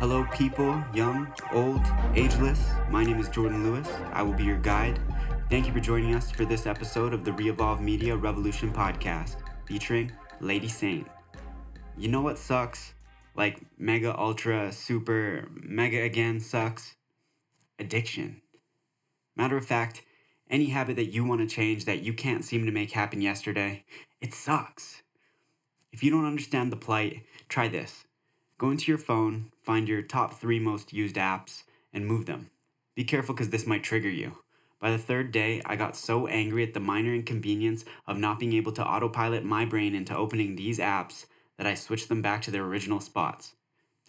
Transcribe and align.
Hello, 0.00 0.24
people, 0.32 0.82
young, 0.94 1.30
old, 1.52 1.82
ageless. 2.14 2.70
My 2.88 3.04
name 3.04 3.20
is 3.20 3.28
Jordan 3.28 3.62
Lewis. 3.62 3.86
I 4.14 4.22
will 4.22 4.32
be 4.32 4.44
your 4.44 4.56
guide. 4.56 4.98
Thank 5.50 5.66
you 5.66 5.74
for 5.74 5.80
joining 5.80 6.14
us 6.14 6.30
for 6.30 6.46
this 6.46 6.64
episode 6.64 7.12
of 7.12 7.22
the 7.22 7.34
Reevolve 7.34 7.82
Media 7.82 8.16
Revolution 8.16 8.72
podcast 8.72 9.36
featuring 9.66 10.10
Lady 10.40 10.68
Saint. 10.68 11.06
You 11.98 12.08
know 12.08 12.22
what 12.22 12.38
sucks? 12.38 12.94
Like 13.36 13.60
mega, 13.76 14.18
ultra, 14.18 14.72
super, 14.72 15.46
mega 15.52 16.00
again 16.00 16.40
sucks? 16.40 16.94
Addiction. 17.78 18.40
Matter 19.36 19.58
of 19.58 19.66
fact, 19.66 20.00
any 20.48 20.70
habit 20.70 20.96
that 20.96 21.12
you 21.12 21.26
want 21.26 21.42
to 21.42 21.46
change 21.46 21.84
that 21.84 22.02
you 22.02 22.14
can't 22.14 22.42
seem 22.42 22.64
to 22.64 22.72
make 22.72 22.92
happen 22.92 23.20
yesterday, 23.20 23.84
it 24.22 24.32
sucks. 24.32 25.02
If 25.92 26.02
you 26.02 26.10
don't 26.10 26.24
understand 26.24 26.72
the 26.72 26.76
plight, 26.76 27.24
try 27.50 27.68
this. 27.68 28.06
Go 28.60 28.70
into 28.70 28.92
your 28.92 28.98
phone, 28.98 29.52
find 29.62 29.88
your 29.88 30.02
top 30.02 30.34
three 30.34 30.58
most 30.58 30.92
used 30.92 31.16
apps, 31.16 31.62
and 31.94 32.06
move 32.06 32.26
them. 32.26 32.50
Be 32.94 33.04
careful 33.04 33.34
because 33.34 33.48
this 33.48 33.66
might 33.66 33.82
trigger 33.82 34.10
you. 34.10 34.36
By 34.78 34.90
the 34.90 34.98
third 34.98 35.32
day, 35.32 35.62
I 35.64 35.76
got 35.76 35.96
so 35.96 36.26
angry 36.26 36.62
at 36.62 36.74
the 36.74 36.78
minor 36.78 37.14
inconvenience 37.14 37.86
of 38.06 38.18
not 38.18 38.38
being 38.38 38.52
able 38.52 38.72
to 38.72 38.84
autopilot 38.84 39.46
my 39.46 39.64
brain 39.64 39.94
into 39.94 40.14
opening 40.14 40.56
these 40.56 40.78
apps 40.78 41.24
that 41.56 41.66
I 41.66 41.72
switched 41.72 42.10
them 42.10 42.20
back 42.20 42.42
to 42.42 42.50
their 42.50 42.64
original 42.64 43.00
spots. 43.00 43.54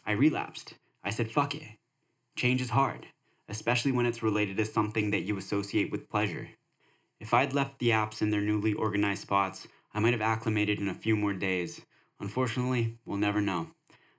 I 0.06 0.12
relapsed. 0.12 0.74
I 1.02 1.12
said, 1.12 1.32
fuck 1.32 1.56
it. 1.56 1.78
Change 2.36 2.62
is 2.62 2.72
hard, 2.72 3.08
especially 3.48 3.94
when 3.94 4.06
it's 4.06 4.22
related 4.22 4.58
to 4.58 4.66
something 4.66 5.12
that 5.12 5.22
you 5.22 5.38
associate 5.38 5.94
with 5.94 6.10
pleasure. 6.10 6.50
If 7.22 7.34
I'd 7.34 7.54
left 7.54 7.80
the 7.80 7.92
apps 7.92 8.22
in 8.22 8.32
their 8.32 8.42
newly 8.42 8.74
organized 8.74 9.22
spots, 9.22 9.70
I 9.94 10.00
might 10.02 10.12
have 10.12 10.22
acclimated 10.22 10.82
in 10.82 10.90
a 10.90 10.94
few 10.94 11.16
more 11.16 11.34
days. 11.34 11.80
Unfortunately, 12.20 12.98
we'll 13.06 13.16
never 13.18 13.40
know. 13.40 13.68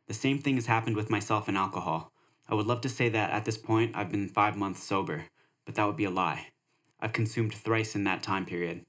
The 0.09 0.15
same 0.15 0.39
thing 0.39 0.57
has 0.57 0.67
happened 0.67 0.97
with 0.97 1.11
myself 1.11 1.49
and 1.49 1.57
alcohol. 1.57 2.13
I 2.49 2.55
would 2.55 2.67
love 2.67 2.81
to 2.83 2.89
say 2.89 3.09
that 3.09 3.31
at 3.31 3.45
this 3.45 3.57
point 3.57 3.95
I've 3.95 4.11
been 4.11 4.29
five 4.29 4.57
months 4.57 4.83
sober, 4.83 5.27
but 5.65 5.75
that 5.77 5.87
would 5.87 5.97
be 5.97 6.05
a 6.05 6.11
lie. 6.11 6.49
I've 7.01 7.13
consumed 7.13 7.55
thrice 7.55 7.95
in 7.95 8.05
that 8.05 8.23
time 8.23 8.45
period. 8.45 8.85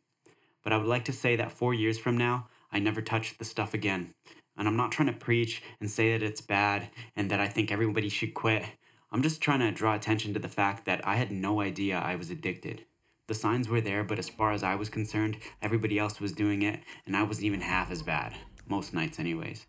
But 0.63 0.73
I 0.73 0.77
would 0.77 0.87
like 0.87 1.05
to 1.05 1.13
say 1.13 1.35
that 1.35 1.51
four 1.51 1.73
years 1.73 1.99
from 1.99 2.17
now, 2.17 2.47
I 2.71 2.79
never 2.79 3.01
touched 3.01 3.39
the 3.39 3.45
stuff 3.45 3.73
again. 3.73 4.13
And 4.57 4.67
I'm 4.67 4.77
not 4.77 4.91
trying 4.91 5.07
to 5.07 5.13
preach 5.13 5.63
and 5.79 5.89
say 5.89 6.11
that 6.11 6.23
it's 6.23 6.41
bad 6.41 6.89
and 7.15 7.29
that 7.29 7.39
I 7.39 7.47
think 7.47 7.71
everybody 7.71 8.09
should 8.09 8.33
quit. 8.33 8.63
I'm 9.11 9.21
just 9.21 9.41
trying 9.41 9.59
to 9.59 9.71
draw 9.71 9.95
attention 9.95 10.33
to 10.33 10.39
the 10.39 10.49
fact 10.49 10.85
that 10.85 11.05
I 11.07 11.15
had 11.15 11.31
no 11.31 11.61
idea 11.61 11.97
I 11.97 12.15
was 12.15 12.29
addicted. 12.29 12.85
The 13.27 13.33
signs 13.33 13.69
were 13.69 13.81
there, 13.81 14.03
but 14.03 14.19
as 14.19 14.29
far 14.29 14.51
as 14.51 14.63
I 14.63 14.75
was 14.75 14.89
concerned, 14.89 15.37
everybody 15.61 15.97
else 15.97 16.19
was 16.19 16.33
doing 16.33 16.61
it, 16.61 16.81
and 17.05 17.15
I 17.15 17.23
wasn't 17.23 17.45
even 17.45 17.61
half 17.61 17.89
as 17.91 18.03
bad. 18.03 18.33
Most 18.67 18.93
nights, 18.93 19.19
anyways. 19.19 19.65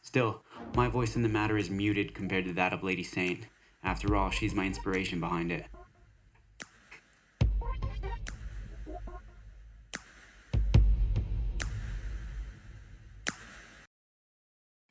Still, 0.00 0.42
my 0.74 0.88
voice 0.88 1.16
in 1.16 1.22
the 1.22 1.28
matter 1.28 1.58
is 1.58 1.68
muted 1.68 2.14
compared 2.14 2.46
to 2.46 2.52
that 2.54 2.72
of 2.72 2.82
Lady 2.82 3.02
Saint. 3.02 3.46
After 3.84 4.16
all, 4.16 4.30
she's 4.30 4.54
my 4.54 4.64
inspiration 4.64 5.20
behind 5.20 5.50
it. 5.50 5.66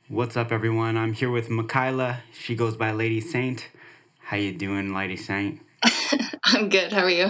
What's 0.07 0.35
up, 0.35 0.51
everyone? 0.51 0.97
I'm 0.97 1.13
here 1.13 1.31
with 1.31 1.49
Michaela. 1.49 2.19
She 2.33 2.53
goes 2.53 2.75
by 2.75 2.91
Lady 2.91 3.21
Saint. 3.21 3.69
How 4.19 4.35
you 4.37 4.51
doing, 4.51 4.93
Lady 4.93 5.15
Saint? 5.15 5.61
I'm 6.43 6.67
good. 6.67 6.91
How 6.91 7.03
are 7.03 7.09
you? 7.09 7.29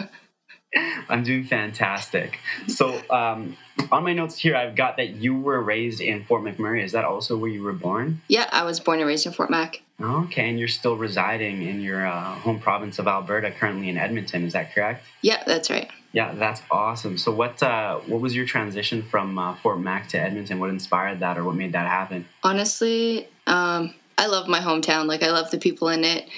I'm 1.10 1.24
doing 1.24 1.44
fantastic. 1.44 2.40
So, 2.68 3.02
um, 3.10 3.58
on 3.92 4.04
my 4.04 4.14
notes 4.14 4.38
here, 4.38 4.56
I've 4.56 4.76
got 4.76 4.98
that 4.98 5.10
you 5.10 5.36
were 5.36 5.62
raised 5.62 6.00
in 6.02 6.24
Fort 6.24 6.44
McMurray. 6.44 6.84
Is 6.84 6.94
that 6.94 7.04
also 7.04 7.38
where 7.38 7.50
you 7.50 7.64
were 7.64 7.74
born? 7.74 8.22
Yeah, 8.28 8.48
I 8.52 8.64
was 8.64 8.80
born 8.80 9.00
and 9.00 9.08
raised 9.08 9.26
in 9.26 9.34
Fort 9.34 9.50
Mac. 9.50 9.82
Okay, 10.00 10.50
and 10.50 10.58
you're 10.58 10.68
still 10.68 10.96
residing 10.96 11.62
in 11.64 11.82
your 11.82 12.06
uh, 12.06 12.36
home 12.36 12.60
province 12.60 13.00
of 13.00 13.08
Alberta, 13.08 13.52
currently 13.52 13.90
in 13.90 13.98
Edmonton. 13.98 14.46
Is 14.46 14.54
that 14.54 14.74
correct? 14.74 15.04
Yeah, 15.22 15.44
that's 15.46 15.70
right. 15.70 15.90
Yeah, 16.14 16.34
that's 16.34 16.62
awesome. 16.72 17.18
So, 17.18 17.32
what 17.32 17.62
uh, 17.62 18.00
what 18.00 18.22
was 18.22 18.36
your 18.36 18.46
transition 18.46 19.04
from 19.04 19.38
uh, 19.38 19.56
Fort 19.56 19.80
Mac 19.80 20.08
to 20.10 20.20
Edmonton? 20.20 20.60
What 20.60 20.70
inspired 20.70 21.20
that, 21.20 21.38
or 21.38 21.44
what 21.44 21.56
made 21.56 21.74
that 21.74 21.88
happen? 21.88 22.26
Honestly, 22.44 23.28
um, 23.48 23.94
I 24.18 24.28
love 24.28 24.48
my 24.48 24.60
hometown. 24.60 25.06
Like, 25.06 25.24
I 25.24 25.32
love 25.32 25.52
the 25.52 25.58
people 25.58 25.90
in 25.90 26.04
it. 26.04 26.30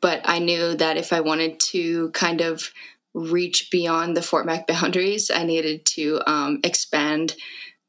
But 0.00 0.22
I 0.24 0.38
knew 0.38 0.74
that 0.76 0.96
if 0.96 1.12
I 1.12 1.20
wanted 1.20 1.60
to 1.60 2.08
kind 2.10 2.40
of 2.40 2.70
reach 3.14 3.68
beyond 3.70 4.16
the 4.16 4.22
Fort 4.22 4.46
Mac 4.46 4.66
boundaries, 4.66 5.30
I 5.30 5.44
needed 5.44 5.84
to 5.86 6.20
um, 6.26 6.60
expand 6.64 7.34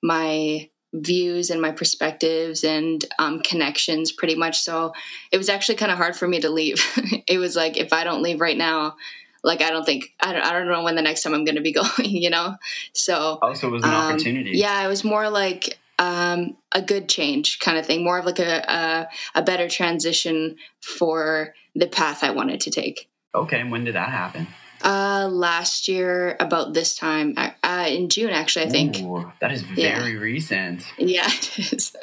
my 0.02 0.70
views 0.94 1.50
and 1.50 1.62
my 1.62 1.72
perspectives 1.72 2.64
and 2.64 3.06
um, 3.18 3.40
connections 3.40 4.12
pretty 4.12 4.36
much. 4.36 4.60
So 4.60 4.94
it 5.32 5.38
was 5.38 5.50
actually 5.50 5.76
kind 5.76 5.92
of 5.92 5.98
hard 5.98 6.16
for 6.16 6.28
me 6.28 6.42
to 6.42 6.50
leave. 6.50 6.84
it 7.28 7.38
was 7.38 7.56
like, 7.56 7.78
if 7.78 7.94
I 7.94 8.04
don't 8.04 8.22
leave 8.22 8.42
right 8.42 8.58
now, 8.58 8.96
like 9.44 9.62
I 9.62 9.72
don't 9.72 9.86
think 9.86 10.12
I 10.20 10.34
don't, 10.34 10.44
I 10.44 10.52
don't 10.54 10.68
know 10.68 10.84
when 10.84 10.96
the 10.96 11.02
next 11.02 11.24
time 11.24 11.34
I'm 11.34 11.46
going 11.46 11.56
to 11.56 11.62
be 11.62 11.74
going, 11.74 11.90
you 12.00 12.30
know. 12.30 12.56
So 12.94 13.40
also 13.42 13.68
it 13.68 13.72
was 13.72 13.84
an 13.84 13.90
um, 13.90 13.96
opportunity. 13.96 14.52
Yeah, 14.54 14.84
it 14.84 14.88
was 14.88 15.04
more 15.04 15.30
like 15.30 15.80
um, 15.98 16.58
a 16.72 16.82
good 16.82 17.08
change 17.08 17.60
kind 17.60 17.78
of 17.78 17.86
thing, 17.86 18.04
more 18.04 18.20
of 18.20 18.26
like 18.26 18.40
a, 18.40 18.60
a, 18.68 19.08
a 19.36 19.44
better 19.44 19.70
transition 19.70 20.58
for 20.82 21.54
the 21.76 21.88
path 21.88 22.24
I 22.24 22.32
wanted 22.32 22.60
to 22.62 22.72
take. 22.72 23.10
Okay, 23.34 23.60
and 23.60 23.72
when 23.72 23.86
did 23.86 23.96
that 23.96 24.10
happen? 24.10 24.48
Uh, 24.84 25.28
last 25.32 25.88
year, 25.88 26.36
about 26.40 26.74
this 26.74 26.96
time, 26.96 27.36
uh, 27.38 27.86
in 27.88 28.10
June, 28.10 28.30
actually, 28.32 28.66
I 28.66 28.70
think. 28.70 29.00
Ooh, 29.00 29.32
that 29.40 29.52
is 29.52 29.62
very 29.62 30.14
yeah. 30.14 30.20
recent. 30.20 30.86
Yeah, 30.98 31.28
it 31.32 31.74
is. 31.74 31.96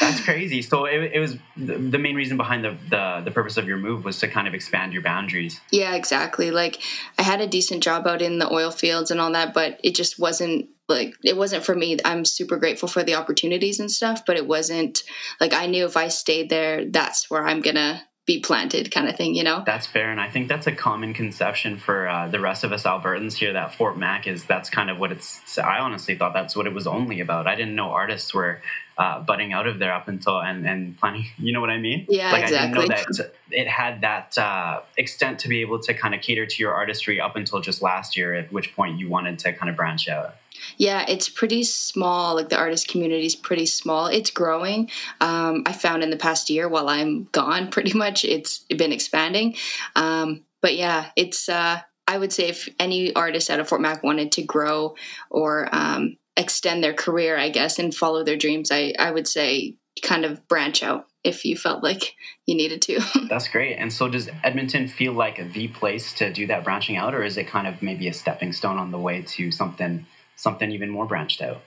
That's 0.00 0.20
crazy. 0.20 0.62
So 0.62 0.86
it, 0.86 1.12
it 1.14 1.20
was 1.20 1.36
the 1.56 1.98
main 1.98 2.16
reason 2.16 2.36
behind 2.36 2.64
the, 2.64 2.76
the 2.88 3.22
the 3.24 3.30
purpose 3.30 3.56
of 3.56 3.68
your 3.68 3.76
move 3.76 4.04
was 4.04 4.18
to 4.20 4.28
kind 4.28 4.48
of 4.48 4.54
expand 4.54 4.92
your 4.92 5.02
boundaries. 5.02 5.60
Yeah, 5.70 5.94
exactly. 5.94 6.50
Like 6.50 6.80
I 7.18 7.22
had 7.22 7.40
a 7.40 7.46
decent 7.46 7.82
job 7.82 8.06
out 8.06 8.22
in 8.22 8.38
the 8.38 8.52
oil 8.52 8.70
fields 8.70 9.10
and 9.10 9.20
all 9.20 9.32
that, 9.32 9.54
but 9.54 9.78
it 9.84 9.94
just 9.94 10.18
wasn't 10.18 10.68
like 10.88 11.14
it 11.22 11.36
wasn't 11.36 11.64
for 11.64 11.74
me. 11.74 11.98
I'm 12.04 12.24
super 12.24 12.56
grateful 12.56 12.88
for 12.88 13.02
the 13.02 13.14
opportunities 13.14 13.80
and 13.80 13.90
stuff, 13.90 14.24
but 14.26 14.36
it 14.36 14.46
wasn't 14.46 15.02
like 15.40 15.52
I 15.52 15.66
knew 15.66 15.84
if 15.84 15.96
I 15.96 16.08
stayed 16.08 16.50
there, 16.50 16.84
that's 16.84 17.30
where 17.30 17.46
I'm 17.46 17.60
gonna 17.60 18.02
be 18.24 18.38
planted 18.38 18.92
kind 18.92 19.08
of 19.08 19.16
thing, 19.16 19.34
you 19.34 19.42
know? 19.42 19.64
That's 19.66 19.86
fair. 19.86 20.10
And 20.10 20.20
I 20.20 20.28
think 20.28 20.48
that's 20.48 20.68
a 20.68 20.72
common 20.72 21.12
conception 21.12 21.76
for 21.76 22.08
uh, 22.08 22.28
the 22.28 22.38
rest 22.38 22.62
of 22.62 22.70
us 22.72 22.84
Albertans 22.84 23.34
here 23.34 23.52
that 23.54 23.74
Fort 23.74 23.98
Mac 23.98 24.28
is 24.28 24.44
that's 24.44 24.70
kind 24.70 24.90
of 24.90 24.98
what 24.98 25.10
it's. 25.10 25.58
I 25.58 25.78
honestly 25.80 26.14
thought 26.14 26.32
that's 26.32 26.54
what 26.54 26.66
it 26.68 26.72
was 26.72 26.86
only 26.86 27.18
about. 27.18 27.48
I 27.48 27.56
didn't 27.56 27.74
know 27.74 27.90
artists 27.90 28.32
were 28.32 28.62
uh, 28.96 29.20
budding 29.20 29.52
out 29.52 29.66
of 29.66 29.80
there 29.80 29.92
up 29.92 30.06
until 30.06 30.40
and, 30.40 30.64
and 30.66 30.96
planning, 30.98 31.26
you 31.38 31.52
know 31.52 31.60
what 31.60 31.70
I 31.70 31.78
mean? 31.78 32.06
Yeah, 32.08 32.30
like 32.30 32.44
exactly. 32.44 32.84
I 32.84 32.86
didn't 32.86 33.18
know 33.18 33.24
that 33.24 33.34
it 33.50 33.66
had 33.66 34.02
that 34.02 34.38
uh, 34.38 34.82
extent 34.96 35.40
to 35.40 35.48
be 35.48 35.60
able 35.60 35.80
to 35.80 35.92
kind 35.92 36.14
of 36.14 36.20
cater 36.20 36.46
to 36.46 36.62
your 36.62 36.72
artistry 36.74 37.20
up 37.20 37.34
until 37.34 37.60
just 37.60 37.82
last 37.82 38.16
year, 38.16 38.34
at 38.34 38.52
which 38.52 38.76
point 38.76 39.00
you 39.00 39.08
wanted 39.08 39.40
to 39.40 39.52
kind 39.52 39.68
of 39.68 39.74
branch 39.74 40.08
out. 40.08 40.36
Yeah, 40.76 41.04
it's 41.08 41.28
pretty 41.28 41.64
small. 41.64 42.34
Like 42.34 42.48
the 42.48 42.58
artist 42.58 42.88
community 42.88 43.26
is 43.26 43.36
pretty 43.36 43.66
small. 43.66 44.06
It's 44.06 44.30
growing. 44.30 44.90
Um, 45.20 45.62
I 45.66 45.72
found 45.72 46.02
in 46.02 46.10
the 46.10 46.16
past 46.16 46.50
year 46.50 46.68
while 46.68 46.88
I'm 46.88 47.24
gone, 47.32 47.70
pretty 47.70 47.96
much 47.96 48.24
it's 48.24 48.58
been 48.68 48.92
expanding. 48.92 49.56
Um, 49.96 50.44
but 50.60 50.76
yeah, 50.76 51.10
it's. 51.16 51.48
Uh, 51.48 51.80
I 52.08 52.18
would 52.18 52.32
say 52.32 52.48
if 52.48 52.68
any 52.78 53.14
artist 53.14 53.48
out 53.48 53.60
of 53.60 53.68
Fort 53.68 53.80
Mac 53.80 54.02
wanted 54.02 54.32
to 54.32 54.42
grow 54.42 54.96
or 55.30 55.68
um, 55.72 56.16
extend 56.36 56.82
their 56.82 56.94
career, 56.94 57.38
I 57.38 57.48
guess, 57.48 57.78
and 57.78 57.94
follow 57.94 58.24
their 58.24 58.36
dreams, 58.36 58.70
I, 58.72 58.92
I 58.98 59.10
would 59.10 59.28
say 59.28 59.76
kind 60.02 60.24
of 60.24 60.46
branch 60.48 60.82
out 60.82 61.06
if 61.22 61.44
you 61.44 61.56
felt 61.56 61.82
like 61.82 62.14
you 62.46 62.54
needed 62.54 62.82
to. 62.82 63.00
That's 63.28 63.48
great. 63.48 63.76
And 63.76 63.92
so, 63.92 64.08
does 64.08 64.28
Edmonton 64.42 64.88
feel 64.88 65.12
like 65.12 65.52
the 65.52 65.68
place 65.68 66.12
to 66.14 66.32
do 66.32 66.46
that 66.48 66.64
branching 66.64 66.96
out, 66.96 67.14
or 67.14 67.22
is 67.22 67.36
it 67.36 67.46
kind 67.46 67.66
of 67.66 67.82
maybe 67.82 68.08
a 68.08 68.12
stepping 68.12 68.52
stone 68.52 68.78
on 68.78 68.90
the 68.90 68.98
way 68.98 69.22
to 69.22 69.50
something 69.50 70.06
something 70.36 70.70
even 70.70 70.90
more 70.90 71.06
branched 71.06 71.42
out? 71.42 71.62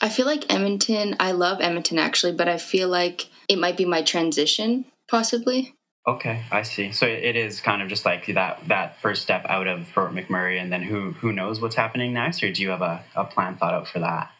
I 0.00 0.08
feel 0.08 0.26
like 0.26 0.52
Edmonton. 0.52 1.16
I 1.18 1.32
love 1.32 1.60
Edmonton 1.60 1.98
actually, 1.98 2.32
but 2.32 2.48
I 2.48 2.58
feel 2.58 2.88
like 2.88 3.26
it 3.48 3.58
might 3.58 3.76
be 3.76 3.84
my 3.84 4.02
transition, 4.02 4.84
possibly. 5.08 5.74
Okay, 6.06 6.42
I 6.50 6.62
see. 6.62 6.92
So 6.92 7.06
it 7.06 7.36
is 7.36 7.60
kind 7.60 7.82
of 7.82 7.88
just 7.88 8.06
like 8.06 8.26
that 8.28 8.66
that 8.68 9.00
first 9.00 9.22
step 9.22 9.44
out 9.46 9.66
of 9.66 9.86
Fort 9.88 10.14
McMurray, 10.14 10.60
and 10.60 10.72
then 10.72 10.82
who 10.82 11.12
who 11.12 11.32
knows 11.32 11.60
what's 11.60 11.74
happening 11.74 12.14
next, 12.14 12.42
or 12.42 12.50
do 12.52 12.62
you 12.62 12.70
have 12.70 12.80
a, 12.80 13.02
a 13.14 13.24
plan 13.24 13.56
thought 13.56 13.74
out 13.74 13.88
for 13.88 13.98
that? 13.98 14.30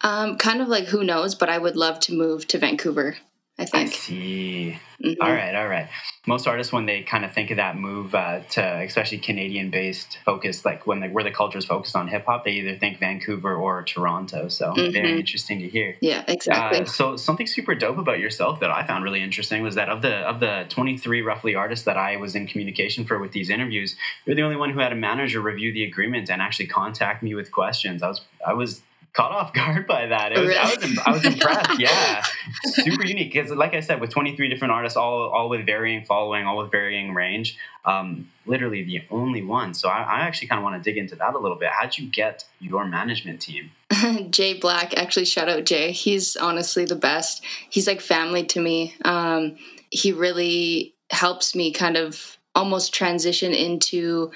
Um, 0.00 0.38
kind 0.38 0.60
of 0.60 0.68
like 0.68 0.86
who 0.86 1.04
knows, 1.04 1.34
but 1.34 1.48
I 1.48 1.58
would 1.58 1.76
love 1.76 2.00
to 2.00 2.12
move 2.12 2.48
to 2.48 2.58
Vancouver. 2.58 3.16
I 3.56 3.66
think. 3.66 3.90
I 3.90 3.92
see. 3.92 4.78
Mm-hmm. 5.02 5.22
All 5.22 5.30
right, 5.30 5.54
all 5.54 5.68
right. 5.68 5.88
Most 6.26 6.48
artists, 6.48 6.72
when 6.72 6.86
they 6.86 7.02
kind 7.02 7.24
of 7.24 7.32
think 7.32 7.52
of 7.52 7.58
that 7.58 7.76
move 7.76 8.12
uh, 8.12 8.40
to, 8.50 8.80
especially 8.80 9.18
Canadian-based 9.18 10.18
focus, 10.24 10.64
like 10.64 10.88
when 10.88 11.00
the, 11.00 11.08
where 11.08 11.22
the 11.22 11.30
culture 11.30 11.58
is 11.58 11.64
focused 11.64 11.94
on 11.94 12.08
hip 12.08 12.24
hop, 12.26 12.44
they 12.44 12.52
either 12.52 12.76
think 12.76 12.98
Vancouver 12.98 13.54
or 13.54 13.84
Toronto. 13.84 14.48
So 14.48 14.72
mm-hmm. 14.72 14.92
very 14.92 15.18
interesting 15.20 15.60
to 15.60 15.68
hear. 15.68 15.96
Yeah, 16.00 16.24
exactly. 16.26 16.80
Uh, 16.80 16.84
so 16.84 17.16
something 17.16 17.46
super 17.46 17.76
dope 17.76 17.98
about 17.98 18.18
yourself 18.18 18.58
that 18.58 18.70
I 18.70 18.84
found 18.86 19.04
really 19.04 19.22
interesting 19.22 19.62
was 19.62 19.76
that 19.76 19.88
of 19.88 20.02
the 20.02 20.16
of 20.16 20.40
the 20.40 20.66
23 20.70 21.22
roughly 21.22 21.54
artists 21.54 21.84
that 21.84 21.96
I 21.96 22.16
was 22.16 22.34
in 22.34 22.48
communication 22.48 23.04
for 23.04 23.20
with 23.20 23.30
these 23.30 23.50
interviews, 23.50 23.94
you're 24.26 24.34
the 24.34 24.42
only 24.42 24.56
one 24.56 24.70
who 24.70 24.80
had 24.80 24.92
a 24.92 24.96
manager 24.96 25.40
review 25.40 25.72
the 25.72 25.84
agreement 25.84 26.28
and 26.28 26.42
actually 26.42 26.66
contact 26.66 27.22
me 27.22 27.34
with 27.36 27.52
questions. 27.52 28.02
I 28.02 28.08
was 28.08 28.20
I 28.44 28.54
was 28.54 28.82
caught 29.14 29.32
off 29.32 29.52
guard 29.54 29.86
by 29.86 30.06
that. 30.06 30.32
Was, 30.32 30.40
really? 30.40 30.56
I 30.56 30.64
was 30.64 30.98
I 31.06 31.10
was 31.12 31.24
impressed. 31.24 31.80
Yeah, 31.80 32.22
super 32.64 33.04
unique 33.04 33.32
because, 33.32 33.50
like 33.50 33.74
I 33.74 33.80
said, 33.80 34.00
with 34.00 34.10
23 34.10 34.48
different 34.48 34.72
artists, 34.72 34.96
all 34.96 35.30
all 35.30 35.48
with 35.48 35.66
varying 35.66 36.04
following, 36.04 36.46
all 36.46 36.58
with 36.58 36.70
varying 36.70 37.14
range. 37.14 37.58
Um, 37.84 38.30
literally 38.46 38.82
the 38.82 39.02
only 39.10 39.42
one. 39.42 39.74
So 39.74 39.88
I, 39.88 40.02
I 40.02 40.20
actually 40.20 40.48
kind 40.48 40.58
of 40.58 40.64
want 40.64 40.82
to 40.82 40.90
dig 40.90 40.98
into 40.98 41.16
that 41.16 41.34
a 41.34 41.38
little 41.38 41.58
bit. 41.58 41.70
How'd 41.70 41.98
you 41.98 42.06
get 42.10 42.44
your 42.60 42.84
management 42.84 43.40
team? 43.40 43.70
Jay 44.30 44.54
Black, 44.54 44.96
actually, 44.96 45.26
shout 45.26 45.48
out 45.48 45.64
Jay. 45.64 45.92
He's 45.92 46.36
honestly 46.36 46.84
the 46.84 46.96
best. 46.96 47.44
He's 47.70 47.86
like 47.86 48.00
family 48.00 48.44
to 48.46 48.60
me. 48.60 48.94
Um, 49.04 49.56
he 49.90 50.12
really 50.12 50.94
helps 51.10 51.54
me 51.54 51.72
kind 51.72 51.96
of 51.96 52.38
almost 52.54 52.94
transition 52.94 53.52
into 53.52 54.30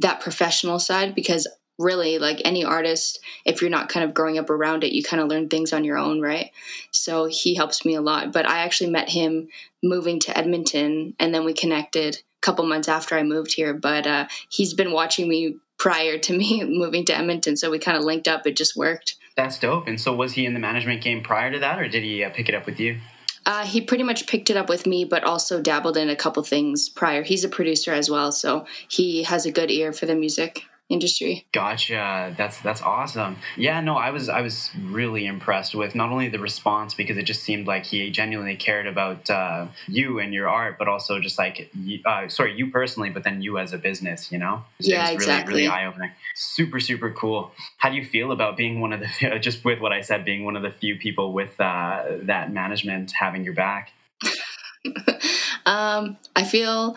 that 0.00 0.20
professional 0.20 0.78
side 0.78 1.14
because 1.14 1.46
really 1.78 2.18
like 2.18 2.40
any 2.44 2.64
artist 2.64 3.20
if 3.44 3.60
you're 3.60 3.70
not 3.70 3.88
kind 3.88 4.04
of 4.04 4.14
growing 4.14 4.38
up 4.38 4.50
around 4.50 4.84
it 4.84 4.92
you 4.92 5.02
kind 5.02 5.20
of 5.20 5.28
learn 5.28 5.48
things 5.48 5.72
on 5.72 5.84
your 5.84 5.98
own 5.98 6.20
right? 6.20 6.50
So 6.90 7.26
he 7.26 7.54
helps 7.54 7.84
me 7.84 7.94
a 7.94 8.00
lot 8.00 8.32
but 8.32 8.48
i 8.48 8.58
actually 8.60 8.90
met 8.90 9.08
him 9.08 9.48
moving 9.82 10.18
to 10.20 10.36
edmonton 10.36 11.14
and 11.18 11.34
then 11.34 11.44
we 11.44 11.52
connected 11.52 12.16
a 12.16 12.20
couple 12.40 12.64
months 12.66 12.88
after 12.88 13.14
i 13.14 13.22
moved 13.22 13.52
here 13.52 13.74
but 13.74 14.06
uh, 14.06 14.26
he's 14.48 14.74
been 14.74 14.92
watching 14.92 15.28
me 15.28 15.56
prior 15.78 16.18
to 16.18 16.32
me 16.38 16.64
moving 16.64 17.04
to 17.04 17.16
edmonton 17.16 17.56
so 17.56 17.70
we 17.70 17.78
kind 17.78 17.98
of 17.98 18.04
linked 18.04 18.28
up 18.28 18.46
it 18.46 18.56
just 18.56 18.76
worked. 18.76 19.16
That's 19.36 19.58
dope 19.58 19.86
and 19.86 20.00
so 20.00 20.14
was 20.14 20.32
he 20.32 20.46
in 20.46 20.54
the 20.54 20.60
management 20.60 21.02
game 21.02 21.22
prior 21.22 21.50
to 21.52 21.58
that 21.58 21.78
or 21.78 21.88
did 21.88 22.02
he 22.02 22.24
uh, 22.24 22.30
pick 22.30 22.48
it 22.48 22.54
up 22.54 22.66
with 22.66 22.80
you? 22.80 22.98
Uh, 23.44 23.64
he 23.64 23.80
pretty 23.80 24.02
much 24.02 24.26
picked 24.26 24.50
it 24.50 24.56
up 24.56 24.68
with 24.68 24.86
me, 24.86 25.04
but 25.04 25.22
also 25.22 25.62
dabbled 25.62 25.96
in 25.96 26.10
a 26.10 26.16
couple 26.16 26.42
things 26.42 26.88
prior. 26.88 27.22
He's 27.22 27.44
a 27.44 27.48
producer 27.48 27.92
as 27.92 28.10
well, 28.10 28.32
so 28.32 28.66
he 28.88 29.22
has 29.22 29.46
a 29.46 29.52
good 29.52 29.70
ear 29.70 29.92
for 29.92 30.04
the 30.04 30.16
music 30.16 30.64
industry. 30.88 31.46
Gotcha. 31.52 32.34
That's 32.36 32.60
that's 32.60 32.80
awesome. 32.80 33.36
Yeah, 33.56 33.80
no, 33.80 33.96
I 33.96 34.10
was 34.10 34.28
I 34.28 34.40
was 34.40 34.70
really 34.80 35.26
impressed 35.26 35.74
with 35.74 35.94
not 35.94 36.10
only 36.10 36.28
the 36.28 36.38
response 36.38 36.94
because 36.94 37.16
it 37.16 37.24
just 37.24 37.42
seemed 37.42 37.66
like 37.66 37.86
he 37.86 38.10
genuinely 38.10 38.56
cared 38.56 38.86
about 38.86 39.28
uh, 39.28 39.66
you 39.88 40.20
and 40.20 40.32
your 40.32 40.48
art, 40.48 40.78
but 40.78 40.86
also 40.86 41.18
just 41.18 41.38
like 41.38 41.70
uh, 42.04 42.28
sorry 42.28 42.56
you 42.56 42.70
personally, 42.70 43.10
but 43.10 43.24
then 43.24 43.40
you 43.42 43.58
as 43.58 43.72
a 43.72 43.78
business. 43.78 44.30
You 44.30 44.38
know, 44.38 44.62
yeah, 44.78 45.02
was 45.02 45.10
exactly. 45.12 45.54
Really, 45.54 45.68
really 45.68 45.76
eye 45.76 45.86
opening. 45.86 46.12
Super 46.34 46.78
super 46.78 47.10
cool. 47.10 47.50
How 47.78 47.90
do 47.90 47.96
you 47.96 48.04
feel 48.04 48.30
about 48.30 48.56
being 48.56 48.80
one 48.80 48.92
of 48.92 49.00
the 49.00 49.38
just 49.40 49.64
with 49.64 49.80
what 49.80 49.92
I 49.92 50.02
said, 50.02 50.24
being 50.24 50.44
one 50.44 50.56
of 50.56 50.62
the 50.62 50.70
few 50.70 50.96
people 50.96 51.32
with 51.32 51.60
uh, 51.60 52.04
that 52.22 52.52
management 52.52 53.12
having 53.18 53.44
your 53.44 53.54
back? 53.54 53.90
um, 55.66 56.16
I 56.36 56.44
feel 56.44 56.96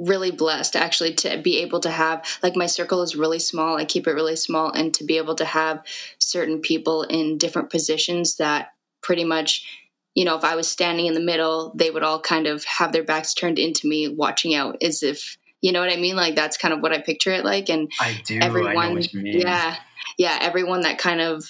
really 0.00 0.30
blessed 0.30 0.76
actually 0.76 1.12
to 1.12 1.38
be 1.38 1.58
able 1.58 1.78
to 1.80 1.90
have 1.90 2.26
like 2.42 2.56
my 2.56 2.66
circle 2.66 3.02
is 3.02 3.14
really 3.14 3.38
small. 3.38 3.76
I 3.76 3.84
keep 3.84 4.06
it 4.06 4.14
really 4.14 4.36
small 4.36 4.72
and 4.72 4.92
to 4.94 5.04
be 5.04 5.18
able 5.18 5.34
to 5.36 5.44
have 5.44 5.84
certain 6.18 6.60
people 6.60 7.02
in 7.02 7.36
different 7.36 7.70
positions 7.70 8.36
that 8.36 8.68
pretty 9.02 9.24
much 9.24 9.66
you 10.14 10.24
know 10.24 10.36
if 10.36 10.44
i 10.44 10.56
was 10.56 10.68
standing 10.68 11.06
in 11.06 11.14
the 11.14 11.20
middle 11.20 11.72
they 11.74 11.90
would 11.90 12.02
all 12.02 12.20
kind 12.20 12.46
of 12.46 12.64
have 12.64 12.92
their 12.92 13.04
backs 13.04 13.32
turned 13.32 13.58
into 13.58 13.86
me 13.86 14.08
watching 14.08 14.54
out 14.54 14.76
as 14.82 15.02
if 15.02 15.38
you 15.62 15.72
know 15.72 15.80
what 15.80 15.92
i 15.92 15.96
mean? 15.96 16.16
Like 16.16 16.34
that's 16.34 16.56
kind 16.56 16.72
of 16.72 16.80
what 16.80 16.92
i 16.92 17.00
picture 17.00 17.32
it 17.32 17.44
like. 17.44 17.68
And 17.68 17.90
i 18.00 18.20
do. 18.24 18.38
Everyone 18.40 18.98
I 18.98 19.06
yeah. 19.12 19.76
Yeah 20.16 20.38
everyone 20.40 20.82
that 20.82 20.98
kind 20.98 21.20
of 21.20 21.44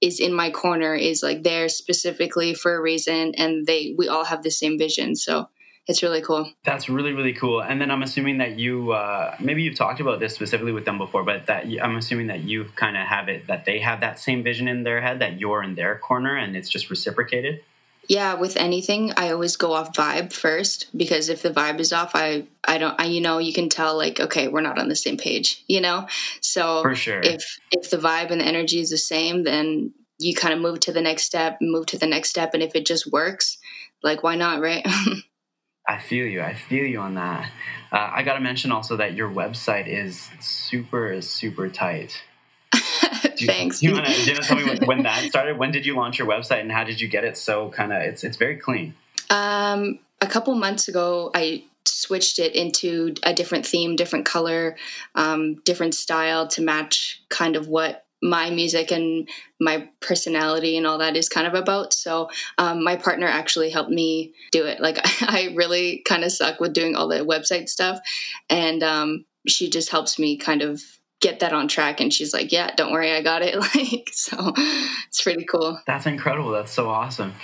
is 0.00 0.20
in 0.20 0.32
my 0.32 0.50
corner 0.50 0.94
is 0.94 1.22
like 1.22 1.42
there 1.42 1.68
specifically 1.68 2.54
for 2.54 2.74
a 2.74 2.80
reason 2.80 3.34
and 3.36 3.66
they 3.66 3.94
we 3.96 4.08
all 4.08 4.24
have 4.24 4.42
the 4.42 4.50
same 4.50 4.78
vision. 4.78 5.16
So 5.16 5.48
it's 5.90 6.04
really 6.04 6.22
cool. 6.22 6.50
That's 6.64 6.88
really 6.88 7.12
really 7.12 7.32
cool. 7.32 7.60
And 7.60 7.80
then 7.80 7.90
I'm 7.90 8.02
assuming 8.02 8.38
that 8.38 8.58
you 8.58 8.92
uh, 8.92 9.34
maybe 9.40 9.62
you've 9.62 9.76
talked 9.76 10.00
about 10.00 10.20
this 10.20 10.34
specifically 10.34 10.72
with 10.72 10.84
them 10.84 10.98
before, 10.98 11.24
but 11.24 11.46
that 11.46 11.66
I'm 11.82 11.96
assuming 11.96 12.28
that 12.28 12.44
you 12.44 12.66
kind 12.76 12.96
of 12.96 13.06
have 13.06 13.28
it 13.28 13.48
that 13.48 13.64
they 13.64 13.80
have 13.80 14.00
that 14.00 14.20
same 14.20 14.44
vision 14.44 14.68
in 14.68 14.84
their 14.84 15.00
head 15.00 15.18
that 15.18 15.40
you're 15.40 15.62
in 15.64 15.74
their 15.74 15.98
corner 15.98 16.36
and 16.36 16.56
it's 16.56 16.68
just 16.68 16.90
reciprocated. 16.90 17.62
Yeah, 18.08 18.34
with 18.34 18.56
anything, 18.56 19.12
I 19.16 19.30
always 19.30 19.56
go 19.56 19.72
off 19.72 19.92
vibe 19.92 20.32
first 20.32 20.86
because 20.96 21.28
if 21.28 21.42
the 21.42 21.50
vibe 21.50 21.80
is 21.80 21.92
off, 21.92 22.12
I 22.14 22.46
I 22.64 22.78
don't 22.78 22.94
I 23.00 23.06
you 23.06 23.20
know 23.20 23.38
you 23.38 23.52
can 23.52 23.68
tell 23.68 23.96
like 23.96 24.20
okay 24.20 24.46
we're 24.46 24.60
not 24.60 24.78
on 24.78 24.88
the 24.88 24.96
same 24.96 25.16
page, 25.16 25.64
you 25.66 25.80
know. 25.80 26.06
So 26.40 26.82
for 26.82 26.94
sure, 26.94 27.20
if 27.20 27.58
if 27.72 27.90
the 27.90 27.98
vibe 27.98 28.30
and 28.30 28.40
the 28.40 28.46
energy 28.46 28.78
is 28.78 28.90
the 28.90 28.98
same, 28.98 29.42
then 29.42 29.92
you 30.18 30.36
kind 30.36 30.54
of 30.54 30.60
move 30.60 30.78
to 30.80 30.92
the 30.92 31.00
next 31.00 31.24
step, 31.24 31.58
move 31.60 31.86
to 31.86 31.98
the 31.98 32.06
next 32.06 32.30
step, 32.30 32.54
and 32.54 32.62
if 32.62 32.76
it 32.76 32.86
just 32.86 33.10
works, 33.10 33.58
like 34.04 34.22
why 34.22 34.36
not, 34.36 34.60
right? 34.60 34.86
I 35.90 35.98
feel 35.98 36.24
you. 36.26 36.40
I 36.40 36.54
feel 36.54 36.84
you 36.84 37.00
on 37.00 37.14
that. 37.16 37.50
Uh, 37.90 38.10
I 38.14 38.22
got 38.22 38.34
to 38.34 38.40
mention 38.40 38.70
also 38.70 38.96
that 38.98 39.14
your 39.14 39.28
website 39.28 39.88
is 39.88 40.30
super, 40.38 41.20
super 41.20 41.68
tight. 41.68 42.22
Do 42.72 42.78
you, 43.38 43.46
Thanks. 43.48 43.80
Do 43.80 43.88
you 43.88 43.94
want 43.94 44.06
to 44.06 44.34
tell 44.36 44.56
me 44.56 44.64
when, 44.64 44.86
when, 44.86 45.02
that 45.02 45.24
started? 45.24 45.58
When 45.58 45.72
did 45.72 45.84
you 45.84 45.96
launch 45.96 46.18
your 46.18 46.28
website, 46.28 46.60
and 46.60 46.70
how 46.70 46.84
did 46.84 47.00
you 47.00 47.08
get 47.08 47.24
it 47.24 47.36
so 47.36 47.70
kind 47.70 47.92
of? 47.92 48.02
It's 48.02 48.22
it's 48.22 48.36
very 48.36 48.56
clean. 48.56 48.94
Um, 49.30 49.98
a 50.20 50.26
couple 50.26 50.54
months 50.54 50.86
ago, 50.86 51.30
I 51.34 51.64
switched 51.84 52.38
it 52.38 52.54
into 52.54 53.14
a 53.24 53.34
different 53.34 53.66
theme, 53.66 53.96
different 53.96 54.26
color, 54.26 54.76
um, 55.16 55.56
different 55.64 55.94
style 55.94 56.46
to 56.48 56.62
match 56.62 57.20
kind 57.30 57.56
of 57.56 57.66
what 57.66 58.04
my 58.22 58.50
music 58.50 58.90
and 58.90 59.28
my 59.60 59.88
personality 60.00 60.76
and 60.76 60.86
all 60.86 60.98
that 60.98 61.16
is 61.16 61.28
kind 61.28 61.46
of 61.46 61.54
about. 61.54 61.92
So 61.92 62.28
um, 62.58 62.84
my 62.84 62.96
partner 62.96 63.26
actually 63.26 63.70
helped 63.70 63.90
me 63.90 64.34
do 64.52 64.64
it. 64.66 64.80
Like 64.80 64.98
I 65.22 65.52
really 65.54 66.02
kind 66.06 66.24
of 66.24 66.32
suck 66.32 66.60
with 66.60 66.72
doing 66.72 66.94
all 66.94 67.08
the 67.08 67.24
website 67.24 67.68
stuff, 67.68 68.00
and 68.48 68.82
um, 68.82 69.24
she 69.46 69.70
just 69.70 69.90
helps 69.90 70.18
me 70.18 70.36
kind 70.36 70.62
of 70.62 70.82
get 71.20 71.40
that 71.40 71.52
on 71.52 71.68
track. 71.68 72.00
And 72.00 72.12
she's 72.12 72.32
like, 72.32 72.52
"Yeah, 72.52 72.74
don't 72.74 72.92
worry, 72.92 73.12
I 73.12 73.22
got 73.22 73.42
it." 73.42 73.54
Like 73.74 74.08
so, 74.12 74.52
it's 75.08 75.22
pretty 75.22 75.44
cool. 75.44 75.80
That's 75.86 76.06
incredible. 76.06 76.50
That's 76.50 76.72
so 76.72 76.88
awesome 76.88 77.34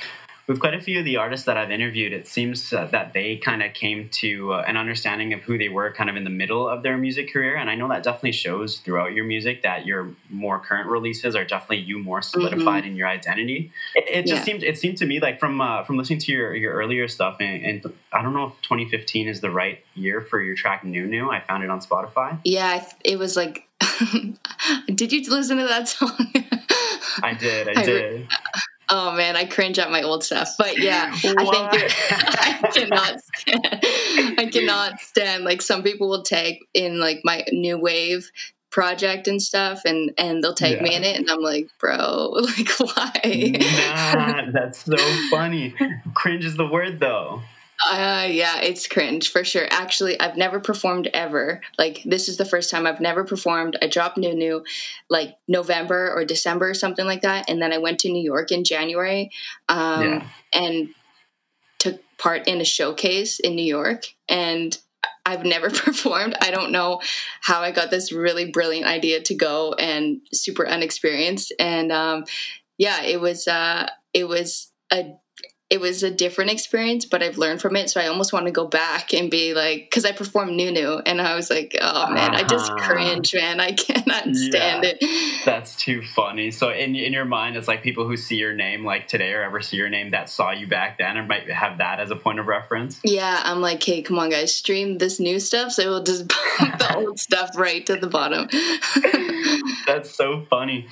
with 0.46 0.60
quite 0.60 0.74
a 0.74 0.80
few 0.80 1.00
of 1.00 1.04
the 1.04 1.16
artists 1.16 1.46
that 1.46 1.56
I've 1.56 1.72
interviewed, 1.72 2.12
it 2.12 2.28
seems 2.28 2.72
uh, 2.72 2.86
that 2.92 3.12
they 3.12 3.36
kind 3.36 3.62
of 3.62 3.74
came 3.74 4.08
to 4.10 4.52
uh, 4.52 4.64
an 4.66 4.76
understanding 4.76 5.32
of 5.32 5.42
who 5.42 5.58
they 5.58 5.68
were 5.68 5.92
kind 5.92 6.08
of 6.08 6.14
in 6.14 6.22
the 6.22 6.30
middle 6.30 6.68
of 6.68 6.84
their 6.84 6.96
music 6.96 7.32
career. 7.32 7.56
And 7.56 7.68
I 7.68 7.74
know 7.74 7.88
that 7.88 8.04
definitely 8.04 8.32
shows 8.32 8.78
throughout 8.78 9.12
your 9.12 9.24
music 9.24 9.62
that 9.62 9.86
your 9.86 10.10
more 10.30 10.60
current 10.60 10.88
releases 10.88 11.34
are 11.34 11.44
definitely 11.44 11.78
you 11.78 11.98
more 11.98 12.22
solidified 12.22 12.84
mm-hmm. 12.84 12.92
in 12.92 12.96
your 12.96 13.08
identity. 13.08 13.72
It, 13.96 14.04
it 14.08 14.26
just 14.26 14.40
yeah. 14.40 14.44
seemed 14.44 14.62
it 14.62 14.78
seemed 14.78 14.98
to 14.98 15.06
me 15.06 15.18
like 15.18 15.40
from 15.40 15.60
uh, 15.60 15.82
from 15.82 15.98
listening 15.98 16.20
to 16.20 16.32
your, 16.32 16.54
your 16.54 16.74
earlier 16.74 17.08
stuff, 17.08 17.36
and, 17.40 17.64
and, 17.64 17.92
I 18.12 18.22
don't 18.22 18.32
know 18.32 18.46
if 18.46 18.62
2015 18.62 19.28
is 19.28 19.40
the 19.40 19.50
right 19.50 19.80
year 19.94 20.20
for 20.20 20.40
your 20.40 20.54
track 20.54 20.84
New 20.84 21.06
New. 21.06 21.30
I 21.30 21.40
found 21.40 21.64
it 21.64 21.70
on 21.70 21.80
Spotify. 21.80 22.38
Yeah, 22.44 22.86
it 23.04 23.18
was 23.18 23.36
like. 23.36 23.64
did 24.94 25.12
you 25.12 25.30
listen 25.30 25.58
to 25.58 25.66
that 25.66 25.88
song? 25.88 26.10
I 27.22 27.34
did. 27.34 27.68
I, 27.68 27.72
I 27.80 27.84
did. 27.84 28.12
Re- 28.20 28.28
Oh 28.88 29.12
man, 29.12 29.36
I 29.36 29.44
cringe 29.44 29.78
at 29.78 29.90
my 29.90 30.02
old 30.02 30.22
stuff. 30.22 30.54
But 30.58 30.78
yeah, 30.78 31.10
I 31.14 31.18
think 31.18 31.34
I 32.10 32.70
cannot 32.72 33.20
stand, 33.20 34.34
I 34.38 34.48
cannot 34.50 35.00
stand 35.00 35.44
like 35.44 35.62
some 35.62 35.82
people 35.82 36.08
will 36.08 36.22
take 36.22 36.60
in 36.74 37.00
like 37.00 37.20
my 37.24 37.44
new 37.52 37.78
wave 37.78 38.30
project 38.70 39.26
and 39.26 39.40
stuff 39.40 39.80
and 39.86 40.12
and 40.18 40.44
they'll 40.44 40.52
take 40.52 40.76
yeah. 40.76 40.82
me 40.82 40.94
in 40.94 41.02
it 41.02 41.16
and 41.16 41.30
I'm 41.30 41.40
like, 41.40 41.68
bro, 41.80 42.28
like 42.34 42.68
why? 42.78 43.54
Nah, 44.14 44.50
that's 44.52 44.84
so 44.84 44.96
funny. 45.30 45.74
Cringe 46.14 46.44
is 46.44 46.56
the 46.56 46.66
word 46.66 47.00
though. 47.00 47.42
Uh, 47.84 48.26
yeah, 48.30 48.60
it's 48.60 48.86
cringe 48.86 49.30
for 49.30 49.44
sure. 49.44 49.66
Actually, 49.70 50.18
I've 50.18 50.36
never 50.36 50.60
performed 50.60 51.08
ever. 51.12 51.60
Like 51.78 52.02
this 52.04 52.28
is 52.28 52.36
the 52.36 52.44
first 52.44 52.70
time 52.70 52.86
I've 52.86 53.00
never 53.00 53.24
performed. 53.24 53.76
I 53.82 53.86
dropped 53.86 54.16
New 54.16 54.34
New 54.34 54.64
like 55.10 55.36
November 55.46 56.12
or 56.14 56.24
December 56.24 56.70
or 56.70 56.74
something 56.74 57.04
like 57.04 57.22
that, 57.22 57.50
and 57.50 57.60
then 57.60 57.72
I 57.72 57.78
went 57.78 58.00
to 58.00 58.10
New 58.10 58.22
York 58.22 58.50
in 58.50 58.64
January, 58.64 59.30
um, 59.68 60.02
yeah. 60.02 60.28
and 60.54 60.88
took 61.78 62.00
part 62.18 62.48
in 62.48 62.60
a 62.60 62.64
showcase 62.64 63.38
in 63.40 63.56
New 63.56 63.64
York. 63.64 64.04
And 64.28 64.76
I've 65.26 65.44
never 65.44 65.68
performed. 65.70 66.36
I 66.40 66.50
don't 66.50 66.72
know 66.72 67.00
how 67.42 67.60
I 67.60 67.72
got 67.72 67.90
this 67.90 68.12
really 68.12 68.50
brilliant 68.50 68.86
idea 68.86 69.20
to 69.22 69.34
go 69.34 69.74
and 69.74 70.20
super 70.32 70.66
unexperienced. 70.66 71.52
And 71.58 71.92
um, 71.92 72.24
yeah, 72.78 73.02
it 73.02 73.20
was 73.20 73.46
uh, 73.46 73.90
it 74.14 74.26
was 74.26 74.72
a 74.90 75.12
it 75.68 75.80
was 75.80 76.04
a 76.04 76.10
different 76.12 76.52
experience, 76.52 77.04
but 77.06 77.24
I've 77.24 77.38
learned 77.38 77.60
from 77.60 77.74
it. 77.74 77.90
So 77.90 78.00
I 78.00 78.06
almost 78.06 78.32
want 78.32 78.46
to 78.46 78.52
go 78.52 78.68
back 78.68 79.12
and 79.12 79.28
be 79.28 79.52
like, 79.52 79.88
because 79.90 80.04
I 80.04 80.12
performed 80.12 80.52
Nunu, 80.52 80.98
and 81.04 81.20
I 81.20 81.34
was 81.34 81.50
like, 81.50 81.76
oh 81.80 82.12
man, 82.12 82.34
uh-huh. 82.34 82.44
I 82.44 82.46
just 82.46 82.70
ah. 82.70 82.76
cringe, 82.76 83.34
man. 83.34 83.58
I 83.58 83.72
cannot 83.72 84.32
stand 84.36 84.84
yeah, 84.84 84.92
it. 85.00 85.44
That's 85.44 85.74
too 85.74 86.02
funny. 86.14 86.52
So 86.52 86.70
in 86.70 86.94
in 86.94 87.12
your 87.12 87.24
mind, 87.24 87.56
it's 87.56 87.66
like 87.66 87.82
people 87.82 88.06
who 88.06 88.16
see 88.16 88.36
your 88.36 88.54
name 88.54 88.84
like 88.84 89.08
today 89.08 89.32
or 89.32 89.42
ever 89.42 89.60
see 89.60 89.76
your 89.76 89.88
name 89.88 90.10
that 90.10 90.30
saw 90.30 90.52
you 90.52 90.68
back 90.68 90.98
then, 90.98 91.18
or 91.18 91.26
might 91.26 91.50
have 91.50 91.78
that 91.78 91.98
as 91.98 92.12
a 92.12 92.16
point 92.16 92.38
of 92.38 92.46
reference. 92.46 93.00
Yeah, 93.02 93.42
I'm 93.44 93.60
like, 93.60 93.82
hey, 93.82 94.02
come 94.02 94.20
on, 94.20 94.30
guys, 94.30 94.54
stream 94.54 94.98
this 94.98 95.18
new 95.18 95.40
stuff, 95.40 95.72
so 95.72 95.88
we'll 95.88 96.04
just 96.04 96.28
bump 96.58 96.78
the 96.78 96.96
old 96.96 97.18
stuff 97.26 97.50
right 97.56 97.84
to 97.86 97.96
the 97.96 98.06
bottom. 98.06 98.48
That's 99.86 100.14
so 100.14 100.46
funny. 100.48 100.86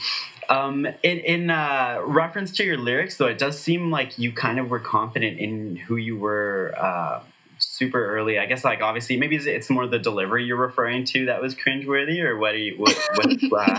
Um, 0.49 0.87
in 1.03 1.19
in 1.19 1.51
uh, 1.51 2.01
reference 2.05 2.53
to 2.53 2.65
your 2.65 2.79
lyrics, 2.79 3.17
though, 3.17 3.27
it 3.27 3.39
does 3.39 3.59
seem 3.59 3.91
like 3.91 4.19
you 4.19 4.33
kind 4.33 4.59
of 4.59 4.71
were 4.71 4.81
confident 4.81 5.39
in 5.39 5.77
who 5.77 5.97
you 5.97 6.17
were 6.17 6.75
uh, 6.77 7.21
super 7.59 8.05
early. 8.17 8.39
I 8.39 8.47
guess 8.47 8.65
like 8.65 8.81
obviously 8.81 9.17
maybe 9.17 9.37
it's 9.37 9.71
more 9.71 9.87
the 9.87 9.99
delivery 9.99 10.45
you're 10.45 10.57
referring 10.57 11.05
to 11.07 11.27
that 11.27 11.41
was 11.41 11.55
cringeworthy, 11.55 12.23
or 12.23 12.37
what? 12.37 12.55
Are 12.55 12.59
you, 12.59 12.77
what? 12.77 12.97
what 13.15 13.27
uh, 13.33 13.79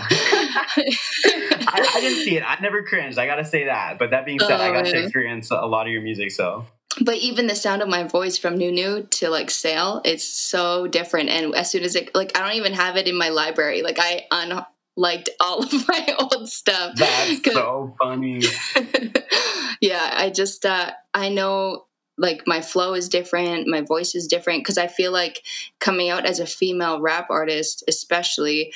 I, 1.68 1.90
I, 1.94 2.00
didn't 2.00 2.24
see 2.24 2.36
it. 2.36 2.42
I 2.42 2.58
never 2.60 2.82
cringed. 2.82 3.18
I 3.18 3.26
gotta 3.26 3.44
say 3.44 3.64
that. 3.64 3.98
But 3.98 4.10
that 4.10 4.26
being 4.26 4.38
said, 4.38 4.60
oh, 4.60 4.64
I 4.64 4.72
got 4.72 4.86
to 4.86 5.02
experience 5.02 5.50
a 5.50 5.66
lot 5.66 5.86
of 5.86 5.92
your 5.92 6.02
music, 6.02 6.30
so. 6.30 6.66
But 7.00 7.16
even 7.16 7.46
the 7.46 7.54
sound 7.54 7.82
of 7.82 7.88
my 7.88 8.04
voice 8.04 8.38
from 8.38 8.56
Nunu 8.56 9.02
to 9.02 9.28
like 9.28 9.50
Sail, 9.50 10.00
it's 10.04 10.24
so 10.24 10.86
different. 10.86 11.28
And 11.28 11.54
as 11.54 11.70
soon 11.70 11.84
as 11.84 11.94
it 11.94 12.14
like, 12.14 12.36
I 12.36 12.40
don't 12.40 12.56
even 12.56 12.72
have 12.72 12.96
it 12.96 13.06
in 13.06 13.16
my 13.16 13.28
library. 13.28 13.82
Like 13.82 13.98
I 14.00 14.24
un 14.30 14.64
liked 14.96 15.28
all 15.40 15.62
of 15.62 15.88
my 15.88 16.16
old 16.18 16.48
stuff. 16.48 16.94
That's 16.96 17.42
so 17.52 17.94
funny. 17.98 18.42
yeah, 19.80 20.14
I 20.16 20.30
just 20.30 20.64
uh, 20.64 20.92
I 21.14 21.28
know 21.28 21.86
like 22.18 22.42
my 22.46 22.62
flow 22.62 22.94
is 22.94 23.08
different, 23.08 23.68
my 23.68 23.82
voice 23.82 24.14
is 24.14 24.26
different 24.26 24.60
because 24.60 24.78
I 24.78 24.86
feel 24.86 25.12
like 25.12 25.42
coming 25.80 26.08
out 26.08 26.24
as 26.24 26.40
a 26.40 26.46
female 26.46 27.00
rap 27.00 27.28
artist, 27.28 27.84
especially, 27.88 28.72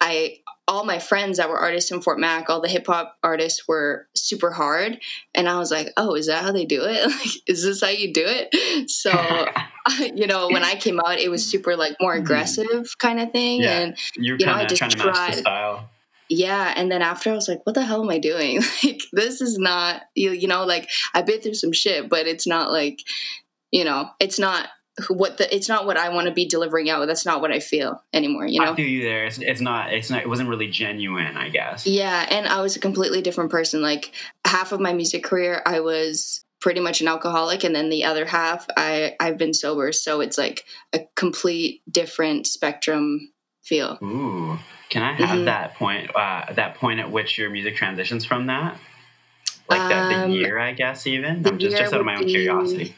I 0.00 0.38
all 0.70 0.84
my 0.84 1.00
friends 1.00 1.38
that 1.38 1.48
were 1.48 1.58
artists 1.58 1.90
in 1.90 2.00
Fort 2.00 2.20
Mac, 2.20 2.48
all 2.48 2.60
the 2.60 2.68
hip 2.68 2.86
hop 2.86 3.16
artists 3.24 3.66
were 3.66 4.06
super 4.14 4.52
hard, 4.52 5.00
and 5.34 5.48
I 5.48 5.58
was 5.58 5.72
like, 5.72 5.88
"Oh, 5.96 6.14
is 6.14 6.28
that 6.28 6.44
how 6.44 6.52
they 6.52 6.64
do 6.64 6.84
it? 6.84 7.10
Like, 7.10 7.42
is 7.48 7.64
this 7.64 7.80
how 7.80 7.88
you 7.88 8.12
do 8.12 8.24
it?" 8.24 8.88
So, 8.88 9.10
you 10.14 10.28
know, 10.28 10.48
when 10.48 10.62
I 10.62 10.76
came 10.76 11.00
out, 11.00 11.18
it 11.18 11.28
was 11.28 11.44
super 11.44 11.76
like 11.76 11.96
more 12.00 12.12
mm-hmm. 12.12 12.22
aggressive 12.22 12.86
kind 13.00 13.18
of 13.18 13.32
thing, 13.32 13.62
yeah. 13.62 13.80
and 13.80 13.98
You're 14.14 14.36
you 14.38 14.46
know, 14.46 14.54
I 14.54 14.64
just 14.64 14.78
trying 14.78 14.92
to 14.92 14.96
tried. 14.96 15.12
match 15.12 15.34
the 15.34 15.40
style 15.40 15.90
yeah 16.32 16.72
and 16.76 16.92
then 16.92 17.02
after 17.02 17.28
i 17.28 17.34
was 17.34 17.48
like 17.48 17.58
what 17.66 17.74
the 17.74 17.84
hell 17.84 18.04
am 18.04 18.08
i 18.08 18.16
doing 18.16 18.60
like 18.84 19.00
this 19.12 19.40
is 19.40 19.58
not 19.58 20.02
you, 20.14 20.30
you 20.30 20.46
know 20.46 20.64
like 20.64 20.88
i've 21.12 21.26
been 21.26 21.40
through 21.40 21.54
some 21.54 21.72
shit 21.72 22.08
but 22.08 22.28
it's 22.28 22.46
not 22.46 22.70
like 22.70 23.00
you 23.72 23.84
know 23.84 24.08
it's 24.20 24.38
not 24.38 24.68
what 25.08 25.38
the 25.38 25.54
it's 25.54 25.68
not 25.68 25.86
what 25.86 25.96
i 25.96 26.08
want 26.08 26.26
to 26.26 26.32
be 26.32 26.46
delivering 26.46 26.88
out 26.90 27.06
that's 27.06 27.26
not 27.26 27.40
what 27.40 27.52
i 27.52 27.58
feel 27.58 28.02
anymore 28.12 28.46
you 28.46 28.60
know 28.60 28.72
i 28.72 28.76
feel 28.76 28.86
you 28.86 29.02
there 29.02 29.24
it's, 29.24 29.38
it's 29.38 29.60
not 29.60 29.92
it's 29.92 30.10
not 30.10 30.22
it 30.22 30.28
wasn't 30.28 30.48
really 30.48 30.68
genuine 30.68 31.36
i 31.36 31.48
guess 31.48 31.86
yeah 31.86 32.26
and 32.30 32.46
i 32.46 32.60
was 32.60 32.76
a 32.76 32.80
completely 32.80 33.20
different 33.20 33.50
person 33.50 33.82
like 33.82 34.12
half 34.44 34.72
of 34.72 34.80
my 34.80 34.92
music 34.92 35.24
career 35.24 35.62
i 35.66 35.80
was 35.80 36.44
pretty 36.60 36.80
much 36.80 37.00
an 37.00 37.08
alcoholic 37.08 37.64
and 37.64 37.74
then 37.74 37.88
the 37.88 38.04
other 38.04 38.26
half 38.26 38.66
i 38.76 39.14
i've 39.20 39.38
been 39.38 39.54
sober 39.54 39.92
so 39.92 40.20
it's 40.20 40.38
like 40.38 40.64
a 40.92 41.00
complete 41.16 41.82
different 41.90 42.46
spectrum 42.46 43.32
feel 43.62 43.98
ooh 44.02 44.58
can 44.90 45.04
I 45.04 45.12
have 45.12 45.28
mm-hmm. 45.30 45.44
that 45.44 45.74
point? 45.76 46.10
Uh, 46.14 46.52
that 46.54 46.74
point 46.74 46.98
at 46.98 47.10
which 47.10 47.38
your 47.38 47.48
music 47.48 47.76
transitions 47.76 48.24
from 48.24 48.46
that, 48.48 48.76
like 49.68 49.88
that 49.88 50.08
the 50.08 50.24
um, 50.24 50.30
year, 50.32 50.58
I 50.58 50.72
guess. 50.72 51.06
Even 51.06 51.46
I'm 51.46 51.58
just 51.58 51.76
just 51.76 51.94
out 51.94 52.00
of 52.00 52.06
my 52.06 52.16
own 52.16 52.24
be, 52.24 52.32
curiosity. 52.32 52.96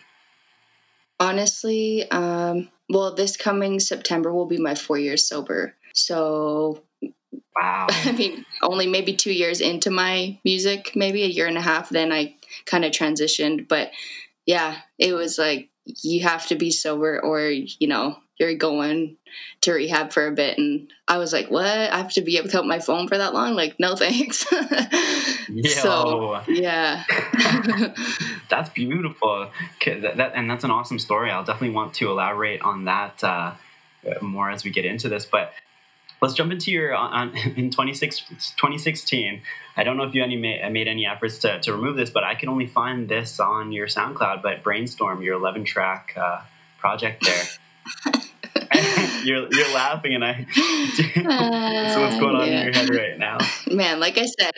Honestly, 1.22 2.10
um, 2.10 2.68
well, 2.88 3.14
this 3.14 3.36
coming 3.36 3.78
September 3.78 4.32
will 4.32 4.46
be 4.46 4.58
my 4.58 4.74
four 4.74 4.98
years 4.98 5.24
sober. 5.24 5.74
So, 5.94 6.82
wow. 7.54 7.86
I 7.90 8.10
mean, 8.12 8.44
only 8.60 8.88
maybe 8.88 9.14
two 9.14 9.32
years 9.32 9.60
into 9.60 9.90
my 9.90 10.38
music, 10.44 10.96
maybe 10.96 11.22
a 11.22 11.28
year 11.28 11.46
and 11.46 11.56
a 11.56 11.62
half. 11.62 11.90
Then 11.90 12.10
I 12.12 12.34
kind 12.66 12.84
of 12.84 12.90
transitioned, 12.90 13.68
but 13.68 13.92
yeah, 14.46 14.78
it 14.98 15.12
was 15.12 15.38
like 15.38 15.68
you 15.84 16.22
have 16.22 16.46
to 16.48 16.56
be 16.56 16.72
sober, 16.72 17.20
or 17.20 17.40
you 17.48 17.86
know, 17.86 18.16
you're 18.42 18.54
going 18.54 19.16
to 19.60 19.72
rehab 19.72 20.12
for 20.12 20.26
a 20.26 20.32
bit 20.32 20.58
and 20.58 20.92
i 21.06 21.16
was 21.16 21.32
like 21.32 21.50
what 21.50 21.64
i 21.64 21.96
have 21.96 22.12
to 22.12 22.22
be 22.22 22.40
without 22.40 22.66
my 22.66 22.78
phone 22.78 23.06
for 23.06 23.16
that 23.18 23.32
long 23.34 23.54
like 23.54 23.78
no 23.78 23.94
thanks 23.96 24.44
so 25.74 26.40
yeah 26.48 27.04
that's 28.52 28.68
beautiful 28.70 29.50
that, 29.86 30.32
and 30.34 30.50
that's 30.50 30.62
an 30.62 30.70
awesome 30.70 30.98
story 30.98 31.30
i'll 31.30 31.42
definitely 31.42 31.74
want 31.74 31.94
to 31.94 32.10
elaborate 32.10 32.60
on 32.60 32.84
that 32.84 33.24
uh, 33.24 33.52
more 34.20 34.50
as 34.50 34.62
we 34.62 34.70
get 34.70 34.84
into 34.84 35.08
this 35.08 35.24
but 35.24 35.52
let's 36.20 36.34
jump 36.34 36.52
into 36.52 36.70
your 36.70 36.94
on, 36.94 37.34
in 37.56 37.70
2016 37.70 39.40
i 39.76 39.82
don't 39.82 39.96
know 39.96 40.04
if 40.04 40.14
you 40.14 40.22
any 40.22 40.36
made, 40.36 40.70
made 40.70 40.86
any 40.86 41.06
efforts 41.06 41.38
to, 41.38 41.58
to 41.60 41.72
remove 41.72 41.96
this 41.96 42.10
but 42.10 42.24
i 42.24 42.34
can 42.34 42.50
only 42.50 42.66
find 42.66 43.08
this 43.08 43.40
on 43.40 43.72
your 43.72 43.86
soundcloud 43.86 44.42
but 44.42 44.62
brainstorm 44.62 45.22
your 45.22 45.34
11 45.34 45.64
track 45.64 46.14
uh, 46.16 46.42
project 46.78 47.24
there 47.24 47.44
you're 49.24 49.48
you're 49.50 49.74
laughing, 49.74 50.14
and 50.14 50.24
I. 50.24 50.46
so 50.54 52.00
what's 52.00 52.18
going 52.18 52.36
on 52.36 52.46
yeah. 52.46 52.60
in 52.60 52.64
your 52.64 52.72
head 52.72 52.90
right 52.90 53.18
now? 53.18 53.38
Man, 53.70 54.00
like 54.00 54.18
I 54.18 54.26
said, 54.26 54.52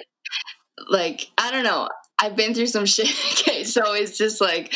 like 0.89 1.31
I 1.39 1.51
don't 1.51 1.65
know. 1.65 1.89
I've 2.21 2.37
been 2.37 2.55
through 2.55 2.69
some 2.69 2.87
shit. 2.87 3.09
Okay, 3.33 3.65
so 3.65 3.95
it's 3.95 4.17
just 4.17 4.41
like 4.41 4.73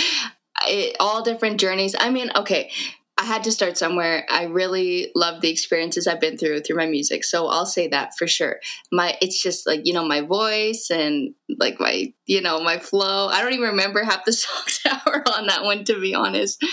it, 0.66 0.96
all 1.00 1.22
different 1.22 1.60
journeys. 1.60 1.94
I 1.98 2.10
mean, 2.10 2.30
okay, 2.36 2.70
I 3.18 3.24
had 3.24 3.42
to 3.44 3.52
start 3.52 3.76
somewhere. 3.76 4.24
I 4.30 4.44
really 4.44 5.10
love 5.16 5.40
the 5.40 5.50
experiences 5.50 6.06
I've 6.06 6.20
been 6.20 6.38
through 6.38 6.60
through 6.60 6.76
my 6.76 6.86
music. 6.86 7.24
So 7.24 7.48
I'll 7.48 7.66
say 7.66 7.88
that 7.88 8.16
for 8.16 8.28
sure. 8.28 8.60
My 8.92 9.18
it's 9.20 9.42
just 9.42 9.66
like, 9.66 9.80
you 9.84 9.92
know, 9.92 10.04
my 10.04 10.20
voice 10.20 10.88
and 10.88 11.34
like 11.58 11.80
my, 11.80 12.12
you 12.26 12.40
know, 12.40 12.60
my 12.60 12.78
flow. 12.78 13.26
I 13.26 13.42
don't 13.42 13.54
even 13.54 13.70
remember 13.70 14.04
half 14.04 14.24
the 14.24 14.32
songs 14.32 14.80
that 14.84 15.02
were 15.04 15.26
on 15.28 15.48
that 15.48 15.64
one 15.64 15.84
to 15.86 16.00
be 16.00 16.14
honest. 16.14 16.64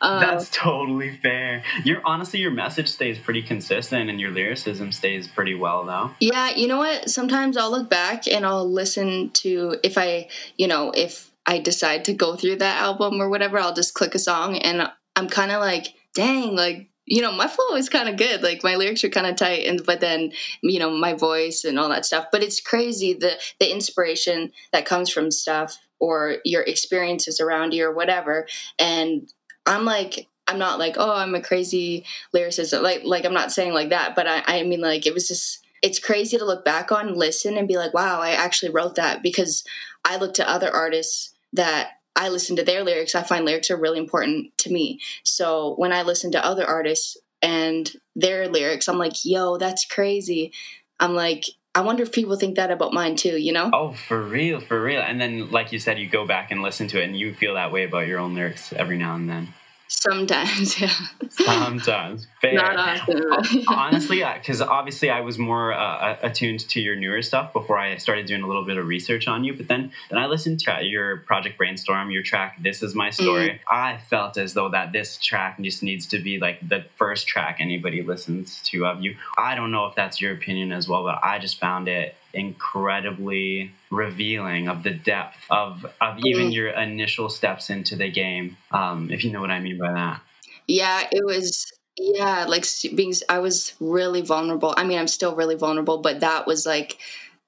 Um, 0.00 0.18
That's 0.18 0.48
totally 0.48 1.18
fair. 1.18 1.62
Your 1.84 2.00
honestly 2.06 2.40
your 2.40 2.52
message 2.52 2.88
stays 2.88 3.18
pretty 3.18 3.42
consistent 3.42 4.08
and 4.08 4.18
your 4.18 4.30
lyricism 4.30 4.92
stays 4.92 5.28
pretty 5.28 5.54
well 5.54 5.84
though. 5.84 6.12
Yeah, 6.20 6.56
you 6.56 6.68
know 6.68 6.78
what? 6.78 7.10
Sometimes 7.10 7.58
I'll 7.58 7.70
look 7.70 7.90
back 7.90 8.26
and 8.26 8.46
I'll 8.46 8.68
listen 8.68 9.28
to 9.34 9.76
if 9.82 9.98
I, 9.98 10.28
you 10.56 10.68
know, 10.68 10.90
if 10.90 11.30
I 11.44 11.58
decide 11.58 12.06
to 12.06 12.14
go 12.14 12.34
through 12.36 12.56
that 12.56 12.80
album 12.80 13.20
or 13.20 13.28
whatever, 13.28 13.58
I'll 13.58 13.74
just 13.74 13.92
click 13.92 14.14
a 14.14 14.18
song 14.18 14.56
and 14.56 14.90
I'm 15.16 15.28
kind 15.28 15.52
of 15.52 15.60
like, 15.60 15.94
dang, 16.14 16.56
like 16.56 16.88
you 17.04 17.20
know, 17.20 17.32
my 17.32 17.48
flow 17.48 17.76
is 17.76 17.88
kind 17.88 18.08
of 18.08 18.16
good. 18.16 18.42
Like 18.42 18.62
my 18.62 18.76
lyrics 18.76 19.02
are 19.04 19.08
kind 19.08 19.26
of 19.26 19.36
tight, 19.36 19.66
and 19.66 19.84
but 19.84 20.00
then 20.00 20.32
you 20.62 20.78
know 20.78 20.90
my 20.90 21.14
voice 21.14 21.64
and 21.64 21.78
all 21.78 21.88
that 21.88 22.06
stuff. 22.06 22.26
But 22.30 22.42
it's 22.42 22.60
crazy 22.60 23.14
the 23.14 23.38
the 23.58 23.70
inspiration 23.70 24.52
that 24.72 24.86
comes 24.86 25.10
from 25.10 25.30
stuff 25.30 25.78
or 25.98 26.36
your 26.44 26.62
experiences 26.62 27.40
around 27.40 27.72
you 27.72 27.86
or 27.86 27.92
whatever. 27.92 28.46
And 28.78 29.32
I'm 29.66 29.84
like, 29.84 30.26
I'm 30.48 30.58
not 30.58 30.78
like, 30.78 30.96
oh, 30.98 31.14
I'm 31.14 31.34
a 31.34 31.40
crazy 31.40 32.04
lyricist. 32.34 32.80
Like, 32.82 33.02
like 33.04 33.24
I'm 33.24 33.34
not 33.34 33.52
saying 33.52 33.72
like 33.72 33.90
that, 33.90 34.16
but 34.16 34.26
I, 34.26 34.42
I 34.46 34.62
mean, 34.64 34.80
like 34.80 35.06
it 35.06 35.14
was 35.14 35.28
just. 35.28 35.60
It's 35.82 35.98
crazy 35.98 36.38
to 36.38 36.44
look 36.44 36.64
back 36.64 36.92
on, 36.92 37.14
listen, 37.14 37.58
and 37.58 37.66
be 37.66 37.76
like, 37.76 37.92
wow, 37.92 38.20
I 38.20 38.30
actually 38.30 38.70
wrote 38.70 38.94
that 38.94 39.20
because 39.20 39.64
I 40.04 40.16
look 40.16 40.34
to 40.34 40.48
other 40.48 40.70
artists 40.70 41.34
that 41.54 41.94
I 42.22 42.28
listen 42.28 42.54
to 42.54 42.62
their 42.62 42.84
lyrics, 42.84 43.16
I 43.16 43.24
find 43.24 43.44
lyrics 43.44 43.68
are 43.72 43.76
really 43.76 43.98
important 43.98 44.56
to 44.58 44.72
me. 44.72 45.00
So 45.24 45.74
when 45.74 45.92
I 45.92 46.02
listen 46.02 46.30
to 46.32 46.46
other 46.46 46.64
artists 46.64 47.16
and 47.42 47.92
their 48.14 48.46
lyrics, 48.46 48.88
I'm 48.88 48.96
like, 48.96 49.24
yo, 49.24 49.58
that's 49.58 49.84
crazy. 49.84 50.52
I'm 51.00 51.14
like, 51.14 51.46
I 51.74 51.80
wonder 51.80 52.04
if 52.04 52.12
people 52.12 52.36
think 52.36 52.54
that 52.56 52.70
about 52.70 52.92
mine 52.92 53.16
too, 53.16 53.36
you 53.38 53.52
know? 53.52 53.70
Oh, 53.72 53.90
for 53.90 54.22
real, 54.22 54.60
for 54.60 54.80
real. 54.80 55.00
And 55.00 55.20
then, 55.20 55.50
like 55.50 55.72
you 55.72 55.80
said, 55.80 55.98
you 55.98 56.08
go 56.08 56.24
back 56.24 56.52
and 56.52 56.62
listen 56.62 56.86
to 56.88 57.02
it 57.02 57.06
and 57.06 57.18
you 57.18 57.34
feel 57.34 57.54
that 57.54 57.72
way 57.72 57.82
about 57.82 58.06
your 58.06 58.20
own 58.20 58.36
lyrics 58.36 58.72
every 58.72 58.98
now 58.98 59.16
and 59.16 59.28
then. 59.28 59.52
Sometimes, 60.00 60.80
yeah. 60.80 60.90
Sometimes, 61.28 62.26
fair. 62.40 62.54
Not 62.54 62.76
often. 62.76 63.64
Honestly, 63.68 64.24
because 64.34 64.60
obviously 64.60 65.10
I 65.10 65.20
was 65.20 65.38
more 65.38 65.72
uh, 65.72 66.16
attuned 66.22 66.60
to 66.70 66.80
your 66.80 66.96
newer 66.96 67.20
stuff 67.20 67.52
before 67.52 67.78
I 67.78 67.98
started 67.98 68.26
doing 68.26 68.42
a 68.42 68.46
little 68.46 68.64
bit 68.64 68.78
of 68.78 68.86
research 68.86 69.28
on 69.28 69.44
you. 69.44 69.52
But 69.52 69.68
then, 69.68 69.92
then 70.08 70.18
I 70.18 70.26
listened 70.26 70.60
to 70.60 70.82
your 70.82 71.18
Project 71.18 71.58
Brainstorm, 71.58 72.10
your 72.10 72.22
track 72.22 72.56
"This 72.62 72.82
Is 72.82 72.94
My 72.94 73.10
Story." 73.10 73.50
Mm. 73.50 73.58
I 73.70 73.98
felt 73.98 74.38
as 74.38 74.54
though 74.54 74.70
that 74.70 74.92
this 74.92 75.18
track 75.18 75.60
just 75.60 75.82
needs 75.82 76.06
to 76.08 76.18
be 76.18 76.38
like 76.38 76.66
the 76.66 76.84
first 76.96 77.26
track 77.26 77.58
anybody 77.60 78.02
listens 78.02 78.62
to 78.70 78.86
of 78.86 79.02
you. 79.02 79.16
I 79.36 79.54
don't 79.54 79.70
know 79.70 79.86
if 79.86 79.94
that's 79.94 80.20
your 80.20 80.32
opinion 80.32 80.72
as 80.72 80.88
well, 80.88 81.04
but 81.04 81.20
I 81.22 81.38
just 81.38 81.60
found 81.60 81.86
it 81.86 82.16
incredibly 82.34 83.70
revealing 83.90 84.68
of 84.68 84.82
the 84.82 84.90
depth 84.90 85.38
of 85.50 85.86
of 86.00 86.18
even 86.24 86.48
mm. 86.48 86.54
your 86.54 86.68
initial 86.68 87.28
steps 87.28 87.70
into 87.70 87.96
the 87.96 88.10
game 88.10 88.56
um, 88.70 89.10
if 89.10 89.24
you 89.24 89.30
know 89.30 89.40
what 89.40 89.50
i 89.50 89.60
mean 89.60 89.78
by 89.78 89.92
that 89.92 90.20
yeah 90.66 91.06
it 91.10 91.24
was 91.24 91.72
yeah 91.96 92.46
like 92.48 92.64
being 92.94 93.12
i 93.28 93.38
was 93.38 93.74
really 93.80 94.22
vulnerable 94.22 94.74
i 94.76 94.84
mean 94.84 94.98
i'm 94.98 95.08
still 95.08 95.34
really 95.34 95.56
vulnerable 95.56 95.98
but 95.98 96.20
that 96.20 96.46
was 96.46 96.64
like 96.64 96.98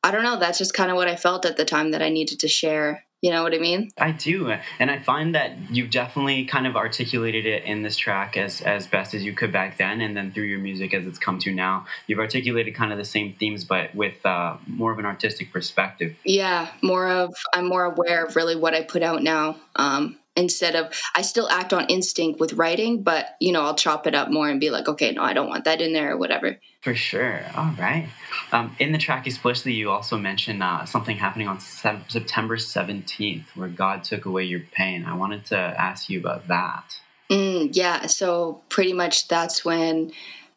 i 0.03 0.11
don't 0.11 0.23
know 0.23 0.38
that's 0.38 0.59
just 0.59 0.75
kind 0.75 0.91
of 0.91 0.97
what 0.97 1.09
i 1.09 1.17
felt 1.17 1.47
at 1.47 1.57
the 1.57 1.64
time 1.64 1.93
that 1.93 2.03
i 2.03 2.09
needed 2.09 2.38
to 2.41 2.49
share 2.49 3.04
you 3.25 3.31
know 3.31 3.43
what 3.43 3.54
I 3.54 3.59
mean? 3.59 3.88
I 3.97 4.12
do, 4.12 4.54
and 4.78 4.90
I 4.90 4.99
find 4.99 5.35
that 5.35 5.57
you've 5.71 5.88
definitely 5.88 6.45
kind 6.45 6.66
of 6.66 6.76
articulated 6.76 7.47
it 7.47 7.64
in 7.64 7.81
this 7.81 7.97
track 7.97 8.37
as 8.37 8.61
as 8.61 8.87
best 8.87 9.14
as 9.14 9.25
you 9.25 9.33
could 9.33 9.50
back 9.50 9.78
then, 9.78 10.02
and 10.02 10.14
then 10.14 10.31
through 10.31 10.45
your 10.45 10.59
music 10.59 10.93
as 10.93 11.07
it's 11.07 11.19
come 11.19 11.38
to 11.38 11.50
now. 11.50 11.87
You've 12.07 12.19
articulated 12.19 12.75
kind 12.75 12.93
of 12.93 12.99
the 12.99 13.04
same 13.07 13.33
themes, 13.33 13.64
but 13.64 13.95
with 13.95 14.26
uh, 14.26 14.59
more 14.66 14.93
of 14.93 14.99
an 14.99 15.07
artistic 15.07 15.54
perspective. 15.54 16.14
Yeah, 16.26 16.69
more 16.83 17.09
of 17.09 17.35
I'm 17.54 17.66
more 17.66 17.87
aware 17.87 18.26
of 18.26 18.37
really 18.37 18.57
what 18.57 18.75
I 18.75 18.83
put 18.83 19.02
out 19.02 19.23
now. 19.23 19.57
Um, 19.75 20.19
instead 20.37 20.75
of 20.75 20.93
I 21.14 21.23
still 21.23 21.49
act 21.49 21.73
on 21.73 21.87
instinct 21.87 22.41
with 22.41 22.55
writing, 22.55 23.03
but 23.03 23.37
you 23.41 23.53
know 23.53 23.62
I'll 23.62 23.75
chop 23.75 24.07
it 24.07 24.14
up 24.14 24.31
more 24.31 24.49
and 24.49 24.61
be 24.61 24.71
like, 24.71 24.88
okay, 24.88 25.12
no, 25.12 25.23
I 25.23 25.33
don't 25.33 25.49
want 25.49 25.64
that 25.64 25.81
in 25.81 25.93
there 25.93 26.12
or 26.12 26.17
whatever. 26.17 26.59
For 26.81 26.95
sure. 26.95 27.41
All 27.57 27.73
right. 27.79 28.09
Um, 28.53 28.76
in 28.79 28.93
the 28.93 28.99
track 28.99 29.26
explicitly, 29.26 29.73
you 29.73 29.91
also 29.91 30.19
mentioned 30.19 30.62
uh, 30.62 30.85
something 30.85 31.17
happening 31.17 31.49
on 31.49 31.61
September 31.61 32.57
seventeenth, 32.57 33.57
where 33.57 33.69
God 33.69 34.05
took 34.05 34.26
away 34.26 34.45
your 34.45 34.61
pain. 34.73 35.05
I 35.05 35.17
wanted 35.17 35.47
to 35.47 35.57
ask 35.57 36.11
you 36.11 36.21
about 36.21 36.49
that. 36.49 37.00
Mm, 37.31 37.71
yeah. 37.73 38.07
So 38.07 38.61
pretty 38.69 38.93
much 38.93 39.29
that's 39.29 39.64
when 39.64 40.12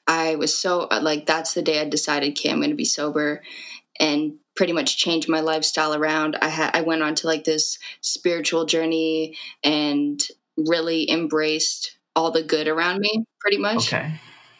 I 0.05 0.35
was 0.35 0.57
so 0.57 0.87
like 1.01 1.25
that's 1.25 1.53
the 1.53 1.61
day 1.61 1.79
I 1.79 1.85
decided, 1.85 2.31
okay, 2.31 2.49
I'm 2.49 2.59
going 2.59 2.71
to 2.71 2.75
be 2.75 2.85
sober, 2.85 3.41
and 3.99 4.33
pretty 4.57 4.73
much 4.73 4.97
changed 4.97 5.29
my 5.29 5.39
lifestyle 5.39 5.93
around. 5.93 6.35
I 6.41 6.49
had 6.49 6.75
I 6.75 6.81
went 6.81 7.03
on 7.03 7.15
to 7.15 7.27
like 7.27 7.45
this 7.45 7.79
spiritual 8.01 8.65
journey 8.65 9.37
and 9.63 10.21
really 10.57 11.09
embraced 11.09 11.95
all 12.15 12.31
the 12.31 12.43
good 12.43 12.67
around 12.67 12.99
me. 12.99 13.25
Pretty 13.39 13.57
much. 13.57 13.93
Okay. 13.93 14.19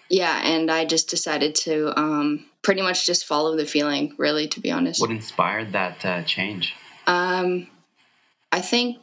Yeah, 0.10 0.40
and 0.42 0.72
I 0.72 0.86
just 0.86 1.10
decided 1.10 1.56
to 1.56 2.00
um, 2.00 2.46
pretty 2.62 2.82
much 2.82 3.06
just 3.06 3.26
follow 3.26 3.58
the 3.58 3.66
feeling. 3.66 4.14
Really, 4.18 4.48
to 4.50 4.62
be 4.62 4.72
honest. 4.72 5.02
What 5.02 5.12
inspired 5.12 5.74
that 5.74 6.06
uh, 6.06 6.24
change? 6.24 6.74
Um, 7.08 7.68
I 8.52 8.62
think 8.62 9.00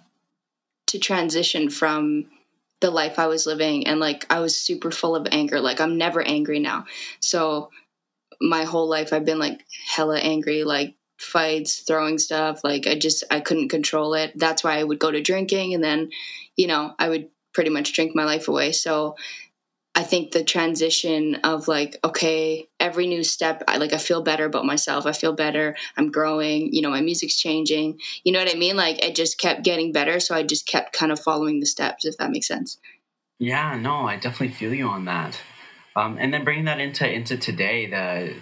to 0.87 0.99
transition 0.99 1.69
from 1.69 2.27
the 2.81 2.91
life 2.91 3.19
I 3.19 3.27
was 3.27 3.47
living 3.47 3.87
and 3.87 3.99
like 3.99 4.27
I 4.31 4.41
was 4.41 4.55
super 4.57 4.91
full 4.91 5.17
of 5.17 5.27
anger. 5.33 5.61
Like 5.61 5.81
I'm 5.81 5.97
never 5.97 6.23
angry 6.23 6.59
now. 6.59 6.85
So 7.21 7.71
my 8.41 8.65
whole 8.65 8.89
life 8.89 9.13
I've 9.13 9.25
been 9.25 9.39
like 9.39 9.65
hella 9.87 10.19
angry, 10.19 10.65
like 10.65 10.95
fights, 11.19 11.81
throwing 11.81 12.19
stuff. 12.19 12.61
Like 12.65 12.87
I 12.87 12.99
just 12.99 13.25
I 13.31 13.41
couldn't 13.41 13.69
control 13.69 14.15
it. 14.15 14.33
That's 14.37 14.65
why 14.65 14.79
I 14.79 14.85
would 14.85 14.99
go 14.99 15.11
to 15.11 15.21
drinking 15.21 15.75
and 15.75 15.83
then, 15.83 16.11
you 16.57 16.67
know, 16.67 16.95
I 16.99 17.09
would 17.09 17.29
pretty 17.53 17.71
much 17.71 17.93
drink 17.93 18.15
my 18.15 18.25
life 18.25 18.49
away. 18.49 18.73
So 18.73 19.17
I 19.97 20.03
think 20.03 20.33
the 20.33 20.43
transition 20.43 21.37
of 21.45 21.69
like, 21.69 21.97
okay, 22.03 22.69
every 22.81 23.07
new 23.07 23.23
step, 23.23 23.63
I 23.69 23.77
like 23.77 23.93
I 23.93 23.99
feel 23.99 24.23
better 24.23 24.45
about 24.45 24.67
myself. 24.67 25.07
I 25.07 25.13
feel 25.13 25.33
better. 25.33 25.77
I'm 25.97 26.11
growing. 26.11 26.73
You 26.73 26.83
know, 26.83 26.91
my 26.91 27.01
music's 27.01 27.39
changing. 27.39 28.01
You 28.25 28.33
know 28.33 28.41
what 28.41 28.53
I 28.53 28.59
mean? 28.59 28.77
Like 28.77 29.05
it 29.05 29.15
just 29.15 29.39
kept 29.39 29.63
getting 29.63 29.93
better. 29.93 30.19
So 30.19 30.35
I 30.35 30.43
just 30.43 30.67
kept 30.67 30.93
kind 30.93 31.13
of 31.13 31.21
following 31.21 31.61
the 31.61 31.67
steps, 31.67 32.05
if 32.05 32.17
that 32.19 32.33
makes 32.33 32.49
sense. 32.49 32.79
Yeah, 33.39 33.77
no, 33.77 34.07
I 34.07 34.17
definitely 34.17 34.55
feel 34.55 34.75
you 34.75 34.89
on 34.89 35.05
that. 35.05 35.39
Um, 35.97 36.19
and 36.19 36.33
then 36.33 36.45
bringing 36.45 36.65
that 36.65 36.81
into 36.81 37.11
into 37.11 37.37
today, 37.37 37.87
the 37.87 38.35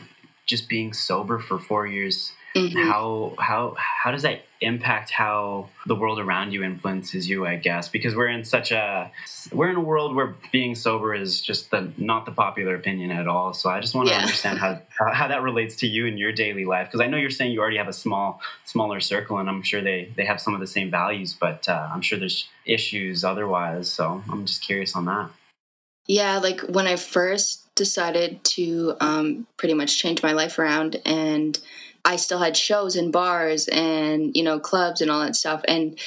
just 0.46 0.68
being 0.68 0.92
sober 0.92 1.38
for 1.38 1.58
four 1.58 1.86
years 1.86 2.32
Mm-hmm. 2.54 2.90
How 2.90 3.34
how 3.38 3.76
how 3.78 4.10
does 4.10 4.22
that 4.22 4.42
impact 4.60 5.10
how 5.10 5.70
the 5.86 5.94
world 5.94 6.18
around 6.18 6.52
you 6.52 6.62
influences 6.62 7.26
you? 7.26 7.46
I 7.46 7.56
guess 7.56 7.88
because 7.88 8.14
we're 8.14 8.28
in 8.28 8.44
such 8.44 8.72
a 8.72 9.10
we're 9.52 9.70
in 9.70 9.76
a 9.76 9.80
world 9.80 10.14
where 10.14 10.34
being 10.50 10.74
sober 10.74 11.14
is 11.14 11.40
just 11.40 11.70
the 11.70 11.90
not 11.96 12.26
the 12.26 12.32
popular 12.32 12.74
opinion 12.74 13.10
at 13.10 13.26
all. 13.26 13.54
So 13.54 13.70
I 13.70 13.80
just 13.80 13.94
want 13.94 14.08
to 14.08 14.14
yeah. 14.14 14.20
understand 14.20 14.58
how, 14.58 14.82
how, 14.98 15.14
how 15.14 15.28
that 15.28 15.40
relates 15.40 15.76
to 15.76 15.86
you 15.86 16.04
in 16.04 16.18
your 16.18 16.30
daily 16.30 16.66
life 16.66 16.88
because 16.88 17.00
I 17.00 17.06
know 17.06 17.16
you're 17.16 17.30
saying 17.30 17.52
you 17.52 17.60
already 17.60 17.78
have 17.78 17.88
a 17.88 17.92
small 17.94 18.42
smaller 18.64 19.00
circle 19.00 19.38
and 19.38 19.48
I'm 19.48 19.62
sure 19.62 19.80
they 19.80 20.12
they 20.14 20.26
have 20.26 20.38
some 20.38 20.52
of 20.52 20.60
the 20.60 20.66
same 20.66 20.90
values, 20.90 21.34
but 21.38 21.66
uh, 21.70 21.88
I'm 21.90 22.02
sure 22.02 22.18
there's 22.18 22.48
issues 22.66 23.24
otherwise. 23.24 23.90
So 23.90 24.22
I'm 24.30 24.44
just 24.44 24.60
curious 24.62 24.94
on 24.94 25.06
that. 25.06 25.30
Yeah, 26.06 26.38
like 26.38 26.60
when 26.62 26.86
I 26.86 26.96
first 26.96 27.74
decided 27.74 28.42
to 28.44 28.96
um, 29.00 29.46
pretty 29.56 29.74
much 29.74 29.98
change 29.98 30.22
my 30.22 30.32
life 30.32 30.58
around 30.58 31.00
and 31.06 31.58
I 32.04 32.16
still 32.16 32.40
had 32.40 32.56
shows 32.56 32.96
and 32.96 33.12
bars 33.12 33.68
and, 33.68 34.36
you 34.36 34.42
know, 34.42 34.58
clubs 34.58 35.00
and 35.00 35.10
all 35.10 35.20
that 35.20 35.36
stuff. 35.36 35.62
And 35.68 35.98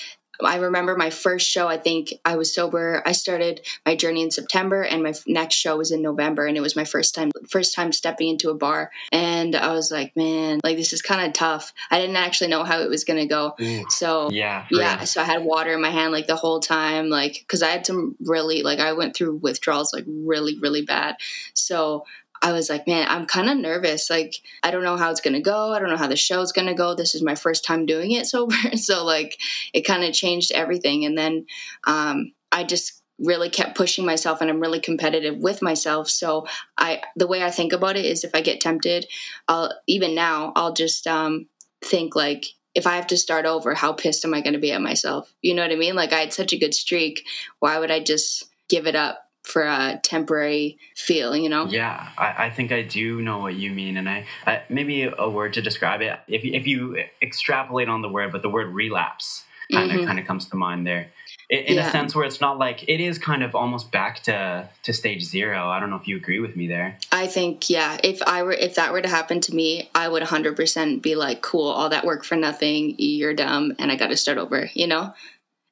I 0.44 0.58
remember 0.58 0.96
my 0.96 1.10
first 1.10 1.50
show, 1.50 1.68
I 1.68 1.77
think 1.77 2.13
I 2.24 2.36
was 2.36 2.54
sober. 2.54 3.01
I 3.06 3.12
started 3.12 3.62
my 3.86 3.96
journey 3.96 4.22
in 4.24 4.32
September 4.32 4.84
and 4.84 5.04
my 5.04 5.13
next 5.27 5.56
show 5.56 5.77
was 5.77 5.92
in 5.92 6.01
November 6.01 6.46
and 6.46 6.58
it 6.58 6.62
was 6.62 6.75
my 6.75 6.86
first 6.86 7.15
time 7.15 7.32
first 7.50 7.75
time 7.75 7.92
stepping 7.92 8.30
into 8.30 8.50
a 8.50 8.54
bar 8.54 8.92
and 9.12 9.56
I 9.56 9.72
was 9.74 9.92
like, 9.92 10.15
man, 10.15 10.60
like 10.63 10.77
this 10.77 10.94
is 10.94 11.01
kind 11.01 11.25
of 11.25 11.34
tough. 11.34 11.74
I 11.92 12.00
didn't 12.00 12.15
actually 12.15 12.50
know 12.50 12.63
how 12.63 12.82
it 12.82 12.89
was 12.89 13.04
going 13.04 13.20
to 13.20 13.27
go. 13.27 13.56
Ooh, 13.62 13.86
so, 13.89 14.30
yeah. 14.30 14.65
Yeah, 14.72 15.04
so 15.06 15.22
I 15.22 15.25
had 15.25 15.44
water 15.44 15.74
in 15.74 15.82
my 15.82 15.89
hand 15.89 16.12
like 16.12 16.27
the 16.27 16.36
whole 16.36 16.60
time 16.60 17.10
like 17.10 17.46
cuz 17.48 17.63
I 17.63 17.70
had 17.70 17.86
some 17.86 18.15
really 18.20 18.63
like 18.63 18.80
I 18.80 18.94
went 18.94 19.15
through 19.15 19.36
withdrawals 19.36 19.94
like 19.94 20.06
really 20.08 20.58
really 20.60 20.82
bad. 20.82 21.15
So, 21.54 22.06
I 22.45 22.51
was 22.51 22.69
like, 22.69 22.85
man, 22.85 23.07
I'm 23.09 23.25
kind 23.25 23.49
of 23.49 23.57
nervous. 23.57 24.07
Like, 24.07 24.35
I 24.61 24.69
don't 24.69 24.83
know 24.83 24.97
how 24.97 25.09
it's 25.09 25.19
going 25.19 25.33
to 25.33 25.41
go. 25.41 25.73
I 25.73 25.79
don't 25.79 25.89
know 25.89 25.97
how 25.97 26.05
the 26.05 26.15
show's 26.15 26.51
going 26.51 26.67
to 26.67 26.75
go. 26.75 26.93
This 26.93 27.15
is 27.15 27.23
my 27.23 27.33
first 27.33 27.65
time 27.65 27.87
doing 27.87 28.11
it 28.11 28.27
sober. 28.27 28.55
so, 28.75 29.03
like, 29.03 29.39
it 29.73 29.81
kind 29.81 30.03
of 30.03 30.13
changed 30.13 30.51
everything. 30.53 31.05
And 31.05 31.17
then 31.17 31.47
um, 31.85 32.33
I 32.51 32.63
just 32.63 33.01
really 33.17 33.49
kept 33.49 33.75
pushing 33.75 34.05
myself 34.05 34.41
and 34.41 34.51
I'm 34.51 34.59
really 34.59 34.79
competitive 34.79 35.37
with 35.37 35.63
myself. 35.63 36.08
So, 36.08 36.45
I, 36.77 37.01
the 37.15 37.25
way 37.25 37.41
I 37.41 37.49
think 37.49 37.73
about 37.73 37.97
it 37.97 38.05
is 38.05 38.23
if 38.23 38.36
I 38.36 38.41
get 38.41 38.62
tempted, 38.62 39.08
I'll, 39.47 39.71
even 39.88 40.13
now, 40.13 40.53
I'll 40.55 40.73
just 40.73 41.08
um, 41.08 41.47
think, 41.81 42.15
like, 42.15 42.45
if 42.75 42.86
I 42.86 42.95
have 42.95 43.08
to 43.08 43.17
start 43.17 43.47
over, 43.47 43.73
how 43.73 43.93
pissed 43.93 44.23
am 44.23 44.36
I 44.36 44.41
going 44.41 44.53
to 44.53 44.60
be 44.60 44.71
at 44.71 44.81
myself? 44.81 45.34
You 45.41 45.55
know 45.55 45.63
what 45.63 45.71
I 45.71 45.77
mean? 45.77 45.95
Like, 45.95 46.13
I 46.13 46.19
had 46.19 46.34
such 46.34 46.53
a 46.53 46.60
good 46.60 46.75
streak. 46.75 47.25
Why 47.58 47.79
would 47.79 47.89
I 47.89 48.01
just 48.01 48.45
give 48.69 48.86
it 48.86 48.95
up? 48.95 49.24
For 49.45 49.62
a 49.62 49.99
temporary 50.03 50.77
feel, 50.95 51.36
you 51.36 51.49
know? 51.49 51.67
Yeah, 51.67 52.10
I, 52.17 52.45
I 52.45 52.49
think 52.49 52.71
I 52.71 52.81
do 52.81 53.21
know 53.21 53.39
what 53.39 53.55
you 53.55 53.71
mean. 53.71 53.97
And 53.97 54.10
I, 54.10 54.25
I, 54.45 54.63
maybe 54.69 55.03
a 55.03 55.29
word 55.29 55.53
to 55.53 55.62
describe 55.62 56.01
it, 56.01 56.19
if, 56.27 56.43
if 56.43 56.67
you 56.67 57.03
extrapolate 57.21 57.88
on 57.88 58.01
the 58.01 58.10
word, 58.10 58.31
but 58.31 58.41
the 58.41 58.49
word 58.49 58.73
relapse 58.73 59.43
kind 59.71 59.91
of 59.91 59.97
mm-hmm. 59.97 60.08
kind 60.08 60.19
of 60.19 60.25
comes 60.25 60.47
to 60.47 60.55
mind 60.55 60.86
there. 60.86 61.08
In, 61.49 61.60
in 61.60 61.75
yeah. 61.75 61.88
a 61.88 61.91
sense 61.91 62.15
where 62.15 62.25
it's 62.25 62.41
not 62.41 62.58
like 62.58 62.84
it 62.88 62.99
is 62.99 63.17
kind 63.17 63.43
of 63.43 63.55
almost 63.55 63.91
back 63.91 64.21
to 64.23 64.67
to 64.84 64.93
stage 64.93 65.23
zero. 65.23 65.67
I 65.69 65.79
don't 65.79 65.89
know 65.89 65.95
if 65.95 66.08
you 66.08 66.17
agree 66.17 66.39
with 66.39 66.55
me 66.55 66.67
there. 66.67 66.97
I 67.12 67.27
think 67.27 67.69
yeah. 67.69 67.97
If 68.03 68.21
I 68.23 68.43
were 68.43 68.51
if 68.51 68.75
that 68.75 68.91
were 68.91 69.01
to 69.01 69.08
happen 69.08 69.41
to 69.41 69.55
me, 69.55 69.89
I 69.93 70.08
would 70.08 70.23
100% 70.23 71.01
be 71.01 71.15
like, 71.15 71.41
cool, 71.41 71.67
all 71.67 71.89
that 71.89 72.05
work 72.05 72.23
for 72.23 72.36
nothing. 72.36 72.95
You're 72.97 73.34
dumb, 73.34 73.73
and 73.79 73.91
I 73.91 73.95
got 73.95 74.08
to 74.08 74.17
start 74.17 74.38
over. 74.38 74.69
You 74.73 74.88
know. 74.88 75.13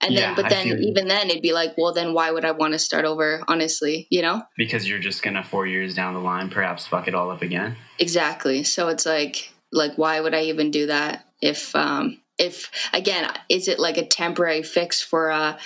And 0.03 0.13
yeah, 0.13 0.33
then, 0.33 0.35
but 0.35 0.49
then, 0.49 0.67
even 0.83 1.07
then, 1.07 1.29
it'd 1.29 1.41
be 1.41 1.53
like, 1.53 1.75
well, 1.77 1.93
then 1.93 2.13
why 2.13 2.29
would 2.29 2.43
I 2.43 2.51
want 2.51 2.73
to 2.73 2.79
start 2.79 3.05
over? 3.05 3.41
Honestly, 3.47 4.05
you 4.09 4.21
know? 4.21 4.43
Because 4.57 4.87
you're 4.87 4.99
just 4.99 5.23
gonna 5.23 5.43
four 5.43 5.65
years 5.65 5.95
down 5.95 6.13
the 6.13 6.19
line, 6.19 6.49
perhaps 6.49 6.85
fuck 6.85 7.07
it 7.07 7.15
all 7.15 7.31
up 7.31 7.41
again. 7.41 7.77
Exactly. 7.99 8.63
So 8.63 8.89
it's 8.89 9.05
like, 9.05 9.53
like, 9.71 9.97
why 9.97 10.19
would 10.19 10.35
I 10.35 10.43
even 10.43 10.71
do 10.71 10.87
that? 10.87 11.25
If, 11.41 11.73
um, 11.73 12.19
if 12.37 12.69
again, 12.91 13.31
is 13.47 13.69
it 13.69 13.79
like 13.79 13.97
a 13.97 14.05
temporary 14.05 14.63
fix 14.63 15.01
for 15.01 15.29
a, 15.29 15.57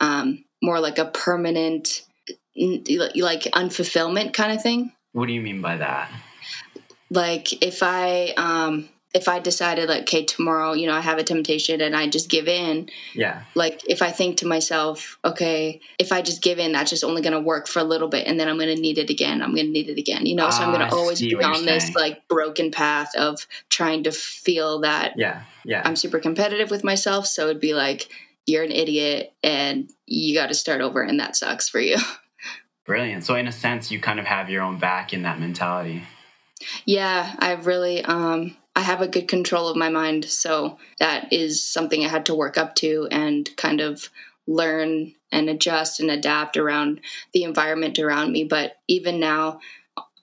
um, 0.00 0.44
more 0.62 0.80
like 0.80 0.98
a 0.98 1.04
permanent, 1.06 2.02
like 2.56 3.42
unfulfillment 3.42 4.32
kind 4.32 4.52
of 4.52 4.62
thing? 4.62 4.92
What 5.12 5.26
do 5.26 5.34
you 5.34 5.42
mean 5.42 5.60
by 5.60 5.76
that? 5.76 6.10
Like, 7.10 7.62
if 7.62 7.82
I, 7.82 8.32
um, 8.38 8.88
if 9.14 9.28
I 9.28 9.40
decided 9.40 9.88
like, 9.88 10.02
okay, 10.02 10.24
tomorrow, 10.24 10.72
you 10.72 10.86
know, 10.86 10.94
I 10.94 11.00
have 11.00 11.18
a 11.18 11.22
temptation 11.22 11.82
and 11.82 11.94
I 11.94 12.08
just 12.08 12.30
give 12.30 12.48
in. 12.48 12.88
Yeah. 13.14 13.42
Like 13.54 13.82
if 13.86 14.00
I 14.00 14.10
think 14.10 14.38
to 14.38 14.46
myself, 14.46 15.18
okay, 15.22 15.80
if 15.98 16.12
I 16.12 16.22
just 16.22 16.42
give 16.42 16.58
in, 16.58 16.72
that's 16.72 16.88
just 16.88 17.04
only 17.04 17.20
going 17.20 17.34
to 17.34 17.40
work 17.40 17.68
for 17.68 17.80
a 17.80 17.84
little 17.84 18.08
bit 18.08 18.26
and 18.26 18.40
then 18.40 18.48
I'm 18.48 18.56
going 18.56 18.74
to 18.74 18.80
need 18.80 18.96
it 18.96 19.10
again. 19.10 19.42
I'm 19.42 19.54
going 19.54 19.66
to 19.66 19.72
need 19.72 19.90
it 19.90 19.98
again. 19.98 20.24
You 20.24 20.34
know, 20.34 20.48
so 20.48 20.62
I'm 20.62 20.72
going 20.72 20.88
to 20.88 20.94
ah, 20.94 20.98
always 20.98 21.20
be 21.20 21.34
on 21.34 21.66
this 21.66 21.94
like 21.94 22.26
broken 22.28 22.70
path 22.70 23.14
of 23.14 23.46
trying 23.68 24.04
to 24.04 24.12
feel 24.12 24.80
that. 24.80 25.12
Yeah. 25.16 25.42
Yeah. 25.64 25.82
I'm 25.84 25.96
super 25.96 26.18
competitive 26.18 26.70
with 26.70 26.82
myself. 26.82 27.26
So 27.26 27.48
it'd 27.48 27.60
be 27.60 27.74
like, 27.74 28.08
you're 28.46 28.64
an 28.64 28.72
idiot 28.72 29.34
and 29.42 29.90
you 30.06 30.34
got 30.34 30.48
to 30.48 30.54
start 30.54 30.80
over 30.80 31.02
and 31.02 31.20
that 31.20 31.36
sucks 31.36 31.68
for 31.68 31.80
you. 31.80 31.98
Brilliant. 32.86 33.24
So 33.24 33.34
in 33.34 33.46
a 33.46 33.52
sense, 33.52 33.90
you 33.90 34.00
kind 34.00 34.18
of 34.18 34.26
have 34.26 34.48
your 34.48 34.62
own 34.62 34.78
back 34.78 35.12
in 35.12 35.22
that 35.22 35.38
mentality. 35.38 36.02
Yeah, 36.84 37.34
I've 37.38 37.66
really 37.66 38.04
um 38.04 38.56
I 38.74 38.80
have 38.80 39.00
a 39.00 39.08
good 39.08 39.28
control 39.28 39.68
of 39.68 39.76
my 39.76 39.90
mind. 39.90 40.24
So 40.24 40.78
that 40.98 41.32
is 41.32 41.64
something 41.64 42.04
I 42.04 42.08
had 42.08 42.26
to 42.26 42.34
work 42.34 42.56
up 42.56 42.74
to 42.76 43.06
and 43.10 43.48
kind 43.56 43.80
of 43.80 44.08
learn 44.46 45.12
and 45.30 45.48
adjust 45.48 46.00
and 46.00 46.10
adapt 46.10 46.56
around 46.56 47.00
the 47.32 47.44
environment 47.44 47.98
around 47.98 48.32
me. 48.32 48.44
But 48.44 48.76
even 48.88 49.20
now, 49.20 49.60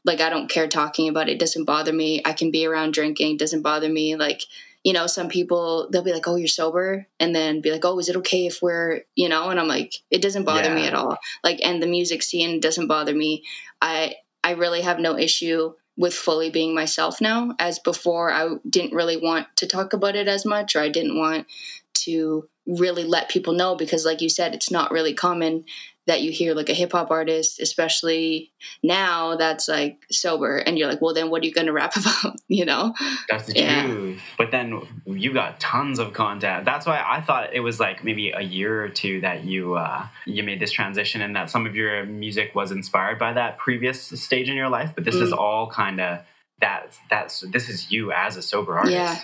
like 0.06 0.22
I 0.22 0.30
don't 0.30 0.50
care 0.50 0.68
talking 0.68 1.10
about 1.10 1.30
it. 1.30 1.34
it 1.34 1.40
doesn't 1.40 1.66
bother 1.66 1.94
me. 1.94 2.22
I 2.26 2.34
can 2.34 2.52
be 2.52 2.66
around 2.66 2.94
drinking, 2.94 3.34
it 3.36 3.40
doesn't 3.40 3.62
bother 3.62 3.90
me. 3.90 4.16
Like, 4.16 4.44
you 4.84 4.94
know, 4.94 5.08
some 5.08 5.28
people 5.28 5.90
they'll 5.92 6.04
be 6.04 6.14
like, 6.14 6.28
"Oh, 6.28 6.38
you're 6.38 6.48
sober," 6.48 7.06
and 7.20 7.36
then 7.36 7.60
be 7.60 7.72
like, 7.72 7.84
"Oh, 7.84 8.00
is 8.00 8.08
it 8.08 8.16
okay 8.18 8.46
if 8.46 8.62
we're," 8.62 9.02
you 9.16 9.28
know? 9.28 9.50
And 9.50 9.60
I'm 9.60 9.68
like, 9.68 9.96
it 10.10 10.22
doesn't 10.22 10.46
bother 10.46 10.70
yeah. 10.70 10.76
me 10.76 10.88
at 10.88 10.94
all. 10.94 11.18
Like, 11.44 11.60
and 11.64 11.84
the 11.84 11.88
music 11.88 12.24
scene 12.24 12.62
doesn't 12.62 12.88
bother 12.88 13.14
me. 13.14 13.44
I 13.82 14.16
I 14.44 14.52
really 14.52 14.82
have 14.82 15.00
no 15.00 15.18
issue 15.18 15.74
with 16.00 16.14
fully 16.14 16.50
being 16.50 16.74
myself 16.74 17.20
now. 17.22 17.54
As 17.60 17.78
before 17.78 18.32
i 18.32 18.56
didn't 18.68 18.94
really 18.94 19.18
want 19.18 19.48
to 19.58 19.68
talk 19.68 19.94
about 19.94 20.16
it 20.16 20.28
as 20.28 20.46
much 20.46 20.76
or 20.76 20.80
i 20.80 20.90
didn't 20.90 21.18
want 21.18 21.46
to 21.94 22.48
really 22.66 23.04
let 23.04 23.30
people 23.30 23.54
know 23.54 23.76
because 23.76 24.06
like 24.06 24.22
you 24.22 24.30
said 24.30 24.54
it's 24.54 24.72
not 24.72 24.92
really 24.92 25.14
common 25.14 25.66
that 26.10 26.24
you 26.24 26.32
hear 26.32 26.56
like 26.56 26.70
a 26.70 26.74
hip 26.74 26.92
hop 26.92 27.12
artist, 27.12 27.60
especially 27.60 28.52
now 28.82 29.36
that's 29.36 29.68
like 29.68 30.00
sober, 30.12 30.58
and 30.58 30.78
you're 30.78 30.88
like, 30.88 31.02
well, 31.02 31.14
then 31.14 31.30
what 31.30 31.44
are 31.44 31.46
you 31.46 31.54
going 31.54 31.68
to 31.68 31.74
rap 31.74 31.96
about? 31.96 32.36
you 32.48 32.66
know? 32.66 32.96
That's 33.30 33.46
the 33.46 33.56
yeah. 33.56 33.86
truth. 33.86 34.20
But 34.36 34.50
then 34.50 34.82
you 35.06 35.32
got 35.34 35.60
tons 35.60 36.00
of 36.00 36.14
content. 36.14 36.66
That's 36.66 36.88
why 36.88 37.04
I 37.08 37.22
thought 37.22 37.54
it 37.54 37.60
was 37.60 37.80
like 37.80 38.04
maybe 38.04 38.32
a 38.32 38.42
year 38.42 38.84
or 38.84 38.90
two 38.90 39.22
that 39.22 39.44
you 39.44 39.76
uh, 39.76 40.08
you 40.26 40.42
made 40.42 40.60
this 40.60 40.72
transition, 40.72 41.22
and 41.22 41.36
that 41.36 41.52
some 41.52 41.68
of 41.68 41.76
your 41.76 42.06
music 42.06 42.56
was 42.56 42.72
inspired 42.72 43.20
by 43.20 43.34
that 43.34 43.60
previous 43.60 44.02
stage 44.02 44.50
in 44.50 44.56
your 44.56 44.70
life. 44.70 44.92
But 44.96 45.06
this 45.06 45.16
mm. 45.16 45.22
is 45.22 45.32
all 45.32 45.70
kind 45.70 46.02
of 46.02 46.20
that. 46.60 46.98
That's 47.12 47.42
this 47.42 47.70
is 47.70 47.92
you 47.92 48.12
as 48.12 48.36
a 48.36 48.42
sober 48.42 48.78
artist. 48.78 48.96
Yeah. 48.96 49.20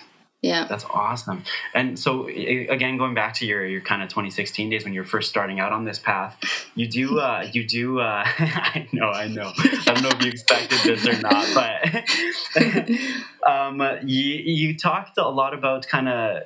Yeah. 0.46 0.66
That's 0.68 0.84
awesome. 0.84 1.44
And 1.74 1.98
so 1.98 2.28
again 2.28 2.96
going 2.96 3.14
back 3.14 3.34
to 3.34 3.46
your 3.46 3.66
your 3.66 3.80
kind 3.80 4.02
of 4.02 4.08
2016 4.08 4.70
days 4.70 4.84
when 4.84 4.92
you're 4.92 5.04
first 5.04 5.28
starting 5.28 5.60
out 5.60 5.72
on 5.72 5.84
this 5.84 5.98
path 5.98 6.36
you 6.74 6.86
do 6.88 7.18
uh 7.18 7.46
you 7.52 7.66
do 7.66 8.00
uh 8.00 8.24
i 8.38 8.86
know 8.92 9.10
i 9.10 9.26
know. 9.28 9.52
I 9.56 9.82
don't 9.86 10.02
know 10.02 10.10
if 10.10 10.22
you 10.24 10.30
expected 10.30 10.78
this 10.84 11.06
or 11.06 11.20
not 11.20 11.46
but 11.54 11.86
um 13.46 13.80
you 14.06 14.22
you 14.22 14.76
talked 14.76 15.18
a 15.18 15.28
lot 15.28 15.54
about 15.54 15.86
kind 15.86 16.08
of 16.08 16.42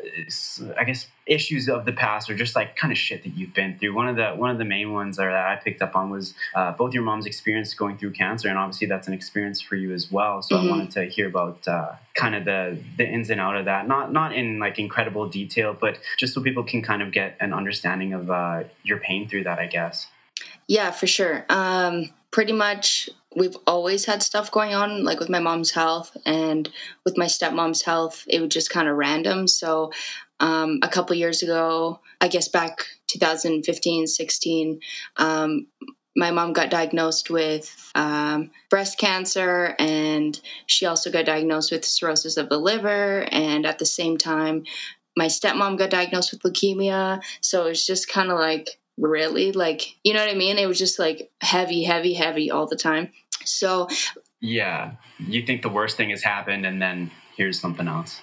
i 0.78 0.84
guess 0.84 1.06
issues 1.26 1.68
of 1.68 1.85
the 1.85 1.92
past 1.92 2.28
or 2.28 2.35
just 2.35 2.56
like 2.56 2.76
kind 2.76 2.92
of 2.92 2.98
shit 2.98 3.22
that 3.22 3.30
you've 3.30 3.54
been 3.54 3.78
through. 3.78 3.94
One 3.94 4.09
of 4.09 4.16
the 4.16 4.30
one 4.30 4.50
of 4.50 4.59
the 4.59 4.64
main 4.64 4.92
ones 4.92 5.16
that 5.16 5.28
i 5.28 5.56
picked 5.56 5.83
up 5.83 5.94
on 5.94 6.11
was 6.11 6.35
uh, 6.54 6.72
both 6.72 6.92
your 6.92 7.02
mom's 7.02 7.26
experience 7.26 7.72
going 7.74 7.96
through 7.98 8.12
cancer 8.12 8.48
and 8.48 8.59
obviously 8.59 8.87
that's 8.87 9.06
an 9.06 9.14
experience 9.14 9.61
for 9.61 9.76
you 9.76 9.92
as 9.92 10.11
well. 10.11 10.42
So 10.42 10.56
mm-hmm. 10.56 10.66
i 10.66 10.70
wanted 10.70 10.90
to 10.92 11.04
hear 11.04 11.28
about 11.28 11.66
uh, 11.68 11.92
kind 12.14 12.35
of 12.35 12.44
the 12.44 12.78
the 12.96 13.06
ins 13.06 13.30
and 13.30 13.40
out 13.40 13.56
of 13.56 13.66
that. 13.66 13.87
Not 13.87 14.12
not 14.12 14.35
in 14.35 14.59
like 14.59 14.78
incredible 14.78 15.28
detail 15.28 15.76
but 15.78 15.98
just 16.18 16.35
so 16.35 16.42
people 16.42 16.64
can 16.64 16.83
kind 16.83 17.02
of 17.02 17.12
get 17.12 17.37
an 17.40 17.52
understanding 17.52 18.12
of 18.12 18.30
uh, 18.30 18.64
your 18.83 18.98
pain 18.98 19.28
through 19.28 19.44
that 19.44 19.59
i 19.59 19.66
guess. 19.66 20.09
Yeah 20.66 20.90
for 20.90 21.06
sure. 21.06 21.44
Um, 21.48 22.11
pretty 22.30 22.52
much 22.52 23.09
we've 23.37 23.56
always 23.66 24.04
had 24.04 24.22
stuff 24.22 24.50
going 24.50 24.74
on 24.74 25.04
like 25.04 25.20
with 25.20 25.28
my 25.28 25.38
mom's 25.38 25.70
health 25.70 26.16
and 26.26 26.68
with 27.04 27.16
my 27.16 27.26
stepmom's 27.26 27.83
health 27.83 28.24
it 28.28 28.40
was 28.40 28.50
just 28.50 28.70
kind 28.70 28.88
of 28.88 28.96
random. 28.96 29.46
So 29.46 29.92
um, 30.40 30.79
a 30.83 30.88
couple 30.88 31.14
years 31.16 31.42
ago 31.42 32.00
i 32.20 32.29
guess 32.29 32.48
back 32.48 32.87
2015 33.09 34.07
16 34.07 34.81
um, 35.16 35.66
my 36.16 36.31
mom 36.31 36.53
got 36.53 36.70
diagnosed 36.70 37.31
with 37.31 37.90
um, 37.94 38.50
breast 38.68 38.98
cancer 38.98 39.74
and 39.79 40.40
she 40.66 40.87
also 40.87 41.11
got 41.11 41.24
diagnosed 41.24 41.70
with 41.70 41.85
cirrhosis 41.85 42.37
of 42.37 42.48
the 42.48 42.59
liver. 42.59 43.26
And 43.31 43.64
at 43.64 43.79
the 43.79 43.87
same 43.87 44.18
time 44.18 44.64
my 45.16 45.26
stepmom 45.26 45.76
got 45.76 45.90
diagnosed 45.90 46.33
with 46.33 46.42
leukemia. 46.42 47.22
So 47.40 47.66
it's 47.66 47.87
just 47.87 48.09
kind 48.09 48.31
of 48.31 48.38
like 48.38 48.81
really? 48.96 49.53
Like 49.53 49.96
you 50.05 50.12
know 50.12 50.24
what 50.24 50.35
i 50.35 50.38
mean? 50.38 50.59
It 50.59 50.66
was 50.66 50.79
just 50.79 50.98
like 50.98 51.31
heavy 51.40 51.85
heavy 51.85 52.14
heavy 52.14 52.50
all 52.50 52.66
the 52.66 52.76
time. 52.76 53.12
So 53.44 53.88
yeah. 54.40 54.92
You 55.18 55.44
think 55.44 55.62
the 55.62 55.68
worst 55.68 55.96
thing 55.96 56.11
has 56.11 56.22
happened 56.22 56.64
and 56.64 56.81
then 56.81 57.11
here's 57.37 57.61
something 57.61 57.88
else 57.88 58.20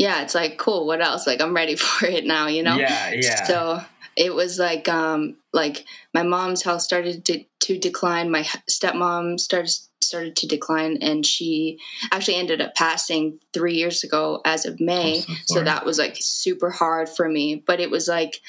yeah 0.00 0.22
it's 0.22 0.34
like 0.34 0.56
cool 0.56 0.86
what 0.86 1.02
else? 1.02 1.26
Like 1.26 1.40
i'm 1.40 1.54
ready 1.54 1.76
for 1.84 2.06
it 2.06 2.24
now 2.24 2.48
you 2.48 2.62
know? 2.62 2.76
Yeah 2.76 3.12
yeah. 3.12 3.44
So 3.44 3.80
it 4.16 4.34
was 4.34 4.58
like 4.58 4.88
um 4.88 5.36
like 5.52 5.84
my 6.14 6.22
mom's 6.22 6.62
health 6.62 6.82
started 6.82 7.24
to, 7.26 7.44
to 7.60 7.78
decline. 7.78 8.30
My 8.30 8.42
stepmom 8.68 9.38
started 9.38 9.72
started 10.02 10.34
to 10.34 10.46
decline 10.46 10.98
and 11.02 11.24
she 11.24 11.78
actually 12.10 12.36
ended 12.36 12.60
up 12.60 12.74
passing 12.74 13.38
three 13.52 13.74
years 13.74 14.02
ago 14.02 14.40
as 14.44 14.64
of 14.64 14.80
may. 14.80 15.20
So, 15.20 15.34
so 15.46 15.64
that 15.64 15.84
was 15.84 15.98
like 15.98 16.16
super 16.18 16.70
hard 16.70 17.08
for 17.08 17.28
me. 17.28 17.62
But 17.66 17.80
it 17.80 17.90
was 17.90 18.08
like 18.08 18.40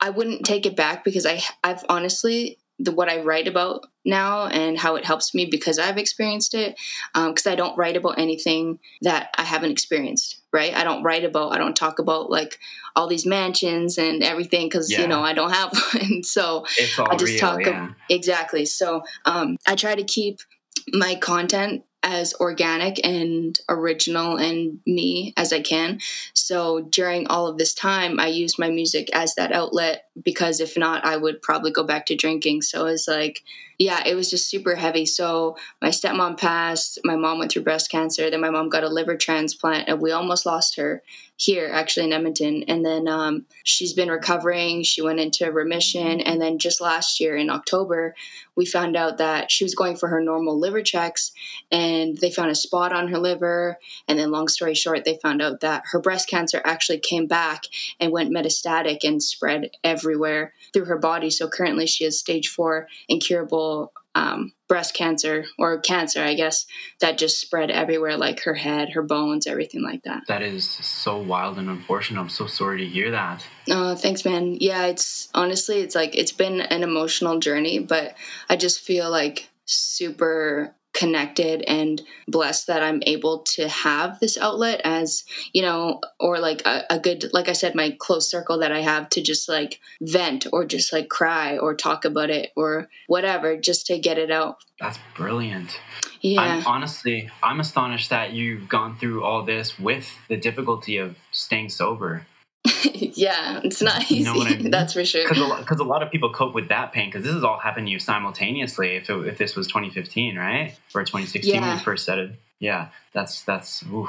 i 0.00 0.10
wouldn't 0.10 0.44
take 0.44 0.66
it 0.66 0.74
back 0.76 1.04
because 1.04 1.24
i 1.24 1.40
i've 1.62 1.84
honestly 1.88 2.58
the 2.78 2.92
what 2.92 3.08
I 3.08 3.22
write 3.22 3.46
about 3.46 3.86
now 4.04 4.46
and 4.46 4.78
how 4.78 4.96
it 4.96 5.04
helps 5.04 5.34
me 5.34 5.46
because 5.46 5.78
I've 5.78 5.98
experienced 5.98 6.54
it. 6.54 6.78
Because 7.14 7.46
um, 7.46 7.52
I 7.52 7.56
don't 7.56 7.76
write 7.76 7.96
about 7.96 8.18
anything 8.18 8.78
that 9.02 9.30
I 9.36 9.42
haven't 9.42 9.70
experienced. 9.70 10.40
Right? 10.52 10.74
I 10.74 10.84
don't 10.84 11.02
write 11.02 11.24
about. 11.24 11.52
I 11.52 11.58
don't 11.58 11.76
talk 11.76 11.98
about 11.98 12.30
like 12.30 12.58
all 12.94 13.06
these 13.06 13.24
mansions 13.24 13.96
and 13.98 14.22
everything 14.22 14.66
because 14.66 14.90
yeah. 14.90 15.02
you 15.02 15.08
know 15.08 15.22
I 15.22 15.32
don't 15.32 15.52
have 15.52 15.72
one. 15.94 16.22
so 16.22 16.66
I 16.98 17.16
just 17.16 17.32
real, 17.32 17.38
talk 17.38 17.64
yeah. 17.64 17.90
exactly. 18.10 18.66
So 18.66 19.02
um, 19.24 19.56
I 19.66 19.76
try 19.76 19.94
to 19.94 20.04
keep 20.04 20.40
my 20.92 21.14
content 21.14 21.84
as 22.02 22.34
organic 22.34 23.04
and 23.06 23.58
original 23.68 24.36
and 24.36 24.80
me 24.86 25.32
as 25.36 25.52
I 25.52 25.60
can. 25.60 26.00
So 26.34 26.80
during 26.80 27.28
all 27.28 27.46
of 27.46 27.58
this 27.58 27.74
time, 27.74 28.18
I 28.18 28.26
use 28.26 28.58
my 28.58 28.70
music 28.70 29.08
as 29.12 29.34
that 29.36 29.52
outlet 29.52 30.04
because 30.20 30.60
if 30.60 30.76
not, 30.76 31.04
I 31.04 31.16
would 31.16 31.40
probably 31.42 31.70
go 31.70 31.84
back 31.84 32.06
to 32.06 32.16
drinking. 32.16 32.62
So 32.62 32.86
it's 32.86 33.08
like, 33.08 33.42
yeah, 33.78 34.02
it 34.06 34.14
was 34.14 34.30
just 34.30 34.48
super 34.48 34.74
heavy. 34.74 35.06
So 35.06 35.56
my 35.80 35.88
stepmom 35.88 36.38
passed, 36.38 36.98
my 37.04 37.16
mom 37.16 37.38
went 37.38 37.50
through 37.50 37.62
breast 37.62 37.90
cancer, 37.90 38.30
then 38.30 38.40
my 38.40 38.50
mom 38.50 38.68
got 38.68 38.84
a 38.84 38.88
liver 38.88 39.16
transplant, 39.16 39.88
and 39.88 40.00
we 40.00 40.12
almost 40.12 40.46
lost 40.46 40.76
her 40.76 41.02
here 41.36 41.68
actually 41.72 42.06
in 42.06 42.12
Edmonton. 42.12 42.64
And 42.68 42.84
then 42.84 43.08
um, 43.08 43.46
she's 43.64 43.94
been 43.94 44.10
recovering. 44.10 44.82
She 44.84 45.02
went 45.02 45.18
into 45.18 45.50
remission. 45.50 46.20
And 46.20 46.40
then 46.40 46.58
just 46.58 46.80
last 46.80 47.18
year 47.18 47.36
in 47.36 47.50
October, 47.50 48.14
we 48.54 48.64
found 48.64 48.96
out 48.96 49.18
that 49.18 49.50
she 49.50 49.64
was 49.64 49.74
going 49.74 49.96
for 49.96 50.08
her 50.08 50.22
normal 50.22 50.58
liver 50.58 50.82
checks 50.82 51.32
and 51.72 52.16
they 52.18 52.30
found 52.30 52.50
a 52.50 52.54
spot 52.54 52.92
on 52.92 53.08
her 53.08 53.18
liver. 53.18 53.78
And 54.06 54.18
then, 54.18 54.30
long 54.30 54.46
story 54.46 54.74
short, 54.74 55.04
they 55.04 55.18
found 55.20 55.42
out 55.42 55.60
that 55.60 55.82
her 55.90 56.00
breast 56.00 56.28
cancer 56.28 56.60
actually 56.64 56.98
came 56.98 57.26
back 57.26 57.64
and 57.98 58.12
went 58.12 58.32
metastatic 58.32 58.98
and 59.02 59.22
spread 59.22 59.70
everywhere 59.82 60.01
through 60.02 60.84
her 60.86 60.98
body. 60.98 61.30
So 61.30 61.48
currently, 61.48 61.86
she 61.86 62.04
has 62.04 62.18
stage 62.18 62.48
four 62.48 62.88
incurable 63.08 63.92
um, 64.14 64.52
breast 64.68 64.94
cancer 64.94 65.44
or 65.58 65.80
cancer, 65.80 66.22
I 66.22 66.34
guess, 66.34 66.66
that 67.00 67.18
just 67.18 67.40
spread 67.40 67.70
everywhere, 67.70 68.16
like 68.16 68.40
her 68.40 68.54
head, 68.54 68.90
her 68.90 69.02
bones, 69.02 69.46
everything 69.46 69.82
like 69.82 70.02
that. 70.04 70.22
That 70.28 70.42
is 70.42 70.68
so 70.68 71.18
wild 71.18 71.58
and 71.58 71.68
unfortunate. 71.68 72.20
I'm 72.20 72.28
so 72.28 72.46
sorry 72.46 72.78
to 72.78 72.86
hear 72.86 73.10
that. 73.10 73.44
Oh, 73.70 73.94
thanks, 73.94 74.24
man. 74.24 74.56
Yeah, 74.60 74.86
it's 74.86 75.28
honestly, 75.34 75.80
it's 75.80 75.94
like 75.94 76.16
it's 76.16 76.32
been 76.32 76.60
an 76.60 76.82
emotional 76.82 77.38
journey, 77.38 77.78
but 77.78 78.14
I 78.48 78.56
just 78.56 78.80
feel 78.80 79.10
like 79.10 79.48
super 79.64 80.74
connected 80.92 81.62
and 81.62 82.02
blessed 82.28 82.66
that 82.66 82.82
I'm 82.82 83.02
able 83.06 83.40
to 83.54 83.68
have 83.68 84.20
this 84.20 84.36
outlet 84.36 84.80
as, 84.84 85.24
you 85.52 85.62
know, 85.62 86.00
or 86.20 86.38
like 86.38 86.62
a, 86.66 86.84
a, 86.90 86.98
good, 86.98 87.30
like 87.32 87.48
I 87.48 87.52
said, 87.52 87.74
my 87.74 87.96
close 87.98 88.30
circle 88.30 88.58
that 88.58 88.72
I 88.72 88.80
have 88.80 89.08
to 89.10 89.22
just 89.22 89.48
like 89.48 89.80
vent 90.00 90.46
or 90.52 90.64
just 90.64 90.92
like 90.92 91.08
cry 91.08 91.56
or 91.56 91.74
talk 91.74 92.04
about 92.04 92.30
it 92.30 92.52
or 92.56 92.88
whatever, 93.06 93.56
just 93.56 93.86
to 93.86 93.98
get 93.98 94.18
it 94.18 94.30
out. 94.30 94.58
That's 94.80 94.98
brilliant. 95.16 95.80
Yeah. 96.20 96.40
I'm, 96.40 96.66
honestly, 96.66 97.30
I'm 97.42 97.60
astonished 97.60 98.10
that 98.10 98.32
you've 98.32 98.68
gone 98.68 98.98
through 98.98 99.24
all 99.24 99.42
this 99.44 99.78
with 99.78 100.18
the 100.28 100.36
difficulty 100.36 100.98
of 100.98 101.16
staying 101.30 101.70
sober. 101.70 102.26
yeah, 102.94 103.60
it's 103.64 103.82
not 103.82 104.02
easy. 104.04 104.16
You 104.16 104.24
know 104.24 104.42
I 104.42 104.56
mean? 104.56 104.70
That's 104.70 104.92
for 104.92 105.04
sure. 105.04 105.24
Because 105.28 105.80
a, 105.80 105.82
a, 105.82 105.84
lot 105.84 106.02
of 106.02 106.10
people 106.10 106.32
cope 106.32 106.54
with 106.54 106.68
that 106.68 106.92
pain 106.92 107.08
because 107.08 107.24
this 107.24 107.34
has 107.34 107.42
all 107.42 107.58
happened 107.58 107.86
to 107.88 107.90
you 107.90 107.98
simultaneously. 107.98 108.96
If 108.96 109.10
it, 109.10 109.26
if 109.26 109.38
this 109.38 109.56
was 109.56 109.66
2015, 109.66 110.36
right, 110.36 110.76
or 110.94 111.02
2016 111.02 111.54
yeah. 111.54 111.60
when 111.60 111.78
you 111.78 111.82
first 111.82 112.04
said 112.04 112.18
it, 112.18 112.30
yeah, 112.60 112.88
that's 113.12 113.42
that's 113.42 113.82
ooh, 113.84 114.08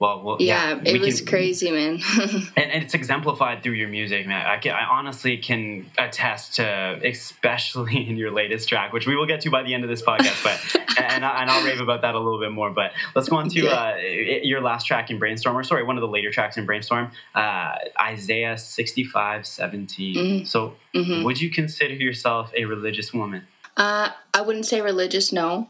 well, 0.00 0.22
well 0.22 0.36
yeah, 0.40 0.80
yeah 0.82 0.92
it 0.92 1.00
was 1.00 1.20
can, 1.20 1.28
crazy, 1.28 1.70
man. 1.70 2.00
and, 2.20 2.70
and, 2.72 2.82
it's 2.82 2.94
exemplified 2.94 3.62
through 3.62 3.74
your 3.74 3.88
music, 3.88 4.26
man. 4.26 4.44
I, 4.44 4.58
can, 4.58 4.72
I 4.72 4.84
honestly 4.84 5.36
can 5.36 5.88
attest 5.96 6.56
to, 6.56 7.00
especially 7.04 8.08
in 8.08 8.16
your 8.16 8.32
latest 8.32 8.68
track, 8.68 8.92
which 8.92 9.06
we 9.06 9.14
will 9.14 9.26
get 9.26 9.40
to 9.42 9.50
by 9.50 9.62
the 9.62 9.72
end 9.72 9.84
of 9.84 9.90
this 9.90 10.02
podcast. 10.02 10.42
But 10.42 10.82
and, 11.00 11.24
I, 11.24 11.42
and 11.42 11.50
I'll 11.50 11.64
rave 11.64 11.80
about 11.80 12.02
that 12.02 12.16
a 12.16 12.18
little 12.18 12.40
bit 12.40 12.50
more. 12.50 12.70
But 12.70 12.92
let's 13.14 13.28
go 13.28 13.36
on 13.36 13.48
to 13.50 13.68
uh, 13.68 13.96
your 14.42 14.60
last 14.60 14.84
track 14.86 15.10
in 15.10 15.18
Brainstorm, 15.20 15.56
or 15.56 15.62
sorry, 15.62 15.84
one 15.84 15.96
of 15.96 16.00
the 16.00 16.08
later 16.08 16.32
tracks 16.32 16.56
in 16.56 16.66
Brainstorm, 16.66 17.12
uh, 17.34 17.76
Isaiah 18.00 18.58
sixty-five 18.58 19.46
seventeen. 19.46 20.16
Mm-hmm. 20.16 20.44
So, 20.44 20.74
mm-hmm. 20.92 21.24
would 21.24 21.40
you 21.40 21.50
consider 21.50 21.94
yourself 21.94 22.52
a 22.56 22.64
religious 22.64 23.14
woman? 23.14 23.46
Uh, 23.76 24.10
I 24.32 24.40
wouldn't 24.40 24.66
say 24.66 24.80
religious. 24.80 25.32
No, 25.32 25.68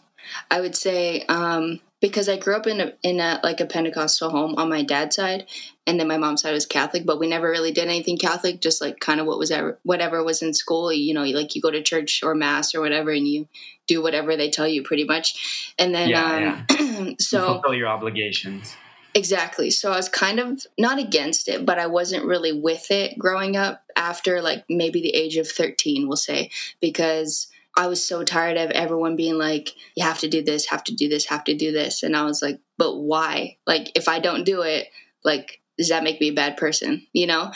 I 0.50 0.60
would 0.60 0.76
say 0.76 1.22
um, 1.28 1.80
because 2.04 2.28
I 2.28 2.36
grew 2.36 2.54
up 2.54 2.66
in 2.66 2.82
a 2.82 2.92
in 3.02 3.18
a 3.18 3.40
like 3.42 3.62
a 3.62 3.66
Pentecostal 3.66 4.28
home 4.28 4.56
on 4.58 4.68
my 4.68 4.82
dad's 4.82 5.16
side, 5.16 5.46
and 5.86 5.98
then 5.98 6.06
my 6.06 6.18
mom's 6.18 6.42
side 6.42 6.52
was 6.52 6.66
Catholic, 6.66 7.06
but 7.06 7.18
we 7.18 7.26
never 7.26 7.48
really 7.48 7.72
did 7.72 7.86
anything 7.86 8.18
Catholic. 8.18 8.60
Just 8.60 8.82
like 8.82 9.00
kind 9.00 9.20
of 9.20 9.26
what 9.26 9.38
was 9.38 9.50
ever, 9.50 9.78
whatever 9.84 10.22
was 10.22 10.42
in 10.42 10.52
school. 10.52 10.92
You 10.92 11.14
know, 11.14 11.24
like 11.24 11.54
you 11.54 11.62
go 11.62 11.70
to 11.70 11.82
church 11.82 12.22
or 12.22 12.34
mass 12.34 12.74
or 12.74 12.82
whatever, 12.82 13.10
and 13.10 13.26
you 13.26 13.48
do 13.86 14.02
whatever 14.02 14.36
they 14.36 14.50
tell 14.50 14.68
you, 14.68 14.82
pretty 14.82 15.04
much. 15.04 15.72
And 15.78 15.94
then, 15.94 16.10
yeah, 16.10 16.64
um, 16.68 16.76
yeah. 16.78 17.14
so 17.20 17.38
you 17.38 17.52
fulfill 17.54 17.74
your 17.74 17.88
obligations. 17.88 18.76
Exactly. 19.14 19.70
So 19.70 19.90
I 19.90 19.96
was 19.96 20.10
kind 20.10 20.40
of 20.40 20.60
not 20.76 20.98
against 20.98 21.48
it, 21.48 21.64
but 21.64 21.78
I 21.78 21.86
wasn't 21.86 22.26
really 22.26 22.52
with 22.52 22.90
it 22.90 23.18
growing 23.18 23.56
up 23.56 23.82
after 23.96 24.42
like 24.42 24.66
maybe 24.68 25.00
the 25.00 25.14
age 25.14 25.38
of 25.38 25.48
13, 25.48 26.06
we'll 26.06 26.18
say, 26.18 26.50
because 26.80 27.46
I 27.76 27.88
was 27.88 28.06
so 28.06 28.22
tired 28.22 28.56
of 28.56 28.70
everyone 28.70 29.16
being 29.16 29.36
like, 29.36 29.72
you 29.96 30.04
have 30.04 30.20
to 30.20 30.28
do 30.28 30.42
this, 30.42 30.66
have 30.66 30.84
to 30.84 30.94
do 30.94 31.08
this, 31.08 31.26
have 31.26 31.44
to 31.44 31.54
do 31.54 31.72
this. 31.72 32.02
And 32.02 32.16
I 32.16 32.24
was 32.24 32.40
like, 32.40 32.60
but 32.78 32.96
why? 32.96 33.56
Like, 33.66 33.90
if 33.96 34.08
I 34.08 34.20
don't 34.20 34.44
do 34.44 34.62
it, 34.62 34.88
like, 35.24 35.60
does 35.76 35.88
that 35.88 36.04
make 36.04 36.20
me 36.20 36.28
a 36.28 36.34
bad 36.34 36.56
person? 36.56 37.06
You 37.12 37.26
know? 37.26 37.52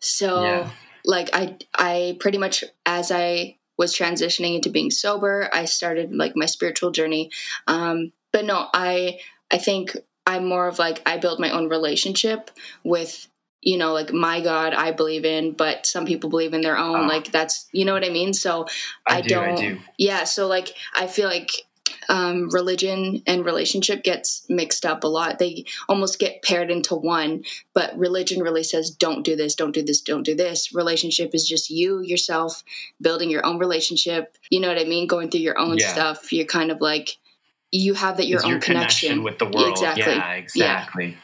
So, 0.00 0.42
yeah. 0.42 0.70
like, 1.04 1.30
I, 1.32 1.56
I 1.74 2.16
pretty 2.20 2.38
much, 2.38 2.64
as 2.84 3.10
I 3.10 3.56
was 3.78 3.96
transitioning 3.96 4.56
into 4.56 4.68
being 4.68 4.90
sober, 4.90 5.48
I 5.52 5.64
started 5.64 6.14
like 6.14 6.36
my 6.36 6.46
spiritual 6.46 6.90
journey. 6.90 7.30
Um, 7.66 8.12
but 8.32 8.44
no, 8.44 8.68
I, 8.74 9.18
I 9.50 9.58
think 9.58 9.96
I'm 10.26 10.46
more 10.46 10.68
of 10.68 10.78
like, 10.78 11.02
I 11.06 11.16
build 11.16 11.40
my 11.40 11.50
own 11.50 11.68
relationship 11.68 12.50
with 12.84 13.26
you 13.62 13.78
know 13.78 13.92
like 13.92 14.12
my 14.12 14.40
god 14.40 14.74
i 14.74 14.90
believe 14.92 15.24
in 15.24 15.52
but 15.52 15.86
some 15.86 16.04
people 16.04 16.28
believe 16.28 16.52
in 16.52 16.60
their 16.60 16.76
own 16.76 17.04
uh, 17.04 17.08
like 17.08 17.30
that's 17.32 17.66
you 17.72 17.84
know 17.84 17.92
what 17.94 18.04
i 18.04 18.10
mean 18.10 18.32
so 18.34 18.66
i, 19.06 19.18
I 19.18 19.20
do, 19.20 19.34
not 19.36 19.56
do. 19.58 19.78
yeah 19.96 20.24
so 20.24 20.46
like 20.48 20.74
i 20.94 21.06
feel 21.06 21.28
like 21.28 21.50
um, 22.08 22.48
religion 22.50 23.22
and 23.26 23.44
relationship 23.44 24.02
gets 24.02 24.44
mixed 24.48 24.84
up 24.84 25.04
a 25.04 25.06
lot. 25.06 25.38
They 25.38 25.66
almost 25.88 26.18
get 26.18 26.42
paired 26.42 26.70
into 26.70 26.94
one, 26.96 27.44
but 27.74 27.96
religion 27.96 28.42
really 28.42 28.64
says, 28.64 28.90
don't 28.90 29.24
do 29.24 29.36
this, 29.36 29.54
don't 29.54 29.72
do 29.72 29.82
this, 29.82 30.00
don't 30.00 30.24
do 30.24 30.34
this. 30.34 30.74
Relationship 30.74 31.30
is 31.32 31.46
just 31.46 31.70
you, 31.70 32.00
yourself, 32.00 32.64
building 33.00 33.30
your 33.30 33.46
own 33.46 33.58
relationship. 33.58 34.36
You 34.50 34.60
know 34.60 34.68
what 34.68 34.80
I 34.80 34.84
mean? 34.84 35.06
Going 35.06 35.30
through 35.30 35.40
your 35.40 35.58
own 35.58 35.78
Yeah. 35.78 35.92
stuff. 35.92 36.32
You're 36.32 36.44
kind 36.46 36.70
of 36.70 36.80
like, 36.80 37.18
you 37.70 37.94
have 37.94 38.16
that 38.16 38.26
your 38.26 38.38
It's 38.38 38.44
own 38.46 38.50
your 38.50 38.60
connection. 38.60 39.22
with 39.22 39.38
the 39.38 39.46
world. 39.46 39.70
Exactly. 39.70 40.02
Yeah, 40.14 40.32
exactly. 40.32 41.06
Yeah. 41.06 41.14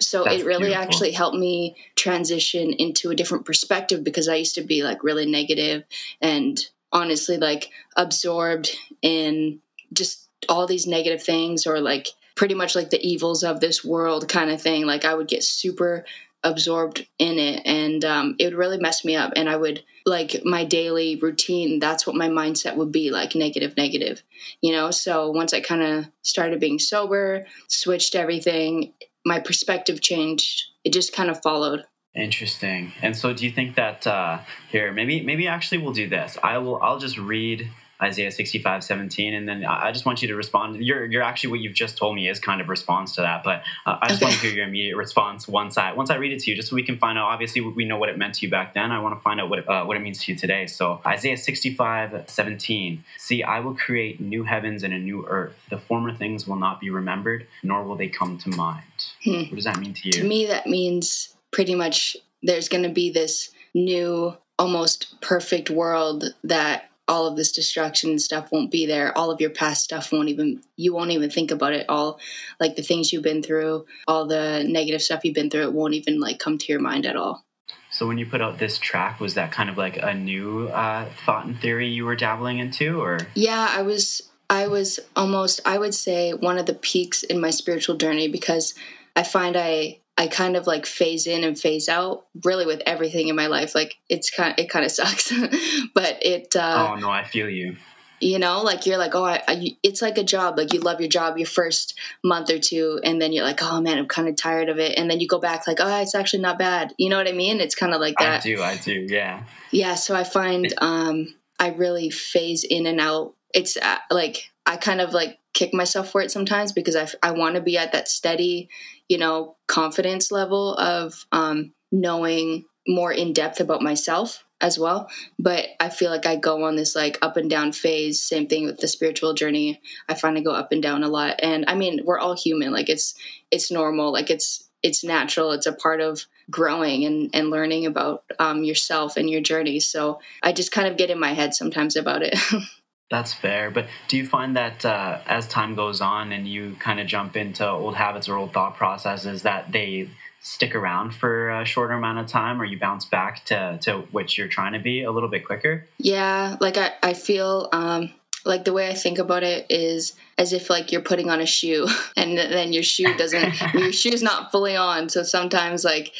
So 0.00 0.24
That's 0.24 0.42
it 0.42 0.46
really 0.46 0.68
beautiful. 0.68 0.82
actually 0.82 1.12
helped 1.12 1.36
me 1.36 1.76
transition 1.96 2.72
into 2.72 3.10
a 3.10 3.14
different 3.14 3.44
perspective 3.44 4.02
because 4.02 4.28
I 4.28 4.36
used 4.36 4.54
to 4.54 4.62
be 4.62 4.82
like 4.82 5.04
really 5.04 5.26
negative 5.26 5.84
and 6.20 6.58
honestly 6.92 7.36
like 7.36 7.70
absorbed 7.96 8.74
in 9.02 9.60
just 9.92 10.28
all 10.48 10.66
these 10.66 10.86
negative 10.86 11.22
things 11.22 11.66
or 11.66 11.80
like 11.80 12.08
pretty 12.36 12.54
much 12.54 12.74
like 12.74 12.90
the 12.90 13.06
evils 13.06 13.44
of 13.44 13.60
this 13.60 13.84
world 13.84 14.28
kind 14.28 14.50
of 14.50 14.60
thing. 14.62 14.86
Like 14.86 15.04
I 15.04 15.14
would 15.14 15.28
get 15.28 15.44
super 15.44 16.04
absorbed 16.42 17.06
in 17.18 17.38
it 17.38 17.62
and 17.66 18.04
um, 18.04 18.36
it 18.38 18.46
would 18.46 18.54
really 18.54 18.78
mess 18.78 19.04
me 19.04 19.14
up 19.14 19.32
and 19.36 19.46
i 19.46 19.54
would 19.54 19.82
like 20.06 20.42
my 20.42 20.64
daily 20.64 21.16
routine 21.16 21.78
that's 21.78 22.06
what 22.06 22.16
my 22.16 22.28
mindset 22.28 22.76
would 22.76 22.90
be 22.90 23.10
like 23.10 23.34
negative 23.34 23.76
negative 23.76 24.22
you 24.62 24.72
know 24.72 24.90
so 24.90 25.30
once 25.30 25.52
i 25.52 25.60
kind 25.60 25.82
of 25.82 26.06
started 26.22 26.58
being 26.58 26.78
sober 26.78 27.46
switched 27.68 28.14
everything 28.14 28.92
my 29.24 29.38
perspective 29.38 30.00
changed 30.00 30.64
it 30.84 30.92
just 30.92 31.12
kind 31.12 31.30
of 31.30 31.40
followed 31.42 31.84
Interesting. 32.14 32.92
And 33.02 33.16
so, 33.16 33.32
do 33.32 33.44
you 33.44 33.52
think 33.52 33.76
that 33.76 34.04
uh, 34.04 34.40
here, 34.70 34.92
maybe, 34.92 35.20
maybe 35.20 35.46
actually 35.46 35.78
we'll 35.78 35.92
do 35.92 36.08
this. 36.08 36.36
I 36.42 36.58
will. 36.58 36.82
I'll 36.82 36.98
just 36.98 37.16
read 37.18 37.70
Isaiah 38.02 38.30
sixty-five 38.30 38.82
seventeen, 38.82 39.34
and 39.34 39.48
then 39.48 39.64
I 39.64 39.92
just 39.92 40.06
want 40.06 40.22
you 40.22 40.28
to 40.28 40.36
respond. 40.36 40.82
You're, 40.84 41.04
you're 41.04 41.22
actually 41.22 41.50
what 41.50 41.60
you've 41.60 41.74
just 41.74 41.96
told 41.96 42.14
me 42.14 42.28
is 42.28 42.38
kind 42.40 42.60
of 42.60 42.68
response 42.68 43.14
to 43.16 43.20
that, 43.22 43.42
but 43.44 43.62
uh, 43.86 43.98
I 44.00 44.08
just 44.08 44.22
want 44.22 44.34
to 44.34 44.40
hear 44.40 44.50
your 44.52 44.66
immediate 44.66 44.96
response 44.96 45.46
once 45.46 45.76
I 45.78 45.92
once 45.92 46.10
I 46.10 46.16
read 46.16 46.32
it 46.32 46.40
to 46.40 46.50
you, 46.50 46.56
just 46.56 46.68
so 46.68 46.76
we 46.76 46.82
can 46.82 46.98
find 46.98 47.18
out. 47.18 47.26
Obviously, 47.26 47.60
we 47.60 47.84
know 47.84 47.98
what 47.98 48.08
it 48.08 48.18
meant 48.18 48.34
to 48.34 48.46
you 48.46 48.50
back 48.50 48.74
then. 48.74 48.90
I 48.90 49.00
want 49.00 49.16
to 49.16 49.20
find 49.22 49.40
out 49.40 49.50
what 49.50 49.60
it, 49.60 49.68
uh, 49.68 49.84
what 49.84 49.96
it 49.96 50.00
means 50.00 50.24
to 50.24 50.32
you 50.32 50.38
today. 50.38 50.66
So, 50.66 51.00
Isaiah 51.06 51.36
sixty-five 51.36 52.24
seventeen. 52.28 53.04
See, 53.18 53.42
I 53.42 53.60
will 53.60 53.74
create 53.74 54.20
new 54.20 54.44
heavens 54.44 54.82
and 54.82 54.94
a 54.94 54.98
new 54.98 55.26
earth. 55.26 55.56
The 55.68 55.78
former 55.78 56.14
things 56.14 56.46
will 56.46 56.56
not 56.56 56.80
be 56.80 56.90
remembered, 56.90 57.46
nor 57.62 57.84
will 57.84 57.96
they 57.96 58.08
come 58.08 58.38
to 58.38 58.50
mind. 58.50 58.82
Hmm. 59.24 59.42
What 59.42 59.56
does 59.56 59.64
that 59.64 59.78
mean 59.78 59.94
to 59.94 60.06
you? 60.06 60.12
to 60.12 60.24
me 60.24 60.46
that 60.46 60.66
means 60.66 61.34
pretty 61.50 61.74
much 61.74 62.16
there's 62.42 62.68
going 62.68 62.82
to 62.82 62.90
be 62.90 63.10
this 63.10 63.50
new 63.74 64.36
almost 64.58 65.20
perfect 65.20 65.70
world 65.70 66.34
that 66.44 66.89
all 67.10 67.26
of 67.26 67.36
this 67.36 67.52
destruction 67.52 68.10
and 68.10 68.22
stuff 68.22 68.50
won't 68.52 68.70
be 68.70 68.86
there. 68.86 69.16
All 69.18 69.30
of 69.30 69.40
your 69.40 69.50
past 69.50 69.84
stuff 69.84 70.12
won't 70.12 70.28
even 70.28 70.62
you 70.76 70.94
won't 70.94 71.10
even 71.10 71.28
think 71.28 71.50
about 71.50 71.74
it. 71.74 71.84
All 71.88 72.20
like 72.60 72.76
the 72.76 72.82
things 72.82 73.12
you've 73.12 73.22
been 73.24 73.42
through 73.42 73.84
all 74.06 74.26
the 74.26 74.64
negative 74.66 75.02
stuff 75.02 75.24
you've 75.24 75.34
been 75.34 75.50
through 75.50 75.62
it 75.62 75.72
won't 75.72 75.94
even 75.94 76.20
like 76.20 76.38
come 76.38 76.58
to 76.58 76.72
your 76.72 76.80
mind 76.80 77.06
at 77.06 77.16
all. 77.16 77.44
So 77.90 78.06
when 78.06 78.18
you 78.18 78.26
put 78.26 78.40
out 78.40 78.58
this 78.58 78.78
track, 78.78 79.18
was 79.18 79.34
that 79.34 79.50
kind 79.50 79.68
of 79.68 79.76
like 79.76 79.96
a 79.96 80.14
new 80.14 80.68
uh, 80.68 81.08
thought 81.24 81.46
and 81.46 81.60
theory 81.60 81.88
you 81.88 82.04
were 82.04 82.14
dabbling 82.14 82.58
into, 82.58 83.00
or? 83.00 83.18
Yeah, 83.34 83.68
I 83.68 83.82
was 83.82 84.30
I 84.48 84.68
was 84.68 85.00
almost 85.16 85.60
I 85.64 85.78
would 85.78 85.94
say 85.94 86.32
one 86.32 86.58
of 86.58 86.66
the 86.66 86.74
peaks 86.74 87.22
in 87.24 87.40
my 87.40 87.50
spiritual 87.50 87.96
journey 87.96 88.28
because 88.28 88.74
I 89.16 89.22
find 89.24 89.56
I 89.56 89.99
I 90.16 90.26
kind 90.26 90.56
of 90.56 90.66
like 90.66 90.84
phase 90.86 91.26
in 91.26 91.44
and 91.44 91.58
phase 91.58 91.88
out 91.88 92.26
really 92.44 92.66
with 92.66 92.82
everything 92.86 93.28
in 93.28 93.36
my 93.36 93.46
life. 93.46 93.74
Like 93.74 93.96
it's 94.08 94.30
kind 94.30 94.52
of, 94.52 94.62
it 94.62 94.68
kind 94.68 94.84
of 94.84 94.90
sucks, 94.90 95.32
but 95.94 96.18
it 96.22 96.54
uh, 96.56 96.90
oh 96.90 97.00
no, 97.00 97.10
I 97.10 97.24
feel 97.24 97.48
you. 97.48 97.76
you 98.20 98.38
know 98.38 98.60
like 98.60 98.84
you're 98.84 98.98
like 98.98 99.14
oh 99.14 99.24
I, 99.24 99.42
I 99.48 99.76
it's 99.82 100.02
like 100.02 100.18
a 100.18 100.24
job 100.24 100.58
like 100.58 100.74
you 100.74 100.80
love 100.80 101.00
your 101.00 101.08
job 101.08 101.38
your 101.38 101.46
first 101.46 101.98
month 102.22 102.50
or 102.50 102.58
two 102.58 103.00
and 103.02 103.20
then 103.20 103.32
you're 103.32 103.44
like 103.44 103.62
oh 103.62 103.80
man 103.80 103.96
I'm 103.96 104.08
kind 104.08 104.28
of 104.28 104.36
tired 104.36 104.68
of 104.68 104.78
it 104.78 104.98
and 104.98 105.10
then 105.10 105.20
you 105.20 105.26
go 105.26 105.38
back 105.38 105.66
like 105.66 105.78
oh 105.80 106.00
it's 106.02 106.14
actually 106.14 106.42
not 106.42 106.58
bad. 106.58 106.92
You 106.98 107.08
know 107.08 107.16
what 107.16 107.28
I 107.28 107.32
mean? 107.32 107.60
It's 107.60 107.74
kind 107.74 107.94
of 107.94 108.00
like 108.00 108.16
that. 108.18 108.40
I 108.40 108.42
do, 108.42 108.62
I 108.62 108.76
do, 108.76 109.06
yeah. 109.08 109.44
Yeah, 109.70 109.94
so 109.94 110.14
I 110.14 110.24
find 110.24 110.72
um 110.78 111.34
I 111.58 111.68
really 111.68 112.10
phase 112.10 112.64
in 112.64 112.86
and 112.86 113.00
out. 113.00 113.34
It's 113.54 113.76
uh, 113.76 113.98
like 114.10 114.50
I 114.66 114.76
kind 114.76 115.00
of 115.00 115.12
like 115.12 115.38
kick 115.52 115.74
myself 115.74 116.10
for 116.10 116.20
it 116.22 116.30
sometimes 116.30 116.72
because 116.72 116.96
I 116.96 117.08
I 117.22 117.32
want 117.32 117.54
to 117.56 117.60
be 117.60 117.76
at 117.76 117.92
that 117.92 118.08
steady, 118.08 118.68
you 119.10 119.18
know, 119.18 119.56
confidence 119.66 120.30
level 120.30 120.74
of 120.76 121.26
um 121.32 121.72
knowing 121.92 122.64
more 122.88 123.12
in 123.12 123.34
depth 123.34 123.60
about 123.60 123.82
myself 123.82 124.44
as 124.60 124.78
well, 124.78 125.10
but 125.38 125.66
I 125.80 125.88
feel 125.88 126.10
like 126.10 126.26
I 126.26 126.36
go 126.36 126.64
on 126.64 126.76
this 126.76 126.94
like 126.94 127.18
up 127.20 127.36
and 127.36 127.50
down 127.50 127.72
phase. 127.72 128.22
Same 128.22 128.46
thing 128.46 128.66
with 128.66 128.78
the 128.78 128.88
spiritual 128.88 129.34
journey. 129.34 129.80
I 130.08 130.14
find 130.14 130.38
I 130.38 130.42
go 130.42 130.52
up 130.52 130.70
and 130.70 130.82
down 130.82 131.02
a 131.02 131.08
lot. 131.08 131.40
And 131.42 131.64
I 131.66 131.74
mean, 131.74 132.02
we're 132.04 132.18
all 132.20 132.36
human. 132.36 132.72
Like 132.72 132.88
it's 132.88 133.14
it's 133.50 133.70
normal. 133.70 134.12
Like 134.12 134.30
it's 134.30 134.68
it's 134.82 135.02
natural. 135.02 135.52
It's 135.52 135.66
a 135.66 135.72
part 135.72 136.00
of 136.00 136.24
growing 136.48 137.04
and, 137.04 137.30
and 137.34 137.50
learning 137.50 137.86
about 137.86 138.24
um, 138.38 138.62
yourself 138.64 139.16
and 139.16 139.28
your 139.28 139.40
journey. 139.40 139.80
So 139.80 140.20
I 140.42 140.52
just 140.52 140.72
kind 140.72 140.88
of 140.88 140.96
get 140.96 141.10
in 141.10 141.18
my 141.18 141.32
head 141.32 141.52
sometimes 141.54 141.96
about 141.96 142.22
it. 142.22 142.38
That's 143.10 143.34
fair. 143.34 143.70
But 143.70 143.88
do 144.08 144.16
you 144.16 144.26
find 144.26 144.56
that 144.56 144.84
uh, 144.84 145.18
as 145.26 145.48
time 145.48 145.74
goes 145.74 146.00
on 146.00 146.30
and 146.30 146.46
you 146.46 146.76
kind 146.78 147.00
of 147.00 147.06
jump 147.08 147.36
into 147.36 147.68
old 147.68 147.96
habits 147.96 148.28
or 148.28 148.36
old 148.36 148.52
thought 148.52 148.76
processes, 148.76 149.42
that 149.42 149.72
they 149.72 150.08
stick 150.40 150.74
around 150.74 151.12
for 151.12 151.50
a 151.50 151.64
shorter 151.64 151.94
amount 151.94 152.18
of 152.18 152.28
time, 152.28 152.62
or 152.62 152.64
you 152.64 152.78
bounce 152.78 153.04
back 153.04 153.44
to 153.46 153.78
to 153.82 153.98
which 154.12 154.38
you're 154.38 154.48
trying 154.48 154.72
to 154.74 154.78
be 154.78 155.02
a 155.02 155.10
little 155.10 155.28
bit 155.28 155.44
quicker? 155.44 155.86
yeah, 155.98 156.56
like 156.60 156.78
I, 156.78 156.92
I 157.02 157.14
feel 157.14 157.68
um, 157.72 158.12
like 158.44 158.64
the 158.64 158.72
way 158.72 158.88
I 158.88 158.94
think 158.94 159.18
about 159.18 159.42
it 159.42 159.66
is 159.68 160.14
as 160.38 160.52
if 160.52 160.70
like 160.70 160.92
you're 160.92 161.02
putting 161.02 161.30
on 161.30 161.40
a 161.40 161.46
shoe 161.46 161.88
and 162.16 162.38
then 162.38 162.72
your 162.72 162.82
shoe 162.82 163.14
doesn't, 163.16 163.60
your 163.74 163.92
shoe's 163.92 164.22
not 164.22 164.50
fully 164.50 164.76
on. 164.76 165.08
So 165.08 165.22
sometimes 165.22 165.84
like, 165.84 166.12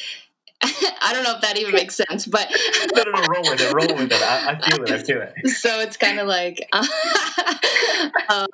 I 1.01 1.11
don't 1.13 1.23
know 1.23 1.35
if 1.35 1.41
that 1.41 1.57
even 1.57 1.73
makes 1.73 1.95
sense, 1.95 2.25
but 2.25 2.47
no, 2.95 3.03
no, 3.03 3.11
no, 3.11 3.27
roll 3.27 3.41
with 3.43 3.61
it, 3.61 3.73
roll 3.73 3.97
with 3.97 4.11
it. 4.11 4.21
I, 4.21 4.51
I 4.51 4.69
feel 4.69 4.83
it, 4.83 4.91
I 4.91 4.97
feel 4.99 5.21
it. 5.21 5.47
so 5.49 5.79
it's 5.79 5.97
kind 5.97 6.19
of 6.19 6.27
like 6.27 6.59
um, 8.29 8.47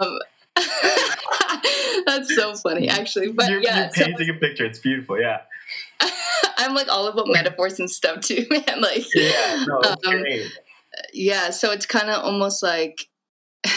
that's 2.05 2.33
so 2.35 2.55
funny 2.55 2.89
actually 2.89 3.31
but 3.31 3.49
you're, 3.49 3.61
yeah 3.61 3.83
you're 3.83 3.89
so 3.93 4.05
painting 4.05 4.29
a 4.29 4.33
picture. 4.39 4.65
It's 4.65 4.79
beautiful. 4.79 5.19
Yeah. 5.19 5.41
i'm 6.57 6.73
like 6.73 6.87
all 6.87 7.07
about 7.07 7.27
metaphors 7.27 7.79
and 7.79 7.89
stuff 7.89 8.21
too 8.21 8.45
man 8.49 8.81
like 8.81 9.05
Yeah. 9.13 9.65
No, 9.67 9.81
Um, 10.07 10.23
yeah 11.13 11.49
so 11.51 11.71
it's 11.71 11.85
kind 11.85 12.09
of 12.09 12.23
almost 12.23 12.63
like 12.63 13.07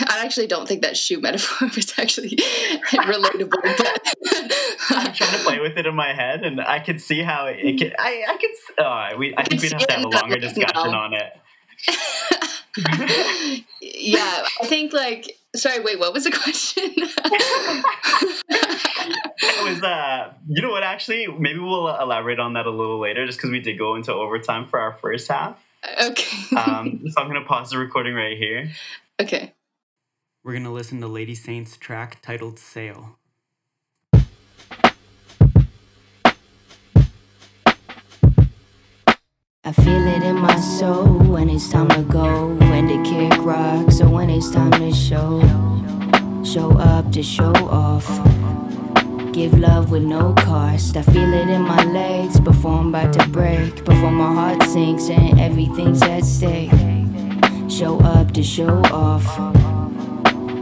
i 0.09 0.25
actually 0.25 0.47
don't 0.47 0.67
think 0.67 0.83
that 0.83 0.97
shoe 0.97 1.21
metaphor 1.21 1.69
was 1.77 1.93
actually 1.99 2.37
relatable 2.93 3.51
but 3.51 3.99
I'm 4.91 5.13
trying 5.13 5.33
to 5.33 5.39
play 5.45 5.61
with 5.61 5.77
it 5.77 5.87
in 5.87 5.95
my 5.95 6.13
head, 6.13 6.45
and 6.45 6.61
I 6.61 6.81
could 6.81 7.01
see 7.01 7.23
how 7.23 7.47
it, 7.47 7.59
it 7.61 7.79
could. 7.79 7.95
I, 7.99 8.25
I 8.29 8.37
could. 8.37 8.85
Uh, 8.85 9.17
we, 9.19 9.35
I 9.37 9.45
think 9.45 9.63
we'd 9.63 9.73
have 9.73 9.87
to 9.87 9.93
have 9.93 10.05
a 10.05 10.09
longer 10.09 10.37
discussion 10.39 10.91
No. 10.93 10.99
on 10.99 11.15
it. 11.15 11.33
yeah 13.81 14.45
i 14.61 14.67
think 14.67 14.93
like 14.93 15.37
sorry 15.57 15.81
wait 15.81 15.99
what 15.99 16.13
was 16.13 16.25
the 16.25 16.31
question 16.31 16.93
It 19.43 19.65
was, 19.75 19.83
uh, 19.83 20.33
you 20.49 20.61
know 20.63 20.71
what? 20.71 20.83
Actually, 20.83 21.27
maybe 21.27 21.59
we'll 21.59 21.89
elaborate 21.97 22.39
on 22.39 22.53
that 22.55 22.67
a 22.67 22.71
little 22.71 22.99
later, 23.01 23.25
just 23.27 23.39
because 23.39 23.51
we 23.51 23.61
did 23.61 23.79
go 23.79 23.95
into 23.95 24.13
overtime 24.13 24.67
for 24.67 24.79
our 24.79 24.95
first 24.97 25.29
half. 25.29 25.59
okay 26.03 26.57
Um, 26.57 27.03
so 27.09 27.21
I'm 27.21 27.27
gonna 27.29 27.45
pause 27.45 27.71
the 27.71 27.79
recording 27.79 28.15
right 28.15 28.37
here. 28.37 28.71
okay 29.21 29.53
We're 30.43 30.53
going 30.53 30.65
to 30.65 30.71
listen 30.71 31.03
to 31.03 31.07
Lady 31.07 31.35
Saint's 31.35 31.77
track 31.77 32.23
titled 32.23 32.59
Sail. 32.59 33.19
I 39.63 39.73
feel 39.73 40.07
it 40.07 40.23
in 40.23 40.37
my 40.37 40.57
soul 40.59 41.19
when 41.19 41.51
it's 41.51 41.71
time 41.71 41.91
to 41.91 42.03
go, 42.05 42.55
when 42.55 42.89
to 42.89 43.03
kick 43.03 43.39
rocks, 43.45 44.01
or 44.01 44.09
when 44.09 44.31
it's 44.31 44.51
time 44.51 44.71
to 44.71 44.91
show. 44.91 45.43
Show 46.43 46.71
up 46.79 47.13
to 47.13 47.23
show 47.23 47.53
off. 47.69 48.09
Give 49.35 49.53
love 49.59 49.91
with 49.91 50.05
no 50.05 50.33
cost. 50.39 50.97
I 50.97 51.03
feel 51.03 51.35
it 51.35 51.51
in 51.51 51.61
my 51.61 51.85
legs 51.85 52.41
before 52.41 52.81
I'm 52.81 52.89
about 52.89 53.13
to 53.13 53.29
break, 53.29 53.85
before 53.85 54.11
my 54.11 54.33
heart 54.33 54.63
sinks 54.63 55.11
and 55.11 55.39
everything's 55.39 56.01
at 56.01 56.25
stake. 56.25 56.73
Show 57.71 58.01
up 58.01 58.33
to 58.33 58.43
show 58.43 58.79
off. 58.87 59.60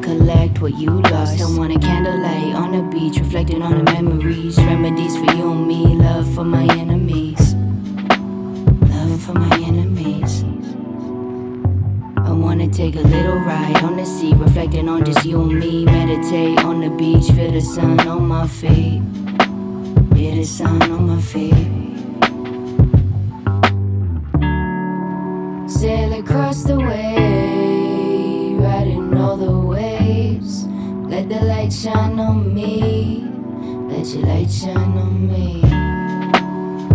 Collect 0.08 0.60
what 0.62 0.74
you 0.78 0.90
lost. 1.12 1.40
I 1.40 1.44
want 1.58 1.76
a 1.76 1.78
candlelight 1.78 2.54
on 2.54 2.72
the 2.72 2.82
beach, 2.94 3.18
reflecting 3.18 3.62
on 3.62 3.84
the 3.84 3.92
memories. 3.92 4.56
Remedies 4.56 5.16
for 5.16 5.30
you 5.36 5.52
and 5.52 5.66
me, 5.68 5.82
love 5.96 6.26
for 6.34 6.44
my 6.44 6.64
enemies 6.76 7.54
love 9.08 9.22
for 9.22 9.34
my 9.34 9.56
enemies. 9.66 10.44
I 12.16 12.32
wanna 12.32 12.68
take 12.68 12.96
a 12.96 13.06
little 13.14 13.38
ride 13.38 13.82
on 13.82 13.96
the 13.96 14.04
sea, 14.04 14.34
reflecting 14.34 14.88
on 14.88 15.04
just 15.04 15.24
you 15.24 15.40
and 15.42 15.58
me. 15.58 15.84
Meditate 15.84 16.64
on 16.64 16.80
the 16.80 16.90
beach, 16.90 17.26
feel 17.32 17.52
the 17.52 17.60
sun 17.60 18.00
on 18.00 18.28
my 18.28 18.46
feet. 18.46 19.02
Feel 20.14 20.34
the 20.36 20.44
sun 20.44 20.82
on 20.94 21.02
my 21.10 21.20
feet. 21.20 21.68
Sail 25.70 26.12
across 26.20 26.64
the 26.64 26.78
way, 26.78 27.27
the 31.28 31.34
the 31.34 31.44
light 31.44 31.72
shine 31.72 32.18
on 32.18 32.54
me. 32.54 33.24
Let 33.90 34.06
your 34.14 34.26
light 34.26 34.50
shine 34.50 34.76
on 34.76 35.26
me. 35.28 35.62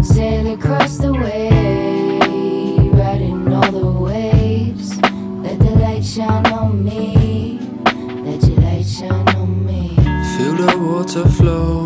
Sail 0.04 0.54
across 0.54 0.98
the 0.98 1.14
way, 1.14 2.90
riding 2.94 3.54
all 3.54 3.72
the 3.72 3.86
waves. 3.86 4.98
Let 5.44 5.60
the 5.60 5.76
light 5.76 6.04
shine 6.04 6.48
on 6.48 6.84
me. 6.84 7.60
Let 8.26 8.44
your 8.44 8.60
light 8.62 8.86
shine 8.86 9.30
on 9.36 9.66
me. 9.66 9.96
Feel 10.38 10.56
the 10.56 10.78
water 10.80 11.28
flow 11.30 11.83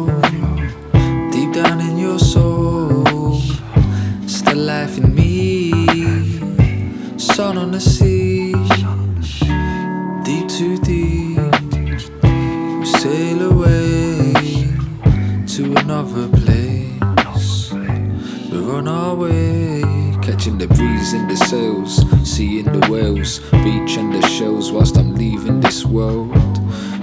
catching 20.47 20.57
the 20.59 20.67
breeze 20.75 21.13
in 21.13 21.27
the 21.27 21.35
sails, 21.35 22.05
seeing 22.23 22.65
the 22.65 22.87
whales, 22.89 23.39
beach 23.63 23.97
and 23.97 24.13
the 24.13 24.21
shells 24.27 24.71
whilst 24.71 24.97
I'm 24.97 25.13
leaving 25.15 25.59
this 25.59 25.85
world. 25.85 26.31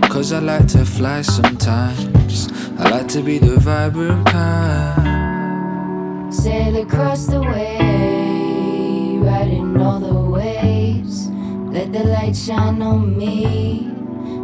Cause 0.02 0.32
I 0.32 0.38
like 0.38 0.66
to 0.68 0.86
fly 0.86 1.20
sometimes. 1.22 2.48
I 2.78 2.88
like 2.90 3.08
to 3.08 3.20
be 3.22 3.38
the 3.38 3.58
vibrant 3.60 4.26
kind. 4.26 5.14
Sail 6.34 6.76
across 6.76 7.26
the 7.26 7.42
way, 7.42 9.18
riding 9.18 9.78
all 9.80 10.00
the 10.00 10.14
waves. 10.14 11.28
Let 11.70 11.92
the 11.92 12.04
light 12.04 12.36
shine 12.36 12.80
on 12.80 13.16
me. 13.18 13.90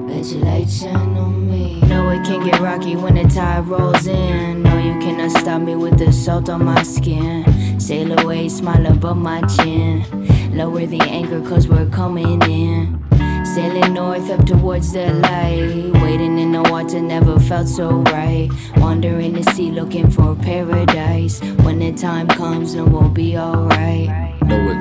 Let 0.09 0.27
your 0.27 0.45
light 0.45 0.69
shine 0.69 1.17
on 1.17 1.51
me. 1.51 1.81
No, 1.83 2.11
it 2.11 2.25
can 2.25 2.45
get 2.45 2.61
rocky 2.61 2.97
when 2.97 3.15
the 3.15 3.25
tide 3.25 3.67
rolls 3.67 4.07
in. 4.07 4.63
No, 4.63 4.77
you 4.79 4.99
cannot 5.01 5.31
stop 5.31 5.63
me 5.63 5.75
with 5.75 5.99
the 5.99 6.13
salt 6.13 6.51
on 6.51 6.65
my 6.65 6.83
skin. 6.83 7.50
Sail 7.91 8.17
away, 8.21 8.49
smile 8.49 8.87
above 8.87 9.17
my 9.17 9.41
chin. 9.49 10.05
Lower 10.57 10.87
the 10.87 11.01
anchor, 11.01 11.41
cause 11.41 11.67
we're 11.67 11.91
coming 11.91 12.41
in. 12.43 13.05
Sailing 13.45 13.95
north 13.95 14.31
up 14.31 14.47
towards 14.47 14.93
the 14.93 15.13
light. 15.15 15.91
Waiting 16.01 16.39
in 16.39 16.53
the 16.53 16.63
water 16.71 17.01
never 17.01 17.41
felt 17.41 17.67
so 17.67 17.89
right. 18.03 18.49
Wandering 18.77 19.33
the 19.33 19.43
sea 19.55 19.73
looking 19.73 20.09
for 20.09 20.37
paradise. 20.37 21.41
When 21.65 21.81
the 21.81 21.91
time 21.93 22.29
comes, 22.29 22.75
then 22.75 22.93
we'll 22.93 23.09
be 23.09 23.37
alright. 23.37 24.30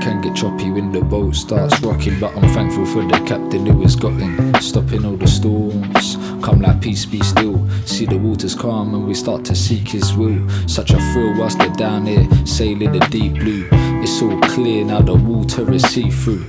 Can 0.10 0.22
get 0.22 0.36
choppy 0.36 0.72
when 0.72 0.92
the 0.92 1.02
boat 1.02 1.36
starts 1.36 1.80
rocking, 1.82 2.20
but 2.20 2.36
I'm 2.36 2.50
thankful 2.50 2.84
for 2.84 3.04
the 3.04 3.24
captain 3.28 3.64
who 3.64 3.84
has 3.84 3.96
got 3.96 4.20
in, 4.20 4.60
stopping 4.60 5.06
all 5.06 5.16
the 5.16 5.28
storms. 5.28 6.16
Come 6.44 6.62
like 6.62 6.82
peace, 6.82 7.06
be 7.06 7.20
still. 7.20 7.70
See 7.86 8.08
the 8.08 8.18
waters 8.18 8.56
calm 8.56 8.96
and 8.96 9.08
we 9.08 9.14
start 9.14 9.46
to 9.46 9.56
seek 9.56 9.90
His 9.90 10.16
will. 10.16 10.50
Such 10.68 10.90
a 10.90 10.98
thrill 11.14 11.38
whilst 11.38 11.60
they're 11.60 11.70
down 11.70 12.08
here, 12.08 12.28
sailing 12.44 12.94
the 12.94 13.06
deep 13.12 13.34
blue. 13.34 13.68
It's 14.02 14.20
all 14.24 14.42
clear 14.42 14.84
now, 14.84 15.02
the 15.02 15.14
water 15.14 15.72
is 15.72 15.84
see 15.84 16.10
through. 16.10 16.44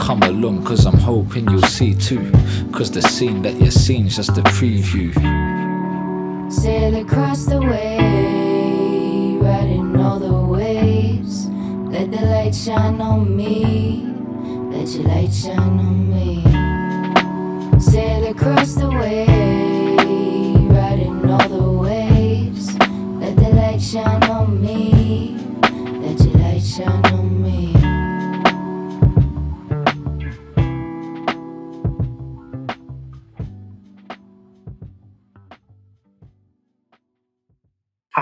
Come 0.00 0.24
along, 0.24 0.64
cause 0.64 0.84
I'm 0.84 0.98
hoping 0.98 1.48
you'll 1.48 1.62
see 1.62 1.94
too. 1.94 2.32
Cause 2.72 2.90
the 2.90 3.02
scene 3.02 3.40
that 3.42 3.54
you're 3.60 3.70
seeing's 3.70 4.16
just 4.16 4.30
a 4.30 4.42
preview. 4.42 5.14
Sail 6.52 6.96
across 6.96 7.44
the 7.44 7.60
way, 7.60 9.38
riding 9.40 9.96
all 10.00 10.18
the 10.18 10.32
waves. 10.34 10.75
Let 11.96 12.10
the 12.10 12.26
light 12.26 12.54
shine 12.54 13.00
on 13.00 13.34
me. 13.34 14.04
Let 14.70 14.86
your 14.88 15.04
light 15.04 15.32
shine 15.32 15.80
on 15.80 16.10
me. 16.12 16.42
Sail 17.80 18.26
across 18.26 18.74
the 18.74 18.90
way, 18.90 19.24
riding 20.68 21.30
all 21.30 21.48
the 21.48 21.72
waves. 21.72 22.78
Let 22.78 23.36
the 23.36 23.48
light 23.48 23.80
shine 23.80 24.24
on 24.24 24.60
me. 24.60 24.95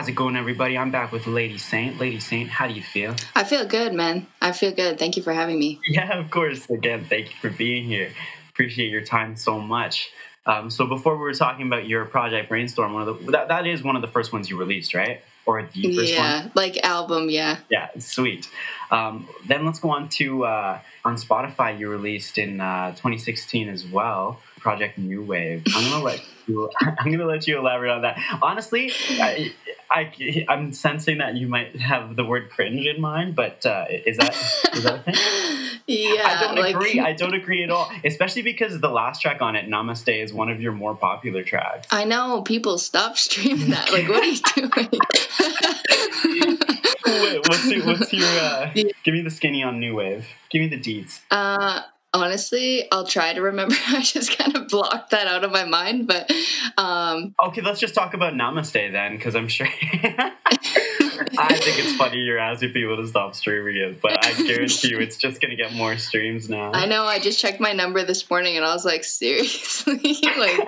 How's 0.05 0.11
it 0.11 0.17
going, 0.17 0.37
everybody? 0.37 0.77
I'm 0.77 0.91
back 0.91 1.13
with 1.13 1.27
Lady 1.27 1.57
Saint. 1.57 1.99
Lady 1.99 2.21
Saint, 2.21 2.51
how 2.51 2.69
do 2.69 2.75
you 2.75 2.83
feel? 2.83 3.17
I 3.35 3.43
feel 3.43 3.67
good, 3.67 3.95
man. 3.95 4.27
I 4.39 4.53
feel 4.53 4.71
good. 4.71 4.99
Thank 4.99 5.17
you 5.17 5.23
for 5.23 5.33
having 5.33 5.59
me. 5.59 5.81
Yeah, 5.89 6.19
of 6.19 6.31
course. 6.31 6.69
Again, 6.69 7.07
thank 7.09 7.31
you 7.31 7.37
for 7.41 7.49
being 7.49 7.85
here. 7.85 8.11
Appreciate 8.51 8.91
your 8.91 9.01
time 9.01 9.35
so 9.35 9.59
much. 9.59 10.11
Um, 10.45 10.69
so 10.69 10.87
before 10.87 11.17
we 11.17 11.23
were 11.23 11.33
talking 11.33 11.67
about 11.67 11.89
your 11.89 12.05
project 12.05 12.51
Brainstorm, 12.51 12.93
one 12.93 13.09
of 13.09 13.25
the 13.25 13.33
that, 13.33 13.49
that 13.49 13.67
is 13.67 13.83
one 13.83 13.97
of 13.97 14.03
the 14.03 14.09
first 14.09 14.31
ones 14.31 14.51
you 14.51 14.59
released, 14.59 14.93
right? 14.93 15.23
Or 15.47 15.63
the 15.63 15.97
first 15.97 16.13
yeah, 16.13 16.41
one? 16.43 16.53
like 16.55 16.85
album, 16.85 17.31
yeah. 17.31 17.61
Yeah, 17.71 17.89
sweet. 17.99 18.47
Um, 18.91 19.27
then 19.49 19.65
let's 19.65 19.79
go 19.79 19.89
on 19.89 20.11
to 20.11 20.45
uh, 20.45 20.81
on 21.07 21.17
Spotify. 21.17 21.79
You 21.79 21.89
released 21.89 22.37
in 22.37 22.61
uh, 22.61 22.91
2016 22.91 23.71
as 23.71 23.87
well. 23.87 24.39
Project 24.61 24.99
New 24.99 25.23
Wave. 25.23 25.63
I'm 25.75 25.91
gonna 25.91 26.05
let 26.05 26.23
you. 26.47 26.71
I'm 26.81 27.11
gonna 27.11 27.27
let 27.27 27.47
you 27.47 27.59
elaborate 27.59 27.91
on 27.91 28.03
that. 28.03 28.21
Honestly, 28.43 28.93
I, 29.11 29.53
I 29.91 30.47
I'm 30.49 30.73
sensing 30.73 31.19
that 31.19 31.37
you 31.37 31.49
might 31.49 31.77
have 31.77 32.17
the 32.17 32.25
word 32.25 32.51
cringe 32.51 32.87
in 32.87 33.01
mind, 33.01 33.37
but 33.37 33.65
uh, 33.67 33.87
is 33.89 34.17
that 34.19 34.35
is 34.75 34.85
that 34.85 34.95
a 34.95 35.03
thing? 35.03 35.15
Yeah, 35.87 36.23
I 36.25 36.41
don't 36.41 36.57
like, 36.57 36.75
agree. 36.75 36.99
I 36.99 37.13
don't 37.13 37.35
agree 37.35 37.63
at 37.63 37.71
all. 37.71 37.91
Especially 38.05 38.41
because 38.41 38.81
the 38.81 38.89
last 38.89 39.21
track 39.21 39.43
on 39.43 39.55
it, 39.55 39.69
Namaste, 39.69 40.23
is 40.23 40.33
one 40.33 40.49
of 40.49 40.59
your 40.59 40.73
more 40.73 40.95
popular 40.95 41.43
tracks. 41.43 41.89
I 41.91 42.05
know 42.05 42.41
people 42.41 42.79
stop 42.79 43.19
streaming 43.19 43.69
that. 43.69 43.93
Like, 43.93 44.09
what 44.09 44.23
are 44.23 44.25
you 44.25 44.41
doing? 44.55 44.89
Wait, 47.07 47.49
what's 47.49 47.67
your, 47.67 47.85
what's 47.85 48.13
your 48.15 48.27
uh, 48.27 48.73
give 48.73 49.13
me 49.13 49.21
the 49.21 49.31
skinny 49.31 49.63
on 49.63 49.79
New 49.79 49.95
Wave. 49.97 50.27
Give 50.51 50.63
me 50.63 50.69
the 50.69 50.81
deets. 50.81 51.21
Uh, 51.31 51.83
honestly, 52.15 52.91
I'll 52.91 53.07
try 53.07 53.33
to 53.35 53.43
remember. 53.43 53.75
I 53.89 54.01
just 54.01 54.39
kind 54.39 54.57
of 54.57 54.69
blocked 54.69 55.11
that 55.11 55.27
out 55.27 55.45
of 55.45 55.51
my 55.51 55.65
mind, 55.65 56.07
but 56.07 56.31
um, 56.79 57.35
Okay, 57.45 57.61
let's 57.61 57.81
just 57.81 57.95
talk 57.95 58.15
about 58.15 58.33
Namaste 58.35 58.93
then, 58.93 59.17
because 59.17 59.35
I'm 59.35 59.49
sure. 59.49 59.69
I 61.39 61.55
think 61.57 61.79
it's 61.79 61.97
funny 61.97 62.19
you're 62.19 62.39
asking 62.39 62.73
people 62.73 62.97
to 62.97 63.07
stop 63.07 63.35
streaming 63.35 63.77
it, 63.77 64.01
but 64.01 64.25
I 64.25 64.33
guarantee 64.47 64.89
you 64.89 64.99
it's 64.99 65.17
just 65.17 65.41
gonna 65.41 65.57
get 65.57 65.73
more 65.73 65.97
streams 65.97 66.49
now. 66.49 66.73
I 66.73 66.87
know 66.87 67.05
I 67.05 67.19
just 67.19 67.39
checked 67.41 67.61
my 67.61 67.73
number 67.73 68.03
this 68.03 68.29
morning 68.31 68.57
and 68.57 68.65
I 68.65 68.73
was 68.73 68.85
like, 68.85 69.05
seriously, 69.05 69.95
like 70.39 70.59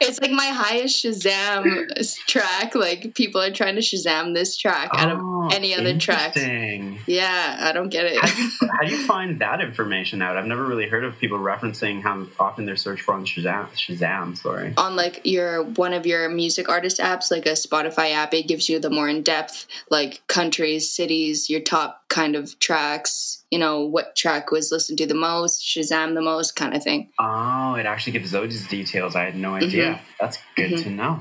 it's 0.00 0.20
like 0.20 0.30
my 0.30 0.46
highest 0.46 1.04
Shazam 1.04 2.16
track. 2.26 2.74
Like 2.74 3.14
people 3.14 3.40
are 3.40 3.50
trying 3.50 3.74
to 3.76 3.80
Shazam 3.80 4.34
this 4.34 4.56
track 4.56 4.90
out 4.94 5.10
of 5.10 5.18
Oh, 5.20 5.48
any 5.52 5.74
other 5.74 5.96
track. 5.98 6.34
Yeah, 6.36 7.56
I 7.60 7.72
don't 7.72 7.88
get 7.88 8.06
it. 8.06 8.18
How 8.18 8.26
do, 8.26 8.42
you, 8.42 8.50
how 8.70 8.80
do 8.86 8.90
you 8.96 9.06
find 9.06 9.38
that 9.40 9.60
information 9.60 10.20
out? 10.22 10.36
I've 10.36 10.46
never 10.46 10.64
really 10.64 10.88
heard 10.88 11.04
of 11.04 11.18
people 11.18 11.38
referencing 11.38 12.02
how 12.02 12.26
often 12.38 12.64
they're 12.66 12.76
searched 12.76 13.02
for 13.02 13.14
on 13.14 13.24
Shazam. 13.24 13.68
Shazam, 13.74 14.36
sorry. 14.36 14.74
on 14.76 14.96
like 14.96 15.20
your 15.24 15.62
one 15.62 15.92
of 15.92 16.06
your 16.06 16.28
music 16.28 16.68
artist 16.68 16.98
apps 16.98 17.30
like 17.30 17.46
a 17.46 17.50
spotify 17.52 18.12
app 18.12 18.34
it 18.34 18.46
gives 18.48 18.68
you 18.68 18.78
the 18.78 18.90
more 18.90 19.08
in-depth 19.08 19.66
like 19.90 20.20
countries 20.28 20.90
cities 20.90 21.48
your 21.48 21.60
top 21.60 22.02
kind 22.08 22.36
of 22.36 22.58
tracks 22.58 23.44
you 23.50 23.58
know 23.58 23.84
what 23.84 24.14
track 24.16 24.50
was 24.50 24.70
listened 24.72 24.98
to 24.98 25.06
the 25.06 25.14
most 25.14 25.62
shazam 25.62 26.14
the 26.14 26.20
most 26.22 26.56
kind 26.56 26.74
of 26.74 26.82
thing 26.82 27.08
Oh, 27.18 27.74
it 27.74 27.86
actually 27.86 28.12
gives 28.12 28.30
those 28.30 28.66
details. 28.68 29.14
I 29.16 29.24
had 29.24 29.36
no 29.36 29.54
idea. 29.54 30.00
That's 30.20 30.38
good 30.56 30.78
to 30.78 30.90
know. 30.90 31.20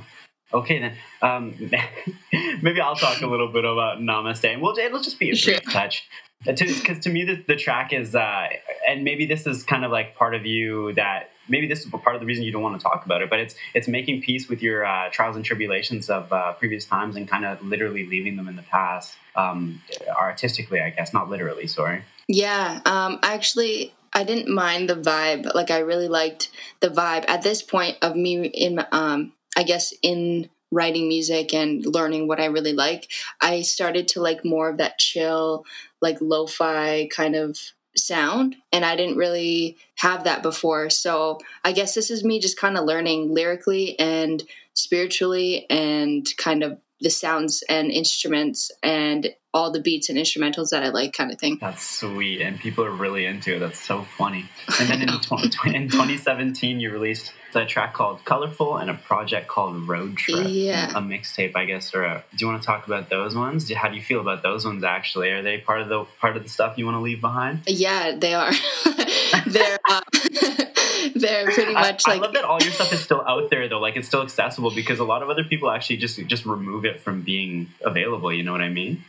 Okay, 0.53 0.79
then 0.79 0.93
um, 1.21 1.55
maybe 2.61 2.79
I'll 2.79 2.95
talk 2.95 3.21
a 3.21 3.27
little 3.27 3.51
bit 3.51 3.65
about 3.65 3.99
Namaste, 3.99 4.45
and 4.53 4.61
we'll 4.61 4.77
it'll 4.77 5.01
just 5.01 5.19
be 5.19 5.27
a 5.29 5.31
brief 5.31 5.39
Sure. 5.39 5.59
touch. 5.71 6.07
Because 6.45 6.99
to 6.99 7.09
me, 7.09 7.25
the, 7.25 7.43
the 7.47 7.55
track 7.55 7.91
is, 7.93 8.15
uh, 8.15 8.47
and 8.87 9.03
maybe 9.03 9.25
this 9.25 9.45
is 9.47 9.63
kind 9.63 9.83
of 9.83 9.91
like 9.91 10.15
part 10.15 10.33
of 10.35 10.45
you 10.45 10.93
that 10.93 11.31
maybe 11.49 11.67
this 11.67 11.79
is 11.79 11.91
part 11.91 12.15
of 12.15 12.19
the 12.21 12.25
reason 12.25 12.43
you 12.43 12.51
don't 12.51 12.61
want 12.61 12.79
to 12.79 12.83
talk 12.83 13.05
about 13.05 13.21
it, 13.21 13.29
but 13.29 13.39
it's 13.39 13.55
it's 13.73 13.87
making 13.87 14.21
peace 14.21 14.47
with 14.47 14.61
your 14.61 14.85
uh, 14.85 15.09
trials 15.09 15.35
and 15.35 15.43
tribulations 15.43 16.09
of 16.09 16.31
uh, 16.31 16.53
previous 16.53 16.85
times 16.85 17.15
and 17.15 17.27
kind 17.27 17.45
of 17.45 17.61
literally 17.63 18.05
leaving 18.05 18.35
them 18.37 18.47
in 18.47 18.55
the 18.55 18.61
past, 18.63 19.15
um, 19.35 19.81
artistically, 20.15 20.79
I 20.79 20.91
guess, 20.91 21.13
not 21.13 21.29
literally. 21.29 21.67
Sorry. 21.67 22.03
yeah 22.27 22.81
um 22.85 23.19
actually 23.23 23.93
i 24.13 24.23
didn't 24.23 24.53
mind 24.53 24.89
the 24.89 24.95
vibe 24.95 25.53
like 25.55 25.71
i 25.71 25.79
really 25.79 26.07
liked 26.09 26.49
the 26.81 26.89
vibe 26.89 27.23
at 27.29 27.41
this 27.41 27.61
point 27.61 27.97
of 28.01 28.15
me 28.15 28.45
in 28.47 28.83
um 28.91 29.31
i 29.55 29.63
guess 29.63 29.93
in 30.01 30.49
writing 30.71 31.07
music 31.07 31.53
and 31.53 31.85
learning 31.85 32.27
what 32.27 32.39
i 32.39 32.45
really 32.45 32.73
like 32.73 33.09
i 33.41 33.61
started 33.61 34.07
to 34.07 34.21
like 34.21 34.43
more 34.43 34.69
of 34.69 34.77
that 34.77 34.97
chill 34.97 35.65
like 36.01 36.17
lo-fi 36.19 37.07
kind 37.11 37.35
of 37.35 37.57
sound 37.95 38.55
and 38.71 38.85
i 38.85 38.95
didn't 38.95 39.17
really 39.17 39.77
have 39.95 40.25
that 40.25 40.43
before. 40.43 40.89
So 40.89 41.39
i 41.63 41.71
guess 41.71 41.95
this 41.95 42.11
is 42.11 42.23
me 42.23 42.39
just 42.39 42.59
kind 42.59 42.77
of 42.77 42.85
learning 42.85 43.33
lyrically 43.33 43.97
and 43.99 44.43
spiritually 44.73 45.65
and 45.69 46.27
kind 46.37 46.63
of 46.63 46.79
the 46.99 47.09
sounds 47.09 47.63
and 47.69 47.91
instruments 47.91 48.71
and 48.81 49.29
all 49.57 49.71
the 49.71 49.81
beats 49.81 50.09
and 50.09 50.17
instrumentals 50.17 50.69
that 50.69 50.83
I 50.83 50.89
like, 50.89 51.13
kind 51.13 51.31
of 51.31 51.39
thing. 51.39 51.57
That's 51.59 51.81
sweet, 51.81 52.41
and 52.41 52.59
people 52.59 52.85
are 52.85 52.91
really 52.91 53.25
into 53.25 53.55
it. 53.55 53.59
That's 53.59 53.79
so 53.79 54.03
funny. 54.03 54.45
And 54.79 54.89
then 54.89 55.01
in, 55.01 55.19
20, 55.19 55.75
in 55.75 55.89
2017, 55.89 56.79
you 56.79 56.91
released 56.91 57.33
a 57.55 57.65
track 57.65 57.93
called 57.93 58.23
"Colorful" 58.23 58.77
and 58.77 58.89
a 58.89 58.93
project 58.93 59.47
called 59.47 59.87
"Road 59.87 60.17
Trip." 60.17 60.45
Yeah. 60.47 60.91
a 60.91 61.01
mixtape, 61.01 61.55
I 61.55 61.65
guess. 61.65 61.93
Or 61.95 62.03
a, 62.03 62.23
do 62.31 62.45
you 62.45 62.47
want 62.47 62.61
to 62.61 62.65
talk 62.65 62.85
about 62.85 63.09
those 63.09 63.35
ones? 63.35 63.71
How 63.71 63.89
do 63.89 63.95
you 63.95 64.01
feel 64.01 64.21
about 64.21 64.43
those 64.43 64.65
ones? 64.65 64.83
Actually, 64.83 65.31
are 65.31 65.41
they 65.41 65.57
part 65.57 65.81
of 65.81 65.89
the 65.89 66.05
part 66.19 66.37
of 66.37 66.43
the 66.43 66.49
stuff 66.49 66.77
you 66.77 66.85
want 66.85 66.95
to 66.95 67.01
leave 67.01 67.21
behind? 67.21 67.61
Yeah, 67.65 68.15
they 68.15 68.33
are. 68.33 68.51
they're 69.47 69.79
uh, 69.89 70.01
they're 71.15 71.51
pretty 71.51 71.73
much 71.73 72.03
I, 72.05 72.11
like 72.11 72.19
I 72.19 72.25
love 72.25 72.33
that 72.33 72.43
all 72.43 72.61
your 72.61 72.71
stuff 72.71 72.93
is 72.93 73.01
still 73.01 73.23
out 73.27 73.49
there 73.49 73.67
though. 73.67 73.79
Like 73.79 73.95
it's 73.95 74.07
still 74.07 74.21
accessible 74.21 74.71
because 74.73 74.99
a 74.99 75.03
lot 75.03 75.23
of 75.23 75.29
other 75.29 75.43
people 75.43 75.71
actually 75.71 75.97
just 75.97 76.19
just 76.27 76.45
remove 76.45 76.85
it 76.85 76.99
from 76.99 77.21
being 77.21 77.69
available. 77.83 78.31
You 78.31 78.43
know 78.43 78.51
what 78.51 78.61
I 78.61 78.69
mean? 78.69 79.03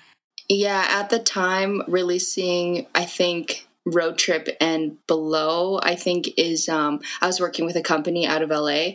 Yeah, 0.49 0.85
at 0.89 1.11
the 1.11 1.19
time 1.19 1.83
releasing, 1.89 2.87
I 2.95 3.05
think 3.05 3.67
road 3.87 4.19
trip 4.19 4.55
and 4.61 4.99
below 5.07 5.81
i 5.83 5.95
think 5.95 6.29
is 6.37 6.69
um 6.69 7.01
i 7.23 7.27
was 7.27 7.41
working 7.41 7.65
with 7.65 7.75
a 7.75 7.81
company 7.81 8.27
out 8.27 8.43
of 8.43 8.51
la 8.51 8.89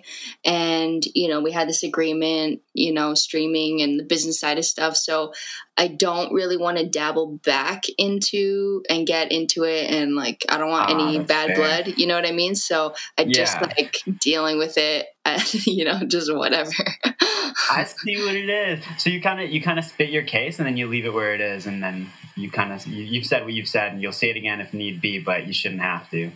and 0.45 1.04
you 1.16 1.28
know 1.28 1.41
we 1.41 1.51
had 1.51 1.68
this 1.68 1.82
agreement 1.82 2.62
you 2.76 2.93
know 2.93 3.16
streaming 3.16 3.82
and 3.82 3.99
the 3.99 4.04
business 4.04 4.39
side 4.39 4.60
of 4.60 4.66
stuff 4.66 4.95
so 4.95 5.34
i 5.78 5.88
don't 5.88 6.32
really 6.32 6.58
want 6.58 6.78
to 6.78 6.88
dabble 6.88 7.39
back 7.43 7.86
into 7.97 8.84
and 8.88 9.08
get 9.08 9.32
into 9.32 9.64
it 9.64 9.89
and 9.89 10.16
like 10.16 10.45
i 10.49 10.60
don't 10.60 10.70
want 10.70 10.91
Ah, 10.91 10.93
any 10.93 11.18
that's 11.18 11.28
bad 11.28 11.47
fair. 11.47 11.56
blood 11.56 11.93
you 11.97 12.06
know 12.06 12.16
what 12.16 12.28
i 12.28 12.32
mean? 12.32 12.54
So 12.54 12.93
i 13.18 13.26
just 13.26 13.60
like 13.62 13.97
dealing 14.20 14.60
with 14.60 14.78
it 14.78 15.08
and, 15.26 15.54
you 15.66 15.86
know 15.86 16.01
just 16.06 16.32
whatever 16.32 16.72
I 17.72 17.84
see 17.84 18.16
what 18.26 18.36
it 18.36 18.49
is. 18.49 18.84
So 18.97 19.10
you 19.10 19.22
kind 19.22 19.41
of 19.41 19.49
you 19.49 19.62
kind 19.62 19.80
of 19.80 19.86
spit 19.86 20.10
your 20.10 20.24
case 20.24 20.60
and 20.60 20.68
then 20.68 20.78
you 20.78 20.88
leave 20.88 21.06
it 21.06 21.14
where 21.14 21.34
it 21.34 21.41
is, 21.41 21.66
and 21.66 21.82
then 21.82 22.10
you 22.36 22.49
kind 22.49 22.72
of 22.72 22.86
you, 22.88 23.04
you've 23.04 23.26
said 23.26 23.43
what 23.43 23.54
you've 23.54 23.68
said, 23.68 23.93
and 23.93 24.01
you'll 24.01 24.12
say 24.12 24.30
it 24.30 24.38
again 24.38 24.62
if 24.62 24.74
need 24.74 25.01
be, 25.01 25.20
but 25.20 25.47
you 25.47 25.54
shouldn't 25.54 25.82
have 25.82 26.10
to. 26.12 26.32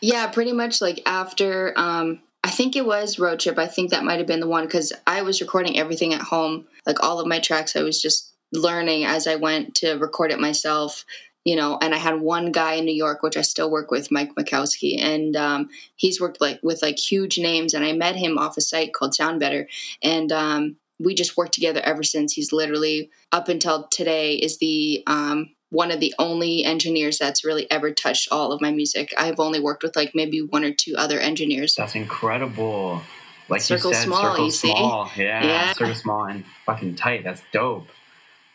Yeah, 0.00 0.26
pretty 0.28 0.52
much 0.52 0.80
like 0.80 1.00
after 1.06 1.72
um 1.76 2.20
I 2.44 2.50
think 2.50 2.76
it 2.76 2.86
was 2.86 3.18
road 3.18 3.40
trip. 3.40 3.58
I 3.58 3.66
think 3.66 3.90
that 3.90 4.04
might 4.04 4.18
have 4.18 4.26
been 4.26 4.40
the 4.40 4.48
one 4.48 4.68
cuz 4.68 4.92
I 5.06 5.22
was 5.22 5.40
recording 5.40 5.78
everything 5.78 6.14
at 6.14 6.20
home. 6.20 6.66
Like 6.86 7.02
all 7.02 7.18
of 7.18 7.26
my 7.26 7.40
tracks 7.40 7.76
I 7.76 7.82
was 7.82 8.00
just 8.00 8.32
learning 8.52 9.04
as 9.04 9.26
I 9.26 9.36
went 9.36 9.74
to 9.76 9.94
record 9.94 10.30
it 10.30 10.38
myself, 10.38 11.04
you 11.46 11.54
know, 11.54 11.78
and 11.80 11.94
I 11.94 11.98
had 11.98 12.20
one 12.20 12.50
guy 12.50 12.74
in 12.74 12.84
New 12.84 12.94
York 12.94 13.22
which 13.22 13.36
I 13.36 13.42
still 13.42 13.70
work 13.70 13.92
with, 13.92 14.10
Mike 14.10 14.34
Mikowski, 14.34 15.00
and 15.00 15.36
um 15.36 15.68
he's 15.94 16.20
worked 16.20 16.40
like 16.40 16.58
with 16.62 16.82
like 16.82 16.98
huge 16.98 17.38
names 17.38 17.72
and 17.72 17.84
I 17.84 17.92
met 17.92 18.16
him 18.16 18.36
off 18.36 18.56
a 18.56 18.60
site 18.60 18.92
called 18.92 19.14
SoundBetter 19.14 19.66
and 20.02 20.32
um 20.32 20.76
we 20.98 21.14
just 21.14 21.36
worked 21.36 21.52
together 21.54 21.80
ever 21.84 22.02
since. 22.02 22.32
He's 22.32 22.52
literally 22.52 23.10
up 23.30 23.48
until 23.48 23.86
today 23.88 24.34
is 24.34 24.58
the 24.58 25.04
um 25.06 25.50
one 25.70 25.92
of 25.92 26.00
the 26.00 26.14
only 26.18 26.64
engineers 26.64 27.18
that's 27.18 27.44
really 27.44 27.70
ever 27.70 27.92
touched 27.92 28.28
all 28.32 28.50
of 28.52 28.60
my 28.60 28.72
music. 28.72 29.14
I've 29.16 29.38
only 29.38 29.60
worked 29.60 29.84
with 29.84 29.94
like 29.94 30.12
maybe 30.14 30.40
one 30.40 30.64
or 30.64 30.72
two 30.72 30.94
other 30.96 31.20
engineers. 31.20 31.74
That's 31.76 31.94
incredible. 31.94 33.02
Like 33.48 33.62
Circle 33.62 33.90
you 33.90 33.94
said, 33.94 34.04
small, 34.04 34.22
circle 34.22 34.44
you 34.46 34.50
see? 34.50 34.68
small. 34.68 35.10
Yeah, 35.16 35.46
Yeah. 35.46 35.72
circle 35.72 35.94
small 35.94 36.24
and 36.24 36.44
fucking 36.64 36.96
tight. 36.96 37.22
That's 37.22 37.42
dope. 37.52 37.88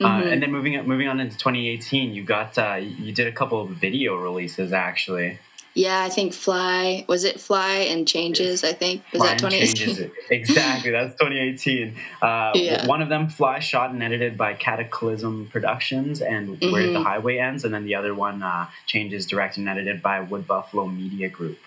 Uh, 0.02 0.22
Mhm. 0.22 0.32
and 0.34 0.42
then 0.44 0.52
moving 0.52 0.76
up, 0.76 0.86
moving 0.86 1.08
on 1.08 1.20
into 1.20 1.38
2018, 1.38 2.14
you 2.14 2.24
got 2.24 2.58
uh, 2.58 2.76
you 2.82 3.12
did 3.12 3.28
a 3.28 3.32
couple 3.32 3.62
of 3.62 3.70
video 3.70 4.16
releases 4.16 4.74
actually. 4.74 5.38
Yeah, 5.74 6.04
I 6.04 6.10
think 6.10 6.34
Fly 6.34 7.06
was 7.08 7.24
it 7.24 7.40
Fly 7.40 7.76
and 7.92 8.06
Changes. 8.08 8.64
I 8.66 8.74
think 8.74 9.04
was 9.14 9.22
that 9.22 9.38
2018. 9.40 10.12
Exactly, 10.30 10.92
that's 10.92 11.14
2018. 11.18 11.96
Uh, 12.22 12.52
Yeah. 12.56 12.86
One 12.88 13.02
of 13.02 13.08
them, 13.08 13.30
Fly, 13.30 13.60
shot 13.60 13.92
and 13.92 14.04
edited 14.04 14.38
by 14.38 14.54
Cataclysm 14.54 15.48
Productions 15.52 16.22
and 16.22 16.60
Where 16.60 16.88
the 16.88 17.00
Mhm. 17.00 17.04
Highway 17.04 17.38
Ends, 17.38 17.64
and 17.64 17.74
then 17.74 17.86
the 17.86 17.96
other 17.96 18.14
one, 18.14 18.44
uh, 18.44 18.68
Changes, 18.86 19.26
directed 19.26 19.62
and 19.62 19.70
edited 19.70 20.02
by 20.02 20.20
Wood 20.20 20.46
Buffalo 20.46 20.88
Media 20.88 21.30
Group. 21.30 21.60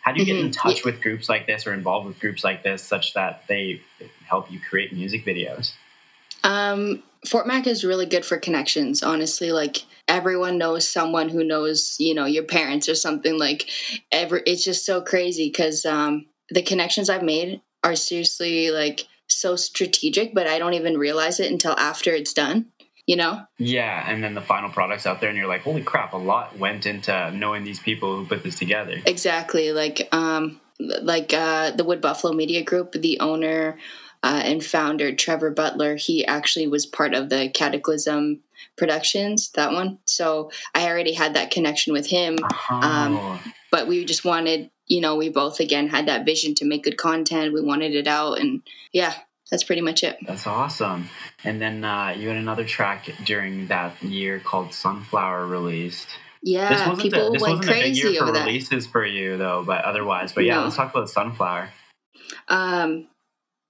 How 0.00 0.10
do 0.12 0.18
you 0.20 0.26
get 0.26 0.36
in 0.36 0.48
Mhm. 0.48 0.52
touch 0.52 0.78
Yeah. 0.78 0.86
with 0.86 1.00
groups 1.00 1.28
like 1.28 1.46
this 1.46 1.64
or 1.66 1.72
involved 1.74 2.06
with 2.08 2.18
groups 2.18 2.42
like 2.42 2.62
this 2.64 2.82
such 2.82 3.14
that 3.14 3.44
they 3.46 3.80
help 4.26 4.50
you 4.50 4.58
create 4.58 4.92
music 4.92 5.24
videos? 5.24 5.72
Um, 6.42 7.02
Fort 7.26 7.46
Mac 7.46 7.66
is 7.66 7.84
really 7.84 8.06
good 8.06 8.24
for 8.24 8.38
connections, 8.38 9.02
honestly. 9.02 9.52
Like 9.52 9.84
everyone 10.08 10.58
knows 10.58 10.88
someone 10.88 11.28
who 11.28 11.44
knows, 11.44 11.96
you 11.98 12.14
know, 12.14 12.26
your 12.26 12.44
parents 12.44 12.88
or 12.88 12.94
something. 12.94 13.38
Like 13.38 13.68
every, 14.12 14.42
it's 14.46 14.64
just 14.64 14.84
so 14.84 15.00
crazy 15.00 15.48
because 15.48 15.86
um, 15.86 16.26
the 16.50 16.62
connections 16.62 17.08
I've 17.08 17.22
made 17.22 17.60
are 17.82 17.96
seriously 17.96 18.70
like 18.70 19.06
so 19.26 19.56
strategic, 19.56 20.34
but 20.34 20.46
I 20.46 20.58
don't 20.58 20.74
even 20.74 20.98
realize 20.98 21.40
it 21.40 21.50
until 21.50 21.72
after 21.78 22.12
it's 22.12 22.32
done. 22.32 22.66
You 23.06 23.16
know? 23.16 23.42
Yeah, 23.58 24.02
and 24.08 24.24
then 24.24 24.32
the 24.32 24.40
final 24.40 24.70
product's 24.70 25.04
out 25.04 25.20
there, 25.20 25.28
and 25.28 25.36
you're 25.36 25.46
like, 25.46 25.60
holy 25.60 25.82
crap, 25.82 26.14
a 26.14 26.16
lot 26.16 26.58
went 26.58 26.86
into 26.86 27.30
knowing 27.32 27.62
these 27.62 27.78
people 27.78 28.16
who 28.16 28.24
put 28.24 28.42
this 28.42 28.58
together. 28.58 28.96
Exactly. 29.04 29.72
Like 29.72 30.08
um 30.12 30.58
like 30.80 31.34
uh 31.34 31.72
the 31.72 31.84
Wood 31.84 32.00
Buffalo 32.00 32.32
Media 32.32 32.62
Group, 32.62 32.92
the 32.92 33.20
owner 33.20 33.78
uh, 34.24 34.40
and 34.42 34.64
founder 34.64 35.14
Trevor 35.14 35.50
Butler, 35.50 35.96
he 35.96 36.24
actually 36.26 36.66
was 36.66 36.86
part 36.86 37.12
of 37.14 37.28
the 37.28 37.50
Cataclysm 37.50 38.40
Productions, 38.76 39.50
that 39.50 39.72
one. 39.72 39.98
So 40.06 40.50
I 40.74 40.88
already 40.88 41.12
had 41.12 41.34
that 41.34 41.50
connection 41.50 41.92
with 41.92 42.06
him, 42.06 42.38
Oh. 42.70 43.40
but 43.70 43.86
we 43.86 44.04
just 44.06 44.24
wanted, 44.24 44.70
you 44.86 45.00
know, 45.02 45.16
we 45.16 45.28
both 45.28 45.60
again 45.60 45.88
had 45.88 46.06
that 46.08 46.24
vision 46.24 46.54
to 46.56 46.64
make 46.64 46.84
good 46.84 46.96
content. 46.96 47.52
We 47.52 47.60
wanted 47.60 47.94
it 47.94 48.06
out 48.08 48.38
and 48.40 48.62
yeah, 48.92 49.14
that's 49.50 49.62
pretty 49.62 49.82
much 49.82 50.02
it. 50.02 50.16
That's 50.26 50.46
awesome. 50.46 51.08
And 51.44 51.60
then 51.60 51.84
uh, 51.84 52.14
you 52.16 52.28
had 52.28 52.38
another 52.38 52.64
track 52.64 53.10
during 53.24 53.66
that 53.68 54.02
year 54.02 54.40
called 54.40 54.72
Sunflower 54.72 55.46
released. 55.46 56.08
this 56.42 56.52
Yeah, 56.54 56.88
wasn't 56.88 57.02
people 57.02 57.28
a, 57.28 57.30
this 57.32 57.42
went 57.42 57.58
wasn't 57.58 57.68
a 57.70 57.72
big 57.74 57.82
crazy 57.82 58.08
year 58.08 58.18
for 58.18 58.22
over 58.24 58.32
that. 58.32 58.46
releases 58.46 58.86
for 58.86 59.04
you 59.06 59.36
though, 59.36 59.62
but 59.66 59.84
otherwise. 59.84 60.32
But 60.32 60.44
yeah, 60.44 60.56
No. 60.56 60.62
let's 60.64 60.76
talk 60.76 60.90
about 60.94 61.10
Sunflower. 61.10 61.68
Um, 62.48 63.06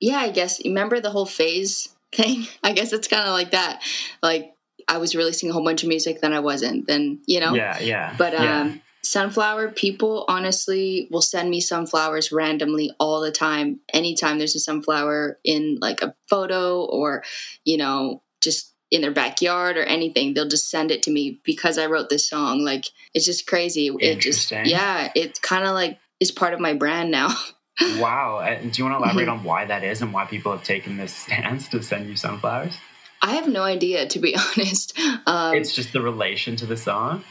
yeah, 0.05 0.19
I 0.19 0.31
guess. 0.31 0.63
Remember 0.65 1.01
the 1.01 1.11
whole 1.11 1.27
phase 1.27 1.89
thing? 2.13 2.47
I 2.63 2.73
guess 2.73 2.93
it's 2.93 3.09
kind 3.09 3.27
of 3.27 3.33
like 3.33 3.53
that. 3.53 3.83
Like 4.23 4.55
I 4.87 4.99
was 4.99 5.17
releasing 5.17 5.51
a 5.51 5.53
whole 5.53 5.65
bunch 5.65 5.83
of 5.83 5.89
music, 5.89 6.21
then 6.21 6.33
I 6.33 6.41
wasn't. 6.41 6.87
Then 6.87 7.21
you 7.27 7.41
know. 7.41 7.55
Yeah, 7.55 7.79
yeah. 7.81 8.15
But 8.19 8.35
yeah. 8.35 8.61
um, 8.61 8.83
sunflower 9.03 9.71
people 9.73 10.25
honestly 10.29 11.09
will 11.11 11.23
send 11.23 11.49
me 11.51 11.61
sunflowers 11.61 12.33
randomly 12.33 12.93
all 13.01 13.21
the 13.21 13.33
time. 13.33 13.81
Anytime 13.93 14.39
there's 14.39 14.57
a 14.57 14.61
sunflower 14.61 15.39
in 15.43 15.79
like 15.81 16.03
a 16.03 16.15
photo 16.29 16.85
or 16.85 17.25
you 17.65 17.79
know 17.79 18.23
just 18.43 18.73
in 18.91 19.01
their 19.01 19.11
backyard 19.11 19.77
or 19.77 19.83
anything, 19.83 20.35
they'll 20.35 20.49
just 20.49 20.71
send 20.71 20.91
it 20.91 21.03
to 21.05 21.11
me 21.11 21.41
because 21.45 21.79
I 21.79 21.87
wrote 21.87 22.11
this 22.11 22.29
song. 22.29 22.61
Like 22.61 22.85
it's 23.15 23.25
just 23.25 23.47
crazy. 23.47 23.91
It 24.01 24.21
just 24.21 24.51
yeah, 24.51 25.11
it's 25.15 25.39
kind 25.39 25.65
of 25.65 25.73
like 25.73 25.99
is 26.21 26.31
part 26.31 26.55
of 26.55 26.61
my 26.61 26.75
brand 26.75 27.11
now. 27.11 27.31
wow. 27.99 28.39
Uh, 28.39 28.61
do 28.61 28.71
you 28.75 28.85
want 28.85 28.99
to 28.99 29.05
elaborate 29.05 29.29
Mm-hmm. 29.29 29.39
on 29.41 29.45
why 29.45 29.65
that 29.67 29.83
is 29.85 30.03
and 30.03 30.13
why 30.13 30.25
people 30.27 30.53
have 30.53 30.65
taken 30.65 30.97
this 30.97 31.15
stance 31.25 31.69
to 31.69 31.83
send 31.83 32.09
you 32.09 32.17
sunflowers? 32.17 32.75
I 33.23 33.35
have 33.35 33.49
no 33.49 33.63
idea, 33.63 34.07
to 34.07 34.19
be 34.19 34.37
honest. 34.59 34.99
Um, 35.27 35.55
it's 35.55 35.75
just 35.75 35.93
the 35.93 36.03
relation 36.03 36.57
to 36.57 36.67
the 36.67 36.77
song. 36.77 37.25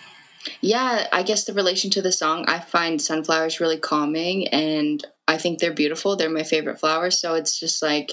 yeah, 0.61 1.07
I 1.11 1.23
guess 1.23 1.45
the 1.45 1.53
relation 1.53 1.89
to 1.91 2.01
the 2.01 2.11
song, 2.11 2.45
I 2.47 2.59
find 2.59 3.01
sunflowers 3.01 3.59
really 3.59 3.77
calming 3.77 4.47
and 4.49 5.05
I 5.27 5.37
think 5.37 5.59
they're 5.59 5.73
beautiful. 5.73 6.15
They're 6.15 6.29
my 6.29 6.43
favorite 6.43 6.79
flowers. 6.79 7.19
So 7.19 7.35
it's 7.35 7.59
just 7.59 7.81
like, 7.81 8.11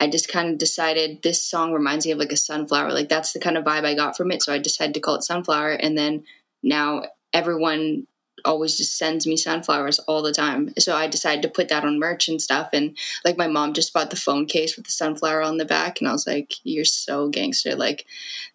I 0.00 0.08
just 0.08 0.28
kind 0.28 0.50
of 0.50 0.58
decided 0.58 1.22
this 1.22 1.42
song 1.42 1.72
reminds 1.72 2.06
me 2.06 2.12
of 2.12 2.18
like 2.18 2.32
a 2.32 2.36
sunflower. 2.36 2.92
Like 2.92 3.08
that's 3.08 3.32
the 3.32 3.40
kind 3.40 3.56
of 3.56 3.64
vibe 3.64 3.84
I 3.84 3.94
got 3.94 4.16
from 4.16 4.30
it. 4.32 4.42
So 4.42 4.52
I 4.52 4.58
decided 4.58 4.94
to 4.94 5.00
call 5.00 5.16
it 5.16 5.22
Sunflower. 5.24 5.72
And 5.72 5.96
then 5.98 6.24
now 6.62 7.02
everyone 7.32 8.06
always 8.44 8.76
just 8.76 8.96
sends 8.96 9.26
me 9.26 9.36
sunflowers 9.36 9.98
all 10.00 10.22
the 10.22 10.32
time. 10.32 10.72
So 10.78 10.94
I 10.94 11.06
decided 11.06 11.42
to 11.42 11.48
put 11.48 11.68
that 11.68 11.84
on 11.84 11.98
merch 11.98 12.28
and 12.28 12.40
stuff. 12.40 12.70
And 12.72 12.96
like 13.24 13.36
my 13.36 13.48
mom 13.48 13.72
just 13.72 13.92
bought 13.92 14.10
the 14.10 14.16
phone 14.16 14.46
case 14.46 14.76
with 14.76 14.86
the 14.86 14.92
sunflower 14.92 15.42
on 15.42 15.56
the 15.58 15.64
back. 15.64 16.00
And 16.00 16.08
I 16.08 16.12
was 16.12 16.26
like, 16.26 16.54
you're 16.64 16.84
so 16.84 17.28
gangster. 17.28 17.74
Like 17.74 18.06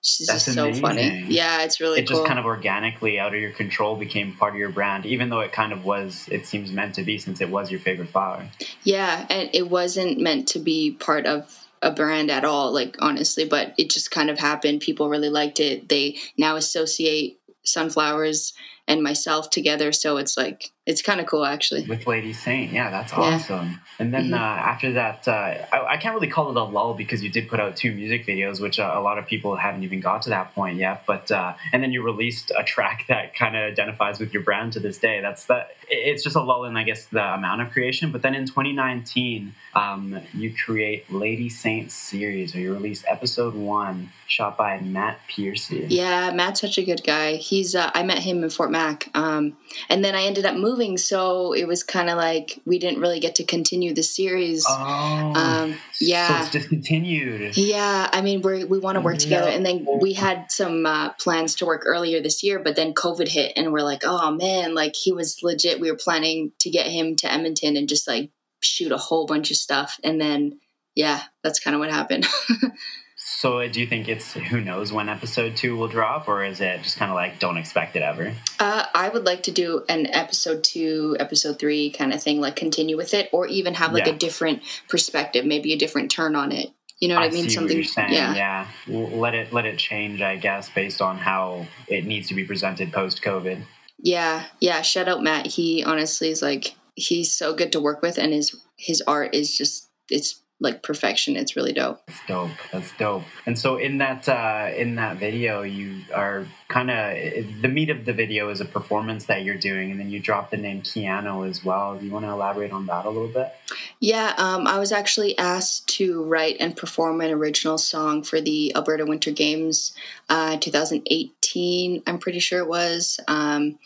she's 0.01 0.27
That's 0.27 0.45
just 0.45 0.55
so 0.55 0.73
funny. 0.73 1.25
Yeah, 1.27 1.63
it's 1.63 1.79
really 1.79 2.01
it 2.01 2.07
cool. 2.07 2.17
just 2.17 2.27
kind 2.27 2.39
of 2.39 2.45
organically 2.45 3.19
out 3.19 3.33
of 3.33 3.39
your 3.39 3.51
control 3.51 3.95
became 3.95 4.35
part 4.35 4.53
of 4.53 4.59
your 4.59 4.71
brand, 4.71 5.05
even 5.05 5.29
though 5.29 5.41
it 5.41 5.51
kind 5.51 5.73
of 5.73 5.85
was, 5.85 6.27
it 6.31 6.45
seems 6.45 6.71
meant 6.71 6.95
to 6.95 7.03
be 7.03 7.17
since 7.17 7.41
it 7.41 7.49
was 7.49 7.71
your 7.71 7.79
favorite 7.79 8.09
flower. 8.09 8.47
Yeah, 8.83 9.25
and 9.29 9.49
it 9.53 9.69
wasn't 9.69 10.19
meant 10.19 10.47
to 10.49 10.59
be 10.59 10.91
part 10.91 11.25
of 11.25 11.59
a 11.81 11.91
brand 11.91 12.31
at 12.31 12.45
all, 12.45 12.71
like 12.71 12.95
honestly, 12.99 13.45
but 13.45 13.73
it 13.77 13.89
just 13.89 14.09
kind 14.09 14.29
of 14.29 14.39
happened. 14.39 14.81
People 14.81 15.09
really 15.09 15.29
liked 15.29 15.59
it. 15.59 15.89
They 15.89 16.17
now 16.37 16.55
associate 16.55 17.39
sunflowers 17.63 18.53
and 18.87 19.03
myself 19.03 19.49
together. 19.49 19.91
So 19.91 20.17
it's 20.17 20.37
like 20.37 20.72
it's 20.85 21.01
kind 21.01 21.19
of 21.21 21.25
cool 21.27 21.45
actually. 21.45 21.85
with 21.85 22.05
Lady 22.07 22.33
Saint. 22.33 22.73
Yeah, 22.73 22.89
that's 22.89 23.11
Yeah. 23.13 23.19
awesome. 23.19 23.79
And 23.99 24.13
then 24.13 24.29
Mhm. 24.31 24.33
uh, 24.33 24.37
after 24.37 24.91
that, 24.93 25.27
uh, 25.27 25.31
I, 25.71 25.93
I 25.93 25.97
can't 25.97 26.13
really 26.15 26.27
call 26.27 26.49
it 26.49 26.57
a 26.57 26.63
lull 26.63 26.93
because 26.93 27.23
you 27.23 27.29
did 27.29 27.47
put 27.47 27.59
out 27.59 27.75
two 27.77 27.93
music 27.93 28.25
videos, 28.25 28.59
which 28.59 28.79
uh, 28.79 28.91
a 28.93 28.99
lot 28.99 29.17
of 29.17 29.25
people 29.25 29.55
haven't 29.55 29.83
even 29.83 29.99
got 30.01 30.23
to 30.23 30.29
that 30.31 30.53
point 30.55 30.77
yet. 30.77 31.03
But 31.05 31.31
uh, 31.31 31.53
and 31.71 31.81
then 31.81 31.91
you 31.93 32.03
released 32.03 32.51
a 32.57 32.63
track 32.63 33.05
that 33.09 33.35
kind 33.35 33.55
of 33.55 33.71
identifies 33.71 34.19
with 34.19 34.33
your 34.33 34.43
brand 34.43 34.73
to 34.73 34.79
this 34.79 34.97
day. 34.97 35.21
That's 35.21 35.45
that. 35.45 35.75
It's 35.89 36.23
just 36.23 36.35
a 36.35 36.41
lull 36.41 36.65
in, 36.65 36.75
I 36.75 36.83
guess, 36.83 37.05
the 37.05 37.23
amount 37.33 37.61
of 37.61 37.69
creation. 37.71 38.11
But 38.11 38.21
then 38.23 38.33
in 38.35 38.45
2019, 38.45 39.53
um, 39.75 40.19
you 40.33 40.53
create 40.53 41.11
Lady 41.11 41.49
Saint 41.49 41.91
series, 41.91 42.55
or 42.55 42.59
you 42.59 42.73
release 42.73 43.03
episode 43.07 43.53
one, 43.53 44.09
shot 44.27 44.57
by 44.57 44.79
Matt 44.79 45.19
Piercy. 45.27 45.85
Yeah, 45.89 46.31
Matt's 46.31 46.61
such 46.61 46.77
a 46.77 46.83
good 46.83 47.03
guy. 47.03 47.35
He's 47.35 47.75
uh, 47.75 47.91
I 47.93 48.01
met 48.03 48.19
him 48.19 48.43
in 48.43 48.49
Fort 48.49 48.71
Mac, 48.71 49.09
um, 49.13 49.55
and 49.89 50.03
then 50.03 50.15
I 50.15 50.23
ended 50.23 50.45
up 50.45 50.55
moving, 50.55 50.72
so 50.97 51.53
it 51.53 51.67
was 51.67 51.83
kind 51.83 52.09
of 52.09 52.17
like 52.17 52.59
we 52.65 52.79
didn't 52.79 52.99
really 52.99 53.19
get 53.19 53.35
to 53.35 53.43
continue 53.43 53.93
the 53.93 54.03
series. 54.03 54.65
Oh, 54.67 55.33
Um, 55.35 55.73
so 55.91 56.05
yeah. 56.05 56.41
it's 56.41 56.51
discontinued. 56.51 57.55
Yeah, 57.57 58.09
I 58.11 58.21
mean, 58.21 58.41
we 58.41 58.63
we 58.63 58.79
want 58.79 58.95
to 58.95 59.01
work 59.01 59.17
together, 59.17 59.49
and 59.49 59.65
then 59.65 59.85
we 60.01 60.13
had 60.13 60.51
some 60.51 60.85
uh, 60.85 61.09
plans 61.13 61.55
to 61.55 61.65
work 61.65 61.83
earlier 61.85 62.21
this 62.21 62.43
year, 62.43 62.59
but 62.59 62.75
then 62.75 62.93
COVID 62.93 63.27
hit, 63.27 63.53
and 63.55 63.71
we're 63.71 63.81
like, 63.81 64.03
oh 64.03 64.31
man, 64.31 64.75
like 64.75 64.95
he 64.95 65.11
was 65.11 65.39
legit. 65.43 65.79
We 65.79 65.91
were 65.91 65.97
planning 65.97 66.51
to 66.59 66.69
get 66.69 66.87
him 66.87 67.15
to 67.17 67.31
Edmonton 67.31 67.77
and 67.77 67.87
just 67.87 68.07
like 68.07 68.31
shoot 68.61 68.91
a 68.91 68.97
whole 68.97 69.25
bunch 69.25 69.51
of 69.51 69.57
stuff, 69.57 69.99
and 70.03 70.19
then 70.19 70.59
yeah, 70.95 71.21
that's 71.43 71.59
kind 71.59 71.75
of 71.75 71.79
what 71.79 71.91
happened. 71.91 72.27
So, 73.43 73.59
uh, 73.59 73.67
do 73.67 73.81
you 73.81 73.87
think 73.87 74.07
it's 74.07 74.31
who 74.31 74.61
knows 74.61 74.93
when 74.93 75.09
episode 75.09 75.57
two 75.57 75.75
will 75.75 75.89
drop, 75.89 76.29
or 76.29 76.45
is 76.45 76.61
it 76.61 76.81
just 76.81 76.95
kind 76.95 77.11
of 77.11 77.15
like 77.15 77.39
don't 77.39 77.57
expect 77.57 77.97
it 77.97 78.01
ever? 78.01 78.33
uh, 78.61 78.85
I 78.95 79.09
would 79.09 79.25
like 79.25 79.43
to 79.43 79.51
do 79.51 79.83
an 79.89 80.07
episode 80.07 80.63
two, 80.63 81.17
episode 81.19 81.59
three 81.59 81.91
kind 81.91 82.13
of 82.13 82.23
thing, 82.23 82.39
like 82.39 82.55
continue 82.55 82.95
with 82.95 83.13
it, 83.13 83.27
or 83.33 83.45
even 83.47 83.73
have 83.73 83.91
like 83.91 84.05
Yeah. 84.05 84.13
a 84.13 84.17
different 84.17 84.61
perspective, 84.87 85.43
maybe 85.45 85.73
a 85.73 85.77
different 85.77 86.09
turn 86.09 86.37
on 86.37 86.53
it. 86.53 86.69
You 86.99 87.09
know 87.09 87.15
what 87.15 87.25
I, 87.25 87.31
mean? 87.31 87.43
what 87.43 87.69
you're 87.69 87.83
saying. 87.83 88.13
yeah. 88.13 88.33
yeah. 88.33 88.67
Let 88.87 89.35
it 89.35 89.51
let 89.51 89.65
it 89.65 89.77
change, 89.77 90.21
I 90.21 90.37
guess, 90.37 90.69
based 90.69 91.01
on 91.01 91.17
how 91.17 91.65
it 91.89 92.05
needs 92.05 92.29
to 92.29 92.35
be 92.35 92.45
presented 92.45 92.93
post 92.93 93.21
COVID. 93.21 93.61
Yeah, 93.99 94.45
yeah. 94.61 94.81
Shout 94.83 95.09
out 95.09 95.21
Matt. 95.21 95.47
He 95.47 95.83
honestly 95.83 96.29
is 96.29 96.41
like 96.41 96.75
he's 96.95 97.33
so 97.33 97.53
good 97.53 97.73
to 97.73 97.81
work 97.81 98.01
with, 98.01 98.17
and 98.17 98.31
his 98.31 98.55
his 98.77 99.03
art 99.05 99.35
is 99.35 99.57
just 99.57 99.89
it's 100.09 100.39
like 100.63 100.81
perfection. 100.81 101.35
It's 101.35 101.55
really 101.55 101.73
dope. 101.73 102.01
That's 102.07 102.19
dope. 102.27 102.51
That's 102.71 102.91
dope. 102.97 103.23
And 103.45 103.59
so 103.59 103.75
in 103.75 103.97
that 103.97 104.27
uh, 104.27 104.71
in 104.75 104.95
that 104.95 105.17
video, 105.17 105.61
you 105.61 106.01
are 106.15 106.47
kind 106.69 106.89
of 106.89 107.61
the 107.61 107.67
meat 107.67 107.89
of 107.89 108.05
the 108.05 108.13
video 108.13 108.49
is 108.49 108.61
a 108.61 108.65
performance 108.65 109.25
that 109.25 109.43
you're 109.43 109.57
doing, 109.57 109.91
and 109.91 109.99
then 109.99 110.09
you 110.09 110.19
drop 110.19 110.49
the 110.49 110.57
name 110.57 110.81
Keanu 110.81 111.47
as 111.47 111.63
well. 111.63 111.97
Do 111.97 112.05
you 112.05 112.11
want 112.11 112.25
to 112.25 112.31
elaborate 112.31 112.71
on 112.71 112.85
that 112.87 113.05
a 113.05 113.09
little 113.09 113.27
bit? 113.27 113.53
Yeah, 113.99 114.33
um, 114.37 114.65
I 114.65 114.79
was 114.79 114.93
actually 114.93 115.37
asked 115.37 115.87
to 115.97 116.23
write 116.23 116.57
and 116.59 116.75
perform 116.75 117.19
an 117.21 117.31
original 117.31 117.77
song 117.77 118.23
for 118.23 118.39
the 118.39 118.73
Alberta 118.75 119.05
Winter 119.05 119.31
Games, 119.31 119.93
uh, 120.29 120.57
2018. 120.57 122.03
I'm 122.07 122.19
pretty 122.19 122.39
sure 122.39 122.59
it 122.59 122.67
was. 122.67 123.19
Um, 123.27 123.77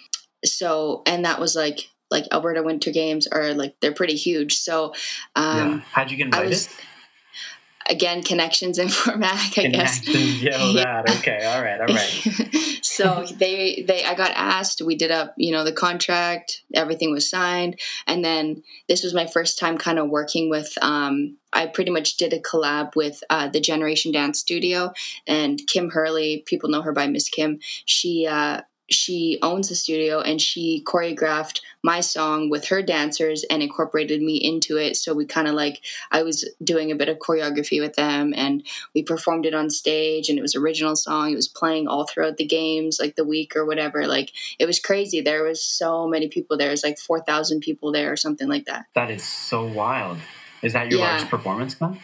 so, 0.46 1.02
and 1.08 1.26
that 1.26 1.40
was 1.40 1.56
like 1.56 1.90
like 2.12 2.26
Alberta 2.32 2.64
Winter 2.64 2.92
Games 2.92 3.28
are 3.28 3.54
like 3.54 3.76
they're 3.80 3.94
pretty 3.94 4.16
huge. 4.16 4.58
So, 4.58 4.94
um, 5.36 5.58
yeah. 5.58 5.80
How'd 5.92 6.12
you 6.12 6.18
get 6.18 6.24
I 6.26 6.44
invited? 6.44 6.50
was 6.50 6.70
again 7.90 8.22
connections 8.22 8.78
in 8.80 8.90
Fort 8.90 9.18
Mac, 9.18 9.58
I 9.58 9.68
guess. 9.68 10.06
Yeah, 10.08 10.64
Yeah. 10.66 10.84
that. 11.04 11.18
Okay, 11.20 11.46
all 11.46 11.62
right, 11.62 11.80
all 11.80 11.88
right. 11.88 12.80
so 12.82 13.26
they 13.38 13.84
they 13.88 14.04
I 14.04 14.14
got 14.16 14.32
asked. 14.36 14.82
We 14.82 14.96
did 14.96 15.12
up 15.12 15.34
you 15.38 15.52
know 15.52 15.64
the 15.64 15.72
contract. 15.72 16.64
Everything 16.74 17.12
was 17.12 17.30
signed, 17.30 17.80
and 18.06 18.24
then 18.24 18.64
this 18.88 19.04
was 19.04 19.14
my 19.14 19.26
first 19.28 19.58
time 19.60 19.78
kind 19.78 20.00
of 20.00 20.10
working 20.10 20.50
with. 20.50 20.74
Um, 20.82 21.38
I 21.54 21.66
pretty 21.68 21.92
much 21.92 22.18
did 22.18 22.34
a 22.34 22.40
collab 22.40 22.96
with 22.96 23.24
uh, 23.30 23.48
the 23.48 23.62
Generation 23.62 24.12
Dance 24.12 24.40
Studio 24.40 24.92
and 25.26 25.60
Kim 25.66 25.90
Hurley. 25.90 26.44
People 26.46 26.70
know 26.70 26.82
her 26.82 26.92
by 26.94 27.08
Miss 27.08 27.30
Kim. 27.30 27.60
She. 27.86 28.28
Uh, 28.30 28.62
she 28.90 29.38
owns 29.42 29.70
the 29.70 29.76
studio 29.76 30.22
and 30.22 30.42
she 30.42 30.84
choreographed 30.86 31.62
my 31.84 32.00
song 32.02 32.50
with 32.50 32.66
her 32.68 32.82
dancers 32.82 33.44
and 33.50 33.62
incorporated 33.62 34.22
me 34.22 34.36
into 34.36 34.78
it. 34.78 34.96
So 34.96 35.14
we 35.14 35.26
kind 35.26 35.48
of 35.48 35.54
like, 35.56 35.82
I 36.12 36.24
was 36.24 36.50
doing 36.64 36.92
a 36.92 36.96
bit 36.96 37.10
of 37.10 37.18
choreography 37.20 37.80
with 37.82 37.96
them 37.96 38.34
and 38.36 38.66
we 38.94 39.04
performed 39.04 39.46
it 39.46 39.54
on 39.54 39.70
stage 39.70 40.30
and 40.30 40.38
it 40.38 40.42
was 40.42 40.56
original 40.56 40.96
song. 40.96 41.32
It 41.32 41.36
was 41.36 41.48
playing 41.48 41.88
all 41.88 42.06
throughout 42.06 42.38
the 42.38 42.46
games, 42.46 42.98
like 43.00 43.16
the 43.16 43.26
week 43.26 43.56
or 43.56 43.66
whatever. 43.66 44.08
Like 44.08 44.32
it 44.60 44.66
was 44.66 44.80
crazy. 44.80 45.22
There 45.22 45.44
was 45.44 45.62
so 45.64 46.08
many 46.08 46.28
people 46.28 46.58
there. 46.58 46.70
It 46.70 46.72
was 46.72 46.84
like 46.84 46.98
4,000 47.00 47.62
people 47.62 47.92
there 47.92 48.12
or 48.12 48.18
something 48.18 48.48
like 48.48 48.66
that. 48.66 48.86
That 48.96 49.12
is 49.12 49.24
so 49.24 49.66
wild. 49.66 50.18
Is 50.62 50.74
that 50.74 50.90
your 50.90 51.00
Yeah. 51.00 51.10
largest 51.10 51.30
performance 51.30 51.76
then? 51.76 52.00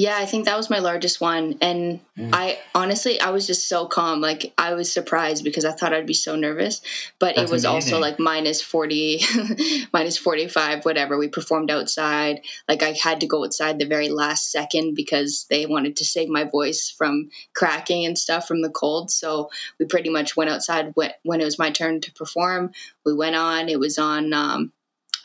Yeah, 0.00 0.16
I 0.16 0.24
think 0.24 0.46
that 0.46 0.56
was 0.56 0.70
my 0.70 0.78
largest 0.78 1.20
one. 1.20 1.58
And 1.60 2.00
Mm. 2.16 2.30
I 2.32 2.58
honestly, 2.74 3.20
I 3.20 3.30
was 3.30 3.46
just 3.46 3.68
so 3.68 3.86
calm. 3.86 4.22
Like 4.22 4.54
I 4.56 4.72
was 4.72 4.90
surprised 4.90 5.44
because 5.44 5.66
I 5.66 5.72
thought 5.72 5.92
I'd 5.92 6.06
be 6.06 6.14
so 6.14 6.36
nervous, 6.36 6.80
but 7.18 7.36
That's 7.36 7.50
it 7.50 7.52
was 7.52 7.66
also 7.66 7.98
like 7.98 8.18
minus 8.18 8.62
40, 8.62 9.20
minus 9.92 10.16
45, 10.16 10.86
whatever. 10.86 11.18
We 11.18 11.28
performed 11.28 11.70
outside. 11.70 12.40
Like 12.66 12.82
I 12.82 12.92
had 12.92 13.20
to 13.20 13.26
go 13.26 13.44
outside 13.44 13.78
the 13.78 13.84
very 13.84 14.08
last 14.08 14.50
second 14.50 14.94
because 14.94 15.44
they 15.50 15.66
wanted 15.66 15.96
to 15.96 16.04
save 16.06 16.30
my 16.30 16.44
voice 16.44 16.88
from 16.88 17.28
cracking 17.54 18.06
and 18.06 18.18
stuff 18.18 18.48
from 18.48 18.62
the 18.62 18.70
cold. 18.70 19.10
So 19.10 19.50
we 19.78 19.84
pretty 19.84 20.08
much 20.08 20.34
went 20.34 20.50
outside 20.50 20.92
when, 20.94 21.12
when 21.24 21.42
it 21.42 21.44
was 21.44 21.58
my 21.58 21.70
turn 21.70 22.00
to 22.00 22.12
perform. 22.12 22.72
We 23.04 23.12
went 23.14 23.36
on, 23.36 23.68
it 23.68 23.78
was 23.78 23.98
on, 23.98 24.32
um, 24.32 24.72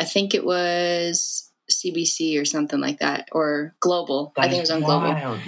I 0.01 0.03
think 0.03 0.34
it 0.34 0.45
was 0.45 1.45
CBC 1.70 2.39
or 2.39 2.45
something 2.45 2.80
like 2.80 2.99
that, 2.99 3.30
or 3.32 3.76
Global. 3.80 4.34
I 4.38 4.47
think 4.47 4.57
it 4.57 4.61
was 4.61 4.72
on 4.72 4.82
Global. 4.82 5.39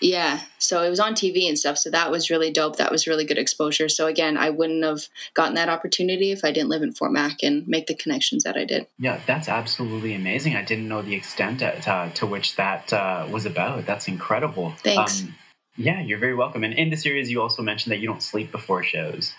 Yeah. 0.00 0.40
So 0.58 0.82
it 0.82 0.90
was 0.90 1.00
on 1.00 1.14
TV 1.14 1.48
and 1.48 1.58
stuff. 1.58 1.78
So 1.78 1.90
that 1.90 2.10
was 2.10 2.28
really 2.28 2.50
dope. 2.50 2.76
That 2.76 2.90
was 2.90 3.06
really 3.06 3.24
good 3.24 3.38
exposure. 3.38 3.88
So 3.88 4.06
again, 4.06 4.36
I 4.36 4.50
wouldn't 4.50 4.84
have 4.84 5.08
gotten 5.34 5.54
that 5.54 5.68
opportunity 5.68 6.32
if 6.32 6.44
I 6.44 6.52
didn't 6.52 6.68
live 6.68 6.82
in 6.82 6.92
Fort 6.92 7.12
Mac 7.12 7.42
and 7.42 7.66
make 7.66 7.86
the 7.86 7.94
connections 7.94 8.44
that 8.44 8.56
I 8.56 8.64
did. 8.64 8.86
Yeah, 8.98 9.20
that's 9.26 9.48
absolutely 9.48 10.14
amazing. 10.14 10.54
I 10.54 10.62
didn't 10.62 10.88
know 10.88 11.02
the 11.02 11.14
extent 11.14 11.60
to, 11.60 11.80
to, 11.80 12.10
to 12.14 12.26
which 12.26 12.56
that 12.56 12.92
uh, 12.92 13.26
was 13.30 13.46
about. 13.46 13.86
That's 13.86 14.08
incredible. 14.08 14.74
Thanks. 14.82 15.22
Um, 15.22 15.34
yeah, 15.76 16.00
you're 16.00 16.18
very 16.18 16.34
welcome. 16.34 16.64
And 16.64 16.74
in 16.74 16.90
the 16.90 16.96
series, 16.96 17.30
you 17.30 17.40
also 17.40 17.62
mentioned 17.62 17.92
that 17.92 17.98
you 17.98 18.06
don't 18.06 18.22
sleep 18.22 18.52
before 18.52 18.82
shows. 18.82 19.34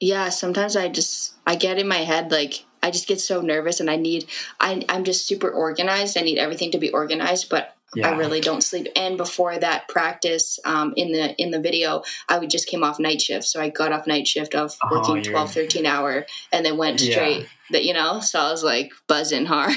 Yeah. 0.00 0.28
Sometimes 0.30 0.76
I 0.76 0.88
just, 0.88 1.34
I 1.46 1.54
get 1.54 1.78
in 1.78 1.86
my 1.86 1.98
head, 1.98 2.32
like, 2.32 2.64
I 2.82 2.90
just 2.90 3.06
get 3.06 3.20
so 3.20 3.40
nervous 3.40 3.80
and 3.80 3.90
I 3.90 3.96
need, 3.96 4.26
I, 4.58 4.84
I'm 4.88 5.04
just 5.04 5.26
super 5.26 5.50
organized. 5.50 6.16
I 6.16 6.22
need 6.22 6.38
everything 6.38 6.70
to 6.72 6.78
be 6.78 6.90
organized, 6.90 7.48
but 7.48 7.76
Yeah. 7.94 8.08
I 8.10 8.16
really 8.16 8.40
don't 8.40 8.62
sleep. 8.62 8.86
And 8.94 9.16
before 9.16 9.58
that 9.58 9.88
practice, 9.88 10.58
um, 10.64 10.92
in 10.96 11.10
the 11.12 11.34
in 11.42 11.50
the 11.50 11.60
video, 11.60 12.02
I 12.28 12.38
would 12.38 12.50
just 12.50 12.68
came 12.68 12.84
off 12.84 13.00
night 13.00 13.20
shift. 13.20 13.44
So 13.46 13.60
I 13.60 13.68
got 13.68 13.92
off 13.92 14.06
night 14.06 14.28
shift 14.28 14.54
of 14.54 14.76
Oh, 14.84 14.88
working 14.98 15.16
you're- 15.16 15.30
12, 15.30 15.52
13 15.52 15.86
hour 15.86 16.24
and 16.52 16.64
then 16.64 16.76
went 16.76 17.00
Yeah. 17.02 17.12
straight 17.12 17.46
that, 17.72 17.84
you 17.84 17.92
know, 17.94 18.18
so 18.20 18.38
I 18.40 18.50
was 18.50 18.64
like 18.64 18.90
buzzing 19.06 19.46
hard. 19.46 19.74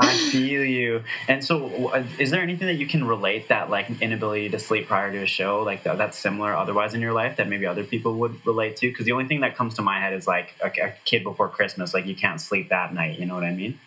I 0.00 0.16
feel 0.32 0.64
you. 0.64 1.02
And 1.28 1.44
so, 1.44 1.88
uh, 1.92 2.02
is 2.18 2.30
there 2.32 2.40
anything 2.42 2.66
that 2.66 2.74
you 2.74 2.86
can 2.88 3.06
relate 3.06 3.48
that 3.48 3.70
like 3.70 3.88
inability 4.00 4.48
to 4.50 4.58
sleep 4.58 4.86
prior 4.88 5.12
to 5.12 5.18
a 5.18 5.26
show, 5.26 5.62
like 5.62 5.84
that, 5.84 5.96
that's 5.98 6.18
similar 6.18 6.54
otherwise 6.56 6.92
in 6.94 7.00
your 7.00 7.12
life 7.12 7.36
that 7.36 7.48
maybe 7.48 7.66
other 7.66 7.84
people 7.84 8.14
would 8.14 8.44
relate 8.46 8.76
to? 8.78 8.88
Because 8.88 9.06
the 9.06 9.12
only 9.12 9.26
thing 9.26 9.40
that 9.40 9.56
comes 9.56 9.74
to 9.74 9.82
my 9.82 10.00
head 10.00 10.12
is 10.12 10.26
like 10.26 10.54
a, 10.62 10.68
a 10.86 10.92
kid 11.04 11.22
before 11.24 11.48
Christmas, 11.48 11.94
like 11.94 12.06
you 12.06 12.14
can't 12.16 12.40
sleep 12.40 12.68
that 12.70 12.92
night. 12.94 13.18
You 13.18 13.26
know 13.26 13.34
what 13.34 13.44
I 13.44 13.52
mean? 13.52 13.78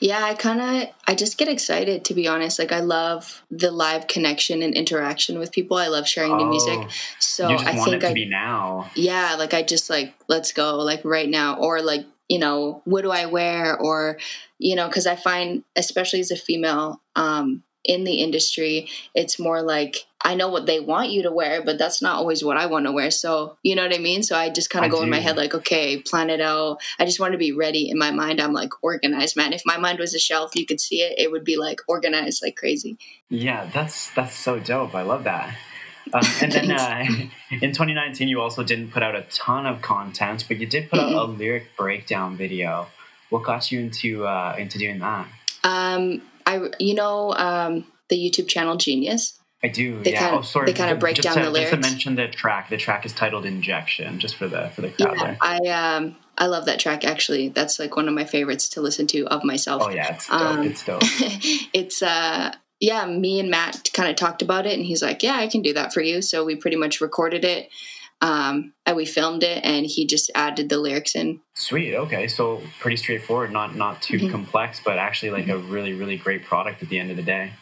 Yeah, 0.00 0.22
I 0.22 0.34
kind 0.34 0.60
of 0.60 0.88
I 1.06 1.14
just 1.14 1.38
get 1.38 1.48
excited 1.48 2.04
to 2.06 2.14
be 2.14 2.28
honest. 2.28 2.58
Like 2.58 2.72
I 2.72 2.80
love 2.80 3.42
the 3.50 3.70
live 3.70 4.06
connection 4.06 4.62
and 4.62 4.74
interaction 4.74 5.38
with 5.38 5.52
people. 5.52 5.76
I 5.76 5.88
love 5.88 6.06
sharing 6.06 6.36
new 6.36 6.46
music. 6.46 6.78
Oh, 6.78 6.88
So 7.18 7.48
I 7.48 7.76
want 7.76 7.88
it 7.88 7.90
think 7.90 8.00
to 8.02 8.08
I 8.08 8.14
be 8.14 8.26
now. 8.28 8.90
yeah, 8.94 9.36
like 9.38 9.54
I 9.54 9.62
just 9.62 9.88
like 9.90 10.14
let's 10.28 10.52
go 10.52 10.76
like 10.78 11.04
right 11.04 11.28
now 11.28 11.56
or 11.58 11.80
like, 11.82 12.04
you 12.28 12.38
know, 12.38 12.82
what 12.84 13.02
do 13.02 13.10
I 13.10 13.26
wear 13.26 13.76
or 13.78 14.18
you 14.58 14.74
know, 14.76 14.88
cuz 14.88 15.06
I 15.06 15.16
find 15.16 15.64
especially 15.76 16.20
as 16.20 16.30
a 16.30 16.36
female 16.36 17.00
um 17.14 17.62
in 17.86 18.04
the 18.04 18.16
industry, 18.16 18.88
it's 19.14 19.38
more 19.38 19.62
like 19.62 20.06
I 20.20 20.34
know 20.34 20.48
what 20.48 20.66
they 20.66 20.80
want 20.80 21.10
you 21.10 21.22
to 21.22 21.30
wear, 21.30 21.62
but 21.62 21.78
that's 21.78 22.02
not 22.02 22.16
always 22.16 22.42
what 22.42 22.56
I 22.56 22.66
want 22.66 22.86
to 22.86 22.92
wear. 22.92 23.10
So, 23.10 23.56
you 23.62 23.76
know 23.76 23.82
what 23.82 23.94
I 23.94 23.98
mean? 23.98 24.22
So 24.22 24.36
I 24.36 24.50
just 24.50 24.70
kind 24.70 24.84
of 24.84 24.90
go 24.90 25.02
in 25.02 25.10
my 25.10 25.20
head 25.20 25.36
like, 25.36 25.54
okay, 25.54 25.98
plan 25.98 26.30
it 26.30 26.40
out. 26.40 26.78
I 26.98 27.04
just 27.04 27.20
want 27.20 27.32
to 27.32 27.38
be 27.38 27.52
ready 27.52 27.90
in 27.90 27.98
my 27.98 28.10
mind. 28.10 28.40
I'm 28.40 28.52
like 28.52 28.70
organized, 28.82 29.36
man. 29.36 29.52
If 29.52 29.62
my 29.64 29.76
mind 29.76 30.00
was 30.00 30.14
a 30.14 30.18
shelf, 30.18 30.56
you 30.56 30.66
could 30.66 30.80
see 30.80 31.02
it. 31.02 31.18
It 31.18 31.30
would 31.30 31.44
be 31.44 31.56
like 31.56 31.80
organized 31.86 32.42
like 32.42 32.56
crazy. 32.56 32.98
Yeah, 33.28 33.70
that's 33.72 34.10
that's 34.14 34.34
so 34.34 34.58
dope. 34.58 34.94
I 34.94 35.02
love 35.02 35.24
that. 35.24 35.54
Um, 36.12 36.22
and 36.40 36.52
then 36.52 36.70
uh, 36.72 37.04
in 37.50 37.72
2019, 37.72 38.28
you 38.28 38.40
also 38.40 38.64
didn't 38.64 38.90
put 38.90 39.02
out 39.02 39.14
a 39.14 39.22
ton 39.30 39.66
of 39.66 39.82
content, 39.82 40.44
but 40.48 40.58
you 40.58 40.66
did 40.66 40.90
put 40.90 40.98
out 40.98 41.12
a 41.12 41.24
lyric 41.24 41.76
breakdown 41.76 42.36
video. 42.36 42.88
What 43.30 43.42
got 43.42 43.70
you 43.70 43.80
into 43.80 44.26
uh, 44.26 44.56
into 44.58 44.78
doing 44.78 44.98
that? 45.00 45.28
Um, 45.62 46.22
I, 46.46 46.70
you 46.78 46.94
know, 46.94 47.32
um, 47.34 47.84
the 48.08 48.16
YouTube 48.16 48.48
channel 48.48 48.76
Genius. 48.76 49.38
I 49.64 49.68
do. 49.68 50.02
They 50.02 50.12
yeah. 50.12 50.20
kinda- 50.20 50.38
oh, 50.38 50.42
sorry. 50.42 50.66
they 50.66 50.72
kinda 50.74 50.92
Just 50.92 51.00
break 51.00 51.16
to- 51.16 51.22
down 51.22 51.34
the 51.52 51.58
Just 51.60 51.70
to 51.72 51.76
mention 51.78 52.14
the 52.14 52.28
track. 52.28 52.68
The 52.70 52.76
track 52.76 53.04
is 53.04 53.12
titled 53.12 53.46
"Injection," 53.46 54.20
just 54.20 54.36
for 54.36 54.46
the 54.46 54.70
for 54.74 54.82
the 54.82 54.90
crowd 54.90 55.14
Yeah, 55.16 55.24
there. 55.24 55.38
I 55.40 55.56
um 55.96 56.16
I 56.38 56.46
love 56.46 56.66
that 56.66 56.78
track 56.78 57.04
actually. 57.04 57.48
That's 57.48 57.78
like 57.78 57.96
one 57.96 58.06
of 58.06 58.14
my 58.14 58.24
favorites 58.24 58.68
to 58.70 58.80
listen 58.82 59.06
to 59.08 59.26
of 59.26 59.42
myself. 59.44 59.82
Oh 59.84 59.90
yeah, 59.90 60.14
it's 60.14 60.28
dope. 60.28 60.40
Um, 60.40 60.62
it's 60.66 60.84
dope. 60.84 61.00
it's 61.72 62.02
uh 62.02 62.52
yeah, 62.78 63.06
me 63.06 63.40
and 63.40 63.50
Matt 63.50 63.88
kind 63.94 64.10
of 64.10 64.16
talked 64.16 64.42
about 64.42 64.66
it 64.66 64.74
and 64.74 64.84
he's 64.84 65.02
like, 65.02 65.22
"Yeah, 65.22 65.36
I 65.36 65.48
can 65.48 65.62
do 65.62 65.72
that 65.72 65.94
for 65.94 66.02
you." 66.02 66.20
So 66.20 66.44
we 66.44 66.54
pretty 66.54 66.76
much 66.76 67.00
recorded 67.00 67.44
it 67.44 67.70
um 68.22 68.72
and 68.86 68.96
we 68.96 69.04
filmed 69.04 69.42
it 69.42 69.62
and 69.64 69.84
he 69.86 70.06
just 70.06 70.30
added 70.34 70.68
the 70.68 70.78
lyrics 70.78 71.14
in. 71.14 71.40
Sweet. 71.54 71.94
Okay, 71.94 72.26
so 72.28 72.62
pretty 72.80 72.96
straightforward. 72.96 73.52
Not 73.52 73.74
not 73.76 74.00
too 74.02 74.18
Mhm. 74.18 74.30
complex, 74.30 74.80
but 74.84 74.98
actually 74.98 75.30
like 75.30 75.48
a 75.48 75.58
really 75.58 75.92
really 75.92 76.16
great 76.16 76.44
product 76.44 76.82
at 76.82 76.88
the 76.88 76.98
end 76.98 77.10
of 77.10 77.16
the 77.16 77.22
day. 77.22 77.52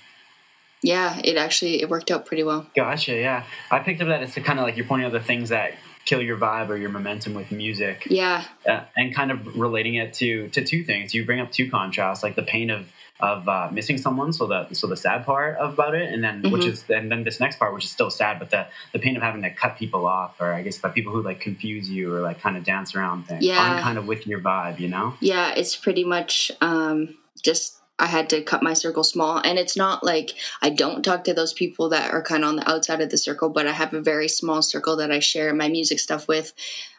Yeah, 0.83 1.19
it 1.25 1.37
actually 1.37 1.81
it 1.83 1.89
worked 1.89 2.11
out 2.11 2.27
pretty 2.27 2.43
well. 2.45 2.67
Gotcha. 2.77 3.15
Yeah, 3.17 3.45
I 3.71 3.79
picked 3.81 4.01
up 4.03 4.09
that 4.09 4.23
it's 4.23 4.35
kind 4.35 4.59
of 4.59 4.65
like 4.65 4.77
you're 4.77 4.87
pointing 4.87 5.07
out 5.07 5.13
the 5.13 5.21
things 5.21 5.49
that 5.49 5.73
kill 6.05 6.21
your 6.21 6.37
vibe 6.37 6.69
or 6.69 6.77
your 6.77 6.91
momentum 6.91 7.33
with 7.33 7.51
music, 7.51 8.07
Yeah. 8.11 8.45
uh, 8.69 8.81
and 8.95 9.15
kind 9.15 9.31
of 9.31 9.57
relating 9.59 9.95
it 9.95 10.13
to 10.15 10.49
to 10.49 10.63
two 10.63 10.85
things. 10.85 11.15
You 11.15 11.25
bring 11.25 11.41
up 11.41 11.51
two 11.51 11.71
contrasts, 11.71 12.23
like 12.23 12.37
the 12.37 12.43
pain 12.43 12.69
of 12.71 12.93
of 13.33 13.49
uh, 13.49 13.69
missing 13.73 13.99
someone, 13.99 14.33
so 14.33 14.47
the 14.47 14.61
so 14.81 14.87
the 14.87 14.97
sad 14.97 15.25
part 15.25 15.57
about 15.59 15.95
it, 15.95 16.13
and 16.13 16.21
then 16.23 16.37
which 16.53 16.65
Mhm. 16.65 16.73
is 16.73 16.85
and 16.91 17.11
then 17.11 17.25
this 17.25 17.39
next 17.41 17.57
part, 17.59 17.71
which 17.75 17.85
is 17.85 17.91
still 17.99 18.11
sad, 18.11 18.39
but 18.39 18.51
the 18.55 18.63
the 18.93 18.99
pain 19.05 19.17
of 19.17 19.23
having 19.23 19.43
to 19.43 19.51
cut 19.63 19.73
people 19.83 20.07
off, 20.07 20.33
or 20.41 20.49
I 20.59 20.63
guess 20.63 20.79
the 20.79 20.89
people 20.91 21.13
who 21.15 21.23
like 21.31 21.41
confuse 21.41 21.87
you 21.97 22.15
or 22.15 22.21
like 22.21 22.39
kind 22.47 22.57
of 22.59 22.63
dance 22.65 22.95
around 22.95 23.19
things, 23.29 23.43
Yeah. 23.45 23.61
aren't 23.61 23.81
kind 23.81 23.99
of 23.99 24.07
with 24.07 24.27
your 24.27 24.41
vibe, 24.41 24.79
you 24.79 24.89
know? 24.95 25.07
Yeah, 25.21 25.49
it's 25.61 25.75
pretty 25.77 26.05
much 26.05 26.53
um, 26.61 27.17
just 27.43 27.79
I 27.99 28.07
had 28.07 28.29
to 28.31 28.43
cut 28.43 28.63
my 28.63 28.75
circle 28.75 29.05
small, 29.05 29.39
and 29.39 29.59
it's 29.59 29.77
not 29.77 30.03
like 30.13 30.29
I 30.61 30.71
don't 30.71 31.03
talk 31.05 31.25
to 31.25 31.35
those 31.35 31.53
people 31.53 31.89
that 31.91 32.13
are 32.13 32.23
kind 32.23 32.43
of 32.45 32.49
on 32.51 32.57
the 32.57 32.69
outside 32.71 33.01
of 33.01 33.11
the 33.11 33.19
circle, 33.19 33.49
but 33.57 33.67
I 33.67 33.73
have 33.73 33.95
a 33.95 34.01
very 34.03 34.29
small 34.29 34.63
circle 34.63 34.97
that 34.97 35.13
I 35.13 35.21
share 35.21 35.55
my 35.55 35.69
music 35.69 35.99
stuff 36.01 36.27
with, 36.29 36.53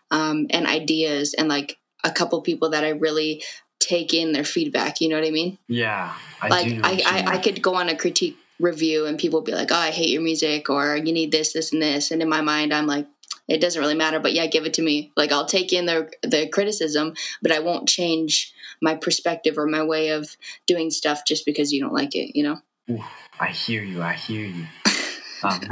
um, 0.10 0.48
and 0.50 0.66
ideas, 0.68 1.34
and 1.38 1.48
like 1.50 1.78
a 2.04 2.12
couple 2.12 2.40
people 2.42 2.70
that 2.70 2.84
I 2.86 2.90
really 3.08 3.44
take 3.88 4.14
in 4.14 4.32
their 4.32 4.44
feedback. 4.44 5.02
You 5.02 5.10
know 5.10 5.20
what 5.20 5.28
I 5.28 5.32
mean? 5.32 5.58
Yeah, 5.68 6.14
I 6.42 6.48
like. 6.48 6.80
I, 6.84 7.02
I, 7.06 7.34
I 7.34 7.38
could 7.38 7.62
go 7.62 7.76
on 7.76 7.90
a 7.90 7.96
critique 7.96 8.38
review 8.60 9.06
and 9.06 9.18
people 9.18 9.42
be 9.42 9.54
like, 9.54 9.72
"Oh, 9.72 9.76
I 9.76 9.92
hate 9.92 10.10
your 10.10 10.22
music," 10.22 10.70
or 10.70 10.96
"You 10.96 11.14
need 11.14 11.32
this, 11.32 11.54
this, 11.54 11.72
and 11.74 11.82
this," 11.82 12.12
and 12.12 12.22
in 12.22 12.30
my 12.30 12.42
mind, 12.42 12.74
I'm 12.74 12.88
like. 12.88 13.08
It 13.48 13.62
doesn't 13.62 13.80
really 13.80 13.94
matter, 13.94 14.20
but 14.20 14.34
yeah, 14.34 14.48
give 14.48 14.66
it 14.66 14.74
to 14.76 14.82
me. 14.82 15.12
Like 15.16 15.32
I'll 15.32 15.46
take 15.46 15.72
in 15.72 15.86
the 15.86 16.10
the 16.24 16.50
criticism, 16.50 17.14
but 17.44 17.52
I 17.52 17.60
won't 17.60 17.88
change 17.88 18.52
my 18.82 18.96
perspective 18.96 19.60
or 19.60 19.68
my 19.68 19.84
way 19.84 20.10
of 20.10 20.36
doing 20.66 20.90
stuff 20.90 21.26
just 21.28 21.46
because 21.46 21.72
you 21.72 21.80
don't 21.80 21.94
like 21.94 22.16
it. 22.16 22.36
You 22.36 22.44
know? 22.88 23.02
I 23.40 23.50
hear 23.50 23.84
you. 23.84 24.02
I 24.02 24.14
hear 24.14 24.48
you. 24.48 24.66
Um, 25.44 25.60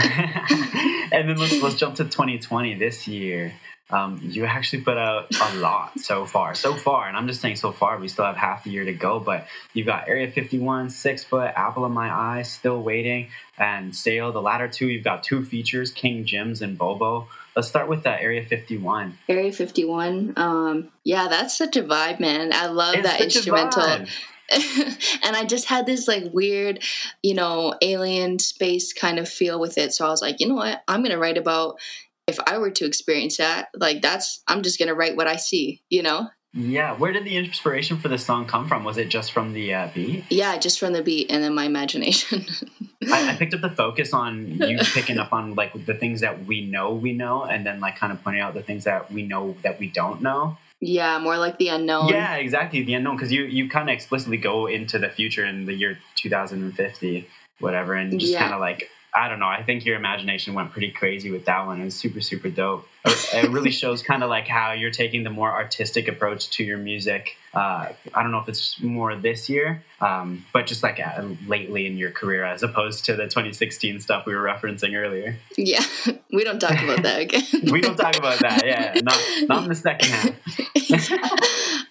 and 1.11 1.29
then 1.29 1.37
let's 1.37 1.59
let's 1.61 1.75
jump 1.75 1.95
to 1.95 2.03
2020 2.03 2.75
this 2.75 3.07
year. 3.07 3.53
Um, 3.93 4.19
you 4.23 4.45
actually 4.45 4.81
put 4.81 4.97
out 4.97 5.27
a 5.39 5.55
lot 5.57 5.99
so 5.99 6.25
far, 6.25 6.55
so 6.55 6.73
far, 6.73 7.07
and 7.07 7.15
I'm 7.15 7.27
just 7.27 7.41
saying 7.41 7.57
so 7.57 7.71
far. 7.71 7.99
We 7.99 8.07
still 8.07 8.25
have 8.25 8.35
half 8.35 8.63
the 8.63 8.71
year 8.71 8.85
to 8.85 8.93
go, 8.93 9.19
but 9.19 9.45
you've 9.73 9.85
got 9.85 10.09
Area 10.09 10.31
51, 10.31 10.89
Six 10.89 11.23
Foot, 11.23 11.51
Apple 11.55 11.85
in 11.85 11.91
My 11.91 12.11
Eye, 12.11 12.41
Still 12.41 12.81
Waiting, 12.81 13.27
and 13.57 13.95
Sail. 13.95 14.31
The 14.31 14.41
latter 14.41 14.67
two, 14.67 14.87
you've 14.87 15.03
got 15.03 15.23
two 15.23 15.45
features, 15.45 15.91
King 15.91 16.25
Jims 16.25 16.63
and 16.63 16.75
Bobo. 16.75 17.27
Let's 17.55 17.67
start 17.67 17.87
with 17.87 18.01
that 18.03 18.21
Area 18.21 18.43
51. 18.43 19.15
Area 19.29 19.51
51. 19.51 20.33
Um, 20.37 20.89
yeah, 21.03 21.27
that's 21.27 21.55
such 21.55 21.75
a 21.75 21.83
vibe, 21.83 22.19
man. 22.19 22.51
I 22.51 22.65
love 22.65 22.95
It's 22.95 23.03
that 23.07 23.21
a 23.21 23.25
instrumental. 23.25 24.07
and 25.23 25.35
I 25.35 25.45
just 25.45 25.65
had 25.67 25.85
this 25.85 26.07
like 26.07 26.33
weird, 26.33 26.83
you 27.21 27.33
know, 27.33 27.75
alien 27.81 28.39
space 28.39 28.91
kind 28.91 29.19
of 29.19 29.29
feel 29.29 29.59
with 29.59 29.77
it. 29.77 29.93
So 29.93 30.05
I 30.05 30.09
was 30.09 30.21
like, 30.21 30.39
you 30.39 30.47
know 30.47 30.55
what? 30.55 30.83
I'm 30.87 31.01
going 31.01 31.11
to 31.11 31.17
write 31.17 31.37
about 31.37 31.79
if 32.27 32.39
I 32.47 32.57
were 32.57 32.71
to 32.71 32.85
experience 32.85 33.37
that. 33.37 33.67
Like, 33.75 34.01
that's, 34.01 34.41
I'm 34.47 34.61
just 34.61 34.79
going 34.79 34.87
to 34.87 34.95
write 34.95 35.15
what 35.15 35.27
I 35.27 35.35
see, 35.35 35.81
you 35.89 36.03
know? 36.03 36.29
Yeah, 36.55 36.93
where 36.95 37.11
did 37.11 37.25
the 37.25 37.35
inspiration 37.35 37.97
for 37.97 38.09
this 38.09 38.23
song 38.23 38.45
come 38.45 38.67
from? 38.67 38.83
Was 38.83 38.97
it 38.97 39.09
just 39.09 39.31
from 39.31 39.53
the 39.53 39.73
uh, 39.73 39.87
beat? 39.93 40.23
Yeah, 40.29 40.55
just 40.59 40.79
from 40.79 40.93
the 40.93 41.01
beat 41.01 41.31
and 41.31 41.43
then 41.43 41.55
my 41.55 41.65
imagination. 41.65 42.45
I, 43.11 43.29
I 43.31 43.35
picked 43.35 43.55
up 43.55 43.61
the 43.61 43.71
focus 43.71 44.13
on 44.13 44.59
you 44.61 44.77
picking 44.93 45.17
up 45.17 45.33
on 45.33 45.55
like 45.55 45.73
the 45.87 45.95
things 45.95 46.21
that 46.21 46.45
we 46.45 46.63
know 46.63 46.93
we 46.93 47.11
know, 47.13 47.43
and 47.43 47.65
then 47.65 47.79
like 47.79 47.97
kind 47.97 48.13
of 48.13 48.23
pointing 48.23 48.43
out 48.43 48.53
the 48.53 48.61
things 48.61 48.83
that 48.83 49.11
we 49.11 49.23
know 49.23 49.57
that 49.63 49.79
we 49.79 49.87
don't 49.89 50.21
know. 50.21 50.57
yeah, 50.79 51.17
more 51.17 51.37
like 51.37 51.57
the 51.57 51.69
unknown. 51.69 52.09
Yeah, 52.09 52.35
exactly, 52.35 52.83
the 52.83 52.93
unknown, 52.93 53.15
because 53.15 53.31
you 53.31 53.45
you 53.45 53.67
kind 53.67 53.89
of 53.89 53.93
explicitly 53.95 54.37
go 54.37 54.67
into 54.67 54.99
the 54.99 55.09
future 55.09 55.43
in 55.43 55.65
the 55.65 55.73
year 55.73 55.97
2050, 56.17 57.27
whatever, 57.61 57.95
and 57.95 58.19
just 58.19 58.31
Yeah. 58.31 58.39
kind 58.41 58.53
of 58.53 58.59
like 58.59 58.89
I 59.15 59.29
don't 59.29 59.39
know. 59.39 59.47
I 59.47 59.61
think 59.63 59.85
your 59.85 59.95
imagination 59.95 60.53
went 60.53 60.71
pretty 60.71 60.91
crazy 60.91 61.29
with 61.29 61.45
that 61.45 61.65
one. 61.65 61.81
It 61.81 61.85
was 61.85 61.95
super 61.95 62.21
super 62.21 62.49
dope. 62.49 62.87
It 63.05 63.51
really 63.51 63.71
shows 63.71 64.01
kind 64.01 64.23
of 64.23 64.29
like 64.29 64.47
how 64.47 64.71
you're 64.71 64.91
taking 64.91 65.23
the 65.23 65.29
more 65.29 65.51
artistic 65.51 66.07
approach 66.07 66.49
to 66.51 66.63
your 66.63 66.77
music. 66.77 67.37
Uh, 67.53 67.89
I 68.13 68.23
don't 68.23 68.31
know 68.31 68.39
if 68.39 68.47
it's 68.47 68.81
more 68.81 69.15
this 69.15 69.49
year, 69.49 69.83
um, 70.01 70.45
but 70.53 70.65
just 70.65 70.81
like 70.83 70.99
uh, 70.99 71.23
lately 71.45 71.85
in 71.85 71.97
your 71.97 72.11
career, 72.11 72.43
as 72.45 72.63
opposed 72.63 73.05
to 73.05 73.15
the 73.15 73.23
2016 73.23 73.99
stuff 73.99 74.25
we 74.25 74.33
were 74.33 74.41
referencing 74.41 74.95
earlier. 74.95 75.35
Yeah, 75.57 75.83
we 76.33 76.43
don't 76.43 76.59
talk 76.59 76.81
about 76.81 77.03
that 77.03 77.21
again. 77.21 77.43
We 77.71 77.81
don't 77.81 77.97
talk 77.97 78.17
about 78.17 78.39
that. 78.39 78.65
Yeah, 78.65 78.99
not 79.03 79.19
not 79.47 79.63
in 79.63 79.69
the 79.69 79.75
second 79.75 80.09
half. 80.09 81.11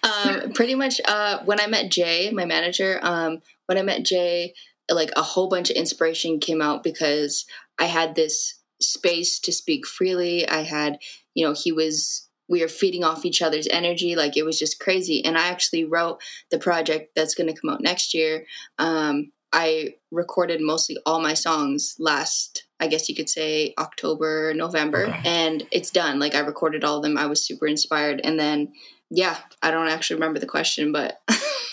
um, 0.03 0.51
pretty 0.53 0.75
much 0.75 0.99
uh, 1.07 1.39
when 1.45 1.59
I 1.59 1.67
met 1.67 1.91
Jay, 1.91 2.31
my 2.31 2.45
manager, 2.45 2.99
um, 3.01 3.41
when 3.67 3.77
I 3.77 3.81
met 3.81 4.03
Jay, 4.03 4.53
like 4.89 5.11
a 5.15 5.21
whole 5.21 5.47
bunch 5.49 5.69
of 5.69 5.75
inspiration 5.75 6.39
came 6.39 6.61
out 6.61 6.83
because 6.83 7.45
I 7.79 7.85
had 7.85 8.15
this 8.15 8.55
space 8.81 9.39
to 9.39 9.51
speak 9.51 9.87
freely. 9.87 10.47
I 10.47 10.63
had, 10.63 10.99
you 11.33 11.45
know, 11.45 11.53
he 11.53 11.71
was, 11.71 12.27
we 12.49 12.61
were 12.61 12.67
feeding 12.67 13.03
off 13.03 13.25
each 13.25 13.41
other's 13.41 13.67
energy. 13.69 14.15
Like 14.15 14.35
it 14.35 14.43
was 14.43 14.59
just 14.59 14.79
crazy. 14.79 15.23
And 15.23 15.37
I 15.37 15.47
actually 15.47 15.85
wrote 15.85 16.21
the 16.51 16.59
project 16.59 17.11
that's 17.15 17.35
going 17.35 17.47
to 17.53 17.59
come 17.59 17.69
out 17.69 17.81
next 17.81 18.13
year. 18.13 18.45
Um, 18.77 19.31
I 19.53 19.95
recorded 20.11 20.61
mostly 20.61 20.97
all 21.05 21.21
my 21.21 21.35
songs 21.35 21.95
last, 21.99 22.65
I 22.79 22.87
guess 22.87 23.07
you 23.07 23.15
could 23.15 23.29
say 23.29 23.73
October, 23.77 24.53
November, 24.55 25.05
Okay. 25.05 25.21
and 25.25 25.63
it's 25.71 25.91
done. 25.91 26.19
Like 26.19 26.35
I 26.35 26.39
recorded 26.39 26.83
all 26.83 26.97
of 26.97 27.03
them. 27.03 27.17
I 27.17 27.27
was 27.27 27.45
super 27.45 27.67
inspired. 27.67 28.19
And 28.23 28.39
then, 28.39 28.73
yeah, 29.11 29.37
I 29.61 29.69
don't 29.71 29.89
actually 29.89 30.15
remember 30.15 30.39
the 30.39 30.47
question, 30.47 30.91
but. 30.91 31.21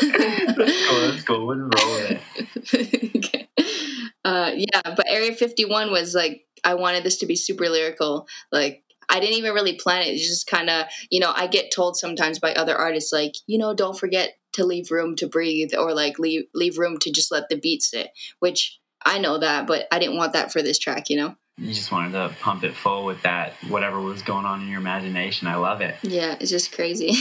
That's 0.00 1.22
cool. 1.24 1.46
We'll 1.46 1.58
roll 1.58 1.70
it. 1.74 2.20
okay. 3.16 3.48
Uh, 4.24 4.52
yeah, 4.54 4.82
but 4.84 5.06
Area 5.08 5.34
51 5.34 5.90
was 5.90 6.14
like, 6.14 6.44
I 6.64 6.74
wanted 6.74 7.04
this 7.04 7.18
to 7.18 7.26
be 7.26 7.36
super 7.36 7.68
lyrical. 7.68 8.28
Like, 8.50 8.84
I 9.08 9.20
didn't 9.20 9.36
even 9.36 9.52
really 9.52 9.74
plan 9.74 10.02
it. 10.02 10.08
It's 10.08 10.26
just 10.26 10.46
kind 10.46 10.70
of, 10.70 10.86
you 11.10 11.20
know, 11.20 11.32
I 11.34 11.46
get 11.46 11.72
told 11.72 11.96
sometimes 11.96 12.38
by 12.38 12.54
other 12.54 12.76
artists, 12.76 13.12
like, 13.12 13.34
you 13.46 13.58
know, 13.58 13.74
don't 13.74 13.98
forget 13.98 14.34
to 14.54 14.64
leave 14.64 14.90
room 14.90 15.16
to 15.16 15.26
breathe 15.26 15.72
or 15.76 15.92
like 15.94 16.18
leave, 16.18 16.44
leave 16.54 16.78
room 16.78 16.98
to 16.98 17.10
just 17.10 17.32
let 17.32 17.48
the 17.48 17.56
beat 17.56 17.82
sit, 17.82 18.10
which 18.38 18.78
I 19.04 19.18
know 19.18 19.38
that, 19.38 19.66
but 19.66 19.86
I 19.90 19.98
didn't 19.98 20.16
want 20.16 20.34
that 20.34 20.52
for 20.52 20.62
this 20.62 20.78
track, 20.78 21.10
you 21.10 21.16
know? 21.16 21.36
You 21.58 21.74
just 21.74 21.92
wanted 21.92 22.12
to 22.12 22.34
pump 22.40 22.64
it 22.64 22.74
full 22.74 23.04
with 23.04 23.22
that 23.22 23.52
whatever 23.68 24.00
was 24.00 24.22
going 24.22 24.46
on 24.46 24.62
in 24.62 24.68
your 24.68 24.80
imagination. 24.80 25.46
I 25.46 25.56
love 25.56 25.82
it. 25.82 25.96
Yeah, 26.02 26.34
it's 26.40 26.50
just 26.50 26.72
crazy. 26.72 27.12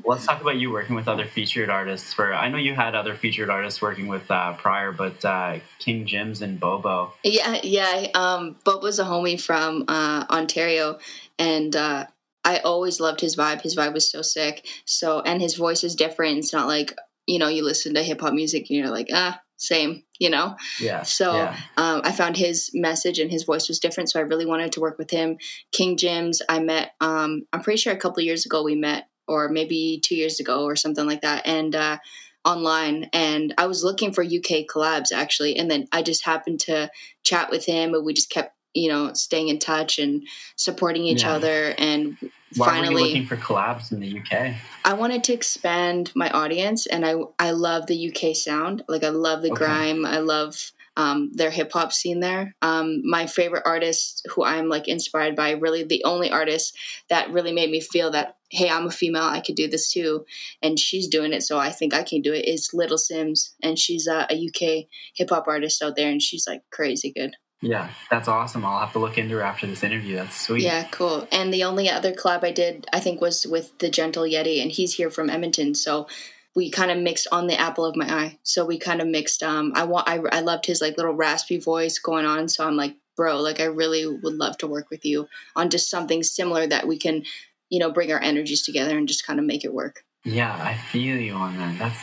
Let's 0.04 0.26
talk 0.26 0.40
about 0.40 0.56
you 0.56 0.72
working 0.72 0.96
with 0.96 1.06
other 1.06 1.24
featured 1.24 1.70
artists. 1.70 2.12
For 2.12 2.34
I 2.34 2.48
know 2.48 2.58
you 2.58 2.74
had 2.74 2.96
other 2.96 3.14
featured 3.14 3.48
artists 3.48 3.80
working 3.80 4.08
with 4.08 4.28
uh, 4.28 4.54
prior, 4.54 4.90
but 4.90 5.24
uh, 5.24 5.60
King 5.78 6.04
Jims 6.04 6.42
and 6.42 6.58
Bobo. 6.58 7.12
Yeah, 7.22 7.60
yeah. 7.62 8.08
Um, 8.14 8.56
Bob 8.64 8.82
was 8.82 8.98
a 8.98 9.04
homie 9.04 9.40
from 9.40 9.84
uh, 9.86 10.26
Ontario, 10.28 10.98
and 11.38 11.74
uh, 11.76 12.06
I 12.44 12.58
always 12.58 12.98
loved 12.98 13.20
his 13.20 13.36
vibe. 13.36 13.62
His 13.62 13.76
vibe 13.76 13.94
was 13.94 14.10
so 14.10 14.20
sick. 14.20 14.66
So, 14.84 15.20
and 15.20 15.40
his 15.40 15.54
voice 15.54 15.84
is 15.84 15.94
different. 15.94 16.38
It's 16.38 16.52
not 16.52 16.66
like 16.66 16.92
you 17.26 17.38
know 17.38 17.48
you 17.48 17.64
listen 17.64 17.94
to 17.94 18.02
hip 18.02 18.20
hop 18.20 18.34
music 18.34 18.66
and 18.68 18.78
you're 18.78 18.90
like 18.90 19.08
ah 19.12 19.40
same, 19.56 20.02
you 20.18 20.30
know. 20.30 20.56
Yeah. 20.80 21.02
So 21.02 21.34
yeah. 21.34 21.56
um, 21.76 22.02
I 22.04 22.12
found 22.12 22.36
his 22.36 22.70
message 22.74 23.18
and 23.18 23.30
his 23.30 23.44
voice 23.44 23.68
was 23.68 23.80
different. 23.80 24.10
So 24.10 24.20
I 24.20 24.24
really 24.24 24.46
wanted 24.46 24.72
to 24.72 24.80
work 24.80 24.98
with 24.98 25.10
him. 25.10 25.38
King 25.72 25.96
Jims, 25.96 26.42
I 26.48 26.60
met. 26.60 26.92
Um, 27.00 27.46
I'm 27.52 27.62
pretty 27.62 27.78
sure 27.78 27.92
a 27.92 27.98
couple 27.98 28.20
of 28.20 28.26
years 28.26 28.46
ago 28.46 28.62
we 28.62 28.74
met, 28.74 29.08
or 29.26 29.48
maybe 29.48 30.00
two 30.04 30.16
years 30.16 30.40
ago 30.40 30.64
or 30.64 30.76
something 30.76 31.06
like 31.06 31.22
that, 31.22 31.46
and. 31.46 31.74
Uh, 31.74 31.98
online 32.44 33.10
and 33.12 33.52
i 33.58 33.66
was 33.66 33.82
looking 33.82 34.12
for 34.12 34.22
uk 34.22 34.68
collabs 34.72 35.10
actually 35.12 35.56
and 35.56 35.68
then 35.68 35.84
i 35.90 36.00
just 36.00 36.24
happened 36.24 36.60
to 36.60 36.88
chat 37.24 37.50
with 37.50 37.66
him 37.66 37.92
and 37.92 38.06
we 38.06 38.14
just 38.14 38.30
kept 38.30 38.55
you 38.76 38.88
know 38.88 39.12
staying 39.14 39.48
in 39.48 39.58
touch 39.58 39.98
and 39.98 40.22
supporting 40.56 41.02
each 41.04 41.22
Yeah. 41.22 41.32
other 41.32 41.74
and 41.78 42.16
Why 42.56 42.66
were 42.68 42.74
finally 42.76 43.02
you 43.02 43.08
looking 43.08 43.26
for 43.26 43.36
collabs 43.36 43.92
in 43.92 44.00
the 44.00 44.18
UK? 44.20 44.54
I 44.84 44.92
wanted 44.94 45.24
to 45.24 45.32
expand 45.32 46.12
my 46.14 46.30
audience, 46.30 46.86
and 46.86 47.04
I 47.04 47.14
I 47.38 47.50
love 47.50 47.86
the 47.86 47.96
UK 48.08 48.36
sound. 48.36 48.84
Like 48.88 49.02
I 49.02 49.08
love 49.08 49.42
the 49.42 49.50
Okay. 49.50 49.64
grime. 49.64 50.06
I 50.06 50.18
love 50.18 50.70
um, 50.96 51.30
their 51.34 51.50
hip 51.50 51.72
hop 51.72 51.92
scene 51.92 52.20
there. 52.20 52.54
Um, 52.62 53.02
my 53.04 53.26
favorite 53.26 53.64
artist, 53.66 54.26
who 54.30 54.44
I'm 54.44 54.68
like 54.68 54.88
inspired 54.88 55.36
by, 55.36 55.50
really 55.50 55.82
the 55.82 56.04
only 56.04 56.30
artist 56.30 56.74
that 57.10 57.30
really 57.30 57.52
made 57.52 57.70
me 57.70 57.80
feel 57.80 58.10
that 58.12 58.36
hey, 58.50 58.70
I'm 58.70 58.86
a 58.86 58.92
female, 58.92 59.24
I 59.24 59.40
could 59.40 59.56
do 59.56 59.66
this 59.66 59.90
too. 59.90 60.24
And 60.62 60.78
she's 60.78 61.08
doing 61.08 61.32
it, 61.32 61.42
so 61.42 61.58
I 61.58 61.70
think 61.70 61.92
I 61.92 62.04
can 62.04 62.22
do 62.22 62.32
it. 62.32 62.46
Is 62.46 62.70
Little 62.72 62.96
Simz, 62.96 63.50
and 63.62 63.76
she's 63.78 64.06
a, 64.06 64.26
a 64.30 64.34
UK 64.48 64.86
hip 65.16 65.30
hop 65.30 65.48
artist 65.48 65.82
out 65.82 65.96
there, 65.96 66.10
and 66.10 66.22
she's 66.22 66.46
like 66.46 66.62
crazy 66.70 67.12
good. 67.12 67.36
Yeah, 67.62 67.88
that's 68.10 68.28
awesome. 68.28 68.64
I'll 68.64 68.80
have 68.80 68.92
to 68.92 68.98
look 68.98 69.16
into 69.16 69.36
her 69.36 69.42
after 69.42 69.66
this 69.66 69.82
interview. 69.82 70.16
That's 70.16 70.38
sweet. 70.38 70.62
Yeah, 70.62 70.86
cool. 70.90 71.26
And 71.32 71.52
the 71.52 71.64
only 71.64 71.88
other 71.88 72.12
collab 72.12 72.44
I 72.44 72.52
did, 72.52 72.86
I 72.92 73.00
think, 73.00 73.20
was 73.20 73.46
with 73.46 73.78
the 73.78 73.88
Gentle 73.88 74.24
Yeti, 74.24 74.60
and 74.60 74.70
he's 74.70 74.94
here 74.94 75.10
from 75.10 75.30
Edmonton, 75.30 75.74
so 75.74 76.06
we 76.54 76.70
kind 76.70 76.90
of 76.90 76.98
mixed 76.98 77.26
on 77.32 77.46
the 77.46 77.58
apple 77.58 77.84
of 77.84 77.96
my 77.96 78.06
eye. 78.06 78.38
So 78.42 78.64
we 78.64 78.78
kind 78.78 79.00
of 79.00 79.08
mixed. 79.08 79.42
Um, 79.42 79.72
I 79.74 79.84
want. 79.84 80.08
I, 80.08 80.18
I 80.32 80.40
loved 80.40 80.66
his 80.66 80.80
like 80.80 80.96
little 80.96 81.14
raspy 81.14 81.58
voice 81.58 81.98
going 81.98 82.26
on. 82.26 82.48
So 82.48 82.66
I'm 82.66 82.76
like, 82.76 82.96
bro, 83.16 83.40
like 83.40 83.60
I 83.60 83.64
really 83.64 84.06
would 84.06 84.34
love 84.34 84.58
to 84.58 84.66
work 84.66 84.90
with 84.90 85.04
you 85.04 85.28
on 85.54 85.70
just 85.70 85.90
something 85.90 86.22
similar 86.22 86.66
that 86.66 86.86
we 86.86 86.98
can 86.98 87.24
you 87.70 87.78
know 87.78 87.90
bring 87.90 88.12
our 88.12 88.20
energies 88.20 88.62
together 88.62 88.96
and 88.96 89.08
just 89.08 89.26
kind 89.26 89.38
of 89.38 89.44
make 89.44 89.64
it 89.64 89.72
work 89.72 90.04
yeah 90.24 90.54
i 90.62 90.74
feel 90.74 91.16
you 91.16 91.34
on 91.34 91.56
that 91.56 91.78
that's 91.78 91.98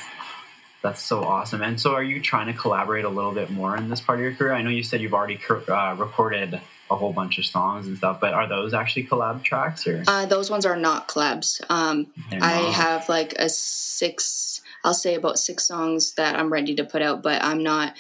that's 0.84 1.01
so 1.01 1.23
awesome. 1.23 1.63
And 1.63 1.79
so 1.79 1.95
are 1.95 2.03
you 2.03 2.21
trying 2.21 2.47
to 2.47 2.53
collaborate 2.53 3.05
a 3.05 3.09
little 3.09 3.31
bit 3.31 3.49
more 3.49 3.75
in 3.75 3.89
this 3.89 4.01
part 4.01 4.19
of 4.19 4.23
your 4.23 4.36
career? 4.36 4.53
I 4.53 4.61
know 4.61 4.69
you 4.69 4.84
said 4.84 5.01
you've 5.01 5.13
already 5.13 5.39
uh, 5.49 5.95
recorded 5.97 6.61
a 6.91 6.95
whole 6.95 7.13
bunch 7.13 7.38
of 7.39 7.45
songs 7.45 7.88
and 7.88 7.97
stuff 7.97 8.19
but 8.19 8.34
are 8.34 8.47
those 8.47 8.73
actually 8.73 9.05
collab 9.05 9.43
tracks 9.43 9.88
or? 9.88 10.03
Uh, 10.07 10.25
those 10.25 10.51
ones 10.51 10.65
are 10.65 10.75
not 10.75 11.07
collabs. 11.07 11.61
Um, 11.69 12.07
i 12.31 12.57
have 12.71 13.09
like 13.09 13.34
a 13.39 13.49
six 13.49 14.61
i'll 14.84 14.93
say 14.93 15.15
about 15.15 15.39
six 15.39 15.65
songs 15.65 16.13
that 16.15 16.38
i'm 16.38 16.51
ready 16.51 16.75
to 16.75 16.84
put 16.84 17.01
out 17.01 17.23
but 17.23 17.41
i'm 17.43 17.63
not 17.63 17.95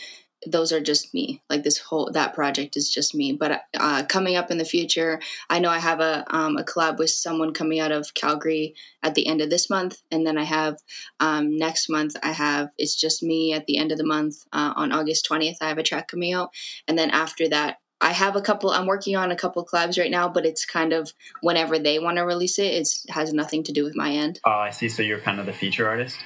those 0.45 0.71
are 0.71 0.81
just 0.81 1.13
me 1.13 1.41
like 1.49 1.63
this 1.63 1.77
whole 1.77 2.09
that 2.11 2.33
project 2.33 2.75
is 2.75 2.89
just 2.89 3.15
me 3.15 3.33
but 3.33 3.63
uh, 3.77 4.03
coming 4.07 4.35
up 4.35 4.51
in 4.51 4.57
the 4.57 4.65
future 4.65 5.19
i 5.49 5.59
know 5.59 5.69
i 5.69 5.79
have 5.79 5.99
a, 5.99 6.23
um, 6.35 6.57
a 6.57 6.63
collab 6.63 6.97
with 6.97 7.09
someone 7.09 7.53
coming 7.53 7.79
out 7.79 7.91
of 7.91 8.13
calgary 8.13 8.75
at 9.01 9.15
the 9.15 9.27
end 9.27 9.41
of 9.41 9.49
this 9.49 9.69
month 9.69 10.01
and 10.11 10.25
then 10.25 10.37
i 10.37 10.43
have 10.43 10.77
um, 11.19 11.57
next 11.57 11.89
month 11.89 12.15
i 12.23 12.31
have 12.31 12.69
it's 12.77 12.95
just 12.95 13.23
me 13.23 13.53
at 13.53 13.65
the 13.65 13.77
end 13.77 13.91
of 13.91 13.97
the 13.97 14.05
month 14.05 14.43
uh, 14.53 14.73
on 14.75 14.91
august 14.91 15.27
20th 15.29 15.57
i 15.61 15.67
have 15.67 15.77
a 15.77 15.83
track 15.83 16.07
coming 16.07 16.33
out 16.33 16.49
and 16.87 16.97
then 16.97 17.09
after 17.09 17.47
that 17.47 17.77
I 18.01 18.11
have 18.11 18.35
a 18.35 18.41
couple. 18.41 18.69
I'm 18.69 18.85
working 18.85 19.15
on 19.15 19.31
a 19.31 19.35
couple 19.35 19.65
collabs 19.65 19.97
right 19.97 20.11
now, 20.11 20.27
but 20.27 20.45
it's 20.45 20.65
kind 20.65 20.91
of 20.91 21.13
whenever 21.39 21.79
they 21.79 21.99
want 21.99 22.17
to 22.17 22.23
release 22.23 22.59
it. 22.59 22.73
It 22.73 22.89
has 23.07 23.31
nothing 23.31 23.63
to 23.63 23.71
do 23.71 23.85
with 23.85 23.95
my 23.95 24.11
end. 24.11 24.41
Oh, 24.43 24.51
I 24.51 24.71
see. 24.71 24.89
So 24.89 25.01
you're 25.01 25.21
kind 25.21 25.39
of 25.39 25.45
the 25.45 25.53
feature 25.53 25.87
artist. 25.87 26.17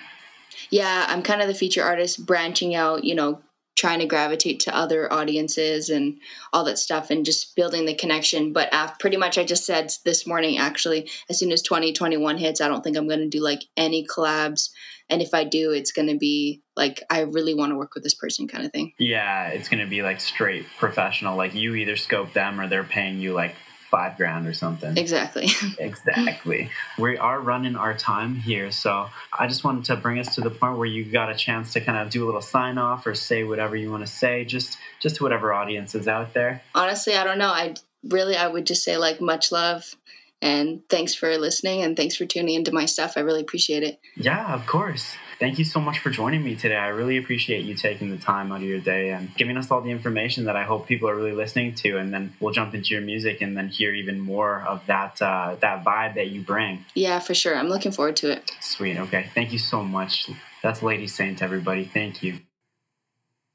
Yeah, 0.71 1.05
I'm 1.07 1.21
kind 1.21 1.39
of 1.39 1.47
the 1.47 1.53
feature 1.53 1.83
artist, 1.83 2.25
branching 2.25 2.73
out. 2.73 3.03
You 3.03 3.13
know, 3.13 3.41
trying 3.77 3.99
to 3.99 4.05
gravitate 4.05 4.59
to 4.59 4.75
other 4.75 5.11
audiences 5.13 5.89
and 5.89 6.19
all 6.51 6.65
that 6.65 6.79
stuff 6.79 7.09
and 7.11 7.25
just 7.25 7.55
building 7.55 7.85
the 7.85 7.93
connection. 7.93 8.51
But 8.51 8.73
uh, 8.73 8.89
pretty 8.99 9.17
much 9.17 9.37
i 9.37 9.43
just 9.43 9.65
said 9.65 9.91
this 10.03 10.27
morning 10.27 10.57
actually 10.57 11.09
as 11.29 11.39
soon 11.39 11.51
as 11.51 11.61
2021 11.61 12.37
hits 12.37 12.59
i 12.59 12.67
don't 12.67 12.83
think 12.83 12.97
i'm 12.97 13.07
going 13.07 13.19
to 13.19 13.29
do 13.29 13.41
like 13.41 13.61
any 13.77 14.05
collabs. 14.05 14.69
And 15.09 15.21
if 15.21 15.33
i 15.33 15.43
do 15.43 15.71
it's 15.71 15.91
going 15.91 16.07
to 16.09 16.17
be 16.17 16.61
like 16.75 17.03
i 17.09 17.21
really 17.21 17.53
want 17.53 17.71
to 17.71 17.77
work 17.77 17.93
with 17.93 18.03
this 18.03 18.15
person 18.15 18.47
kind 18.47 18.65
of 18.65 18.71
thing. 18.71 18.93
Yeah 18.97 19.49
it's 19.49 19.69
going 19.69 19.83
to 19.83 19.89
be 19.89 20.01
like 20.01 20.19
straight 20.19 20.65
professional. 20.77 21.37
Like 21.37 21.53
you 21.53 21.75
either 21.75 21.95
scope 21.95 22.33
them 22.33 22.59
or 22.59 22.67
they're 22.67 22.83
paying 22.83 23.19
you 23.19 23.33
like 23.33 23.55
five 23.89 24.17
grand 24.17 24.47
or 24.47 24.53
something. 24.53 24.97
Exactly. 24.97 25.47
exactly. 25.79 26.69
We 26.97 27.17
are 27.17 27.39
running 27.39 27.75
our 27.75 27.95
time 27.95 28.35
here. 28.35 28.71
So 28.71 29.07
I 29.37 29.47
just 29.47 29.63
wanted 29.63 29.85
to 29.85 29.95
bring 29.95 30.19
us 30.19 30.35
to 30.35 30.41
the 30.41 30.49
point 30.49 30.77
where 30.77 30.87
you 30.87 31.05
got 31.05 31.29
a 31.29 31.35
chance 31.35 31.73
to 31.73 31.81
kind 31.81 31.97
of 31.97 32.09
do 32.09 32.23
a 32.23 32.27
little 32.27 32.41
sign 32.41 32.77
off 32.77 33.07
or 33.07 33.15
say 33.15 33.43
whatever 33.43 33.75
you 33.75 33.89
want 33.89 34.05
to 34.05 34.11
say, 34.11 34.43
just 34.43 34.77
just 34.99 35.17
to 35.17 35.23
whatever 35.23 35.53
audience 35.53 35.95
is 35.95 36.07
out 36.07 36.33
there. 36.33 36.61
Honestly, 36.75 37.15
I 37.15 37.23
don't 37.23 37.39
know. 37.39 37.49
I 37.49 37.75
really 38.03 38.35
I 38.35 38.47
would 38.47 38.65
just 38.65 38.83
say 38.83 38.97
like 38.97 39.21
much 39.21 39.51
love 39.51 39.95
and 40.41 40.81
thanks 40.89 41.15
for 41.15 41.35
listening 41.37 41.81
and 41.81 41.95
thanks 41.95 42.15
for 42.15 42.25
tuning 42.25 42.55
into 42.55 42.73
my 42.73 42.85
stuff. 42.85 43.13
I 43.15 43.21
really 43.21 43.41
appreciate 43.41 43.83
it. 43.83 43.99
Yeah, 44.15 44.53
of 44.53 44.65
course. 44.67 45.15
Thank 45.39 45.59
you 45.59 45.65
so 45.65 45.79
much 45.79 45.99
for 45.99 46.09
joining 46.09 46.43
me 46.43 46.55
today. 46.55 46.75
I 46.75 46.87
really 46.87 47.17
appreciate 47.17 47.63
you 47.63 47.75
taking 47.75 48.09
the 48.09 48.17
time 48.17 48.51
out 48.51 48.57
of 48.57 48.63
your 48.63 48.79
day 48.79 49.11
and 49.11 49.31
giving 49.35 49.55
us 49.55 49.69
all 49.69 49.81
the 49.81 49.91
information 49.91 50.45
that 50.45 50.55
I 50.55 50.63
hope 50.63 50.87
people 50.87 51.07
are 51.07 51.15
really 51.15 51.33
listening 51.33 51.75
to. 51.75 51.97
And 51.97 52.11
then 52.11 52.33
we'll 52.39 52.53
jump 52.53 52.73
into 52.73 52.95
your 52.95 53.01
music 53.01 53.39
and 53.41 53.55
then 53.55 53.69
hear 53.69 53.93
even 53.93 54.19
more 54.19 54.63
of 54.67 54.83
that 54.87 55.21
uh, 55.21 55.55
that 55.61 55.85
vibe 55.85 56.15
that 56.15 56.29
you 56.29 56.41
bring. 56.41 56.85
Yeah, 56.95 57.19
for 57.19 57.35
sure. 57.35 57.55
I'm 57.55 57.69
looking 57.69 57.91
forward 57.91 58.15
to 58.17 58.31
it. 58.31 58.51
Sweet. 58.61 58.97
Okay. 58.97 59.29
Thank 59.35 59.53
you 59.53 59.59
so 59.59 59.83
much. 59.83 60.27
That's 60.63 60.81
Lady 60.81 61.05
Saint, 61.05 61.43
everybody. 61.43 61.85
Thank 61.85 62.23
you. 62.23 62.39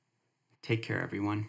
Take 0.61 0.83
care, 0.83 1.01
everyone. 1.01 1.47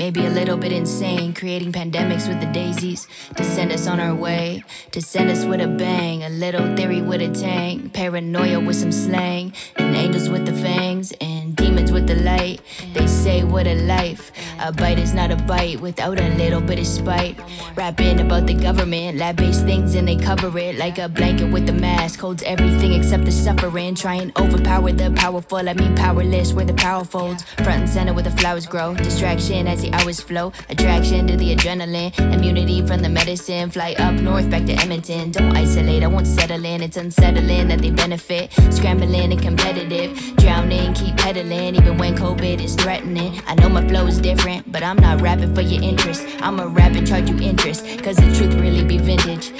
Maybe 0.00 0.24
a 0.24 0.30
little 0.30 0.56
bit 0.56 0.72
insane, 0.72 1.34
creating 1.34 1.70
pandemics 1.72 2.26
with 2.26 2.40
the 2.40 2.50
daisies 2.54 3.06
to 3.36 3.44
send 3.44 3.70
us 3.70 3.86
on 3.86 4.00
our 4.00 4.14
way, 4.14 4.64
to 4.92 5.02
send 5.02 5.28
us 5.30 5.44
with 5.44 5.60
a 5.60 5.68
bang, 5.68 6.22
a 6.22 6.30
little 6.30 6.74
theory 6.74 7.02
with 7.02 7.20
a 7.20 7.28
tang, 7.28 7.90
paranoia 7.90 8.58
with 8.58 8.76
some 8.76 8.92
slang, 8.92 9.52
and 9.76 9.94
angels 9.94 10.30
with 10.30 10.46
the 10.46 10.54
fangs, 10.54 11.12
and 11.20 11.54
demons 11.54 11.89
with 11.90 12.06
the 12.06 12.16
light. 12.16 12.60
They 12.92 13.06
say 13.06 13.44
what 13.44 13.66
a 13.66 13.74
life, 13.86 14.32
a 14.60 14.72
bite 14.72 14.98
is 14.98 15.14
not 15.14 15.30
a 15.30 15.36
bite 15.36 15.80
without 15.80 16.18
a 16.18 16.28
little 16.36 16.60
bit 16.60 16.78
of 16.78 16.86
spite. 16.86 17.38
Rapping 17.76 18.20
about 18.20 18.46
the 18.46 18.54
government, 18.54 19.18
lab 19.18 19.36
based 19.36 19.64
things, 19.64 19.94
and 19.94 20.06
they 20.06 20.16
cover 20.16 20.56
it 20.58 20.76
like 20.76 20.98
a 20.98 21.08
blanket 21.08 21.50
with 21.50 21.68
a 21.68 21.72
mask, 21.72 22.20
holds 22.20 22.42
everything 22.42 22.92
except 22.92 23.24
the 23.24 23.32
suffering. 23.32 23.94
Try 23.94 24.16
and 24.16 24.36
overpower 24.38 24.92
the 24.92 25.10
powerful, 25.12 25.68
I 25.68 25.74
mean 25.74 25.94
powerless, 25.96 26.52
where 26.52 26.64
the 26.64 26.74
power 26.74 27.04
folds, 27.04 27.44
front 27.64 27.80
and 27.80 27.88
center 27.88 28.12
where 28.12 28.22
the 28.22 28.30
flowers 28.30 28.66
grow. 28.66 28.94
Distraction 28.94 29.66
as 29.66 29.82
the 29.82 29.92
hours 29.92 30.20
flow. 30.20 30.52
Attraction 30.68 31.26
to 31.26 31.36
the 31.36 31.54
adrenaline. 31.54 32.18
Immunity 32.32 32.86
from 32.86 33.00
the 33.00 33.08
medicine. 33.08 33.70
Fly 33.70 33.94
up 33.98 34.14
north 34.14 34.50
back 34.50 34.64
to 34.66 34.72
Edmonton. 34.72 35.30
Don't 35.30 35.56
isolate, 35.56 36.02
I 36.02 36.06
won't 36.06 36.26
settle 36.26 36.64
in. 36.64 36.82
It's 36.82 36.96
unsettling 36.96 37.68
that 37.68 37.80
they 37.80 37.90
benefit. 37.90 38.52
Scrambling 38.70 39.32
and 39.32 39.42
competitive. 39.42 40.36
Drowning, 40.36 40.92
keep 40.94 41.16
pedaling. 41.16 41.79
Even 41.80 41.96
when 41.98 42.14
COVID 42.14 42.62
is 42.62 42.74
threatening. 42.74 43.40
I 43.46 43.54
know 43.54 43.68
my 43.68 43.86
flow 43.88 44.06
is 44.06 44.18
different, 44.18 44.70
but 44.70 44.82
I'm 44.82 44.96
not 44.96 45.20
rapping 45.20 45.54
for 45.54 45.62
your 45.62 45.82
interest. 45.82 46.26
I'm 46.40 46.60
a 46.60 46.66
rap 46.66 46.94
and 46.94 47.06
charge 47.06 47.30
you 47.30 47.38
interest. 47.40 47.84
Cause 48.02 48.16
the 48.16 48.30
truth 48.36 48.54
really 48.54 48.84
be 48.84 48.98
vintage 48.98 49.52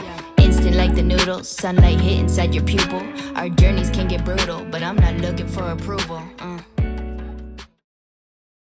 instant 0.51 0.77
like 0.77 0.95
the 0.95 1.03
noodles. 1.03 1.49
Sunlight 1.49 2.01
hit 2.01 2.19
inside 2.19 2.55
your 2.55 2.65
pupil. 2.65 3.03
Our 3.37 3.49
journeys 3.49 3.91
can 3.91 4.09
get 4.09 4.25
brutal, 4.25 4.65
but 4.65 4.83
I'm 4.83 4.97
not 4.97 5.15
looking 5.17 5.49
for 5.49 5.71
approval. 5.71 6.23
Uh. 6.39 6.70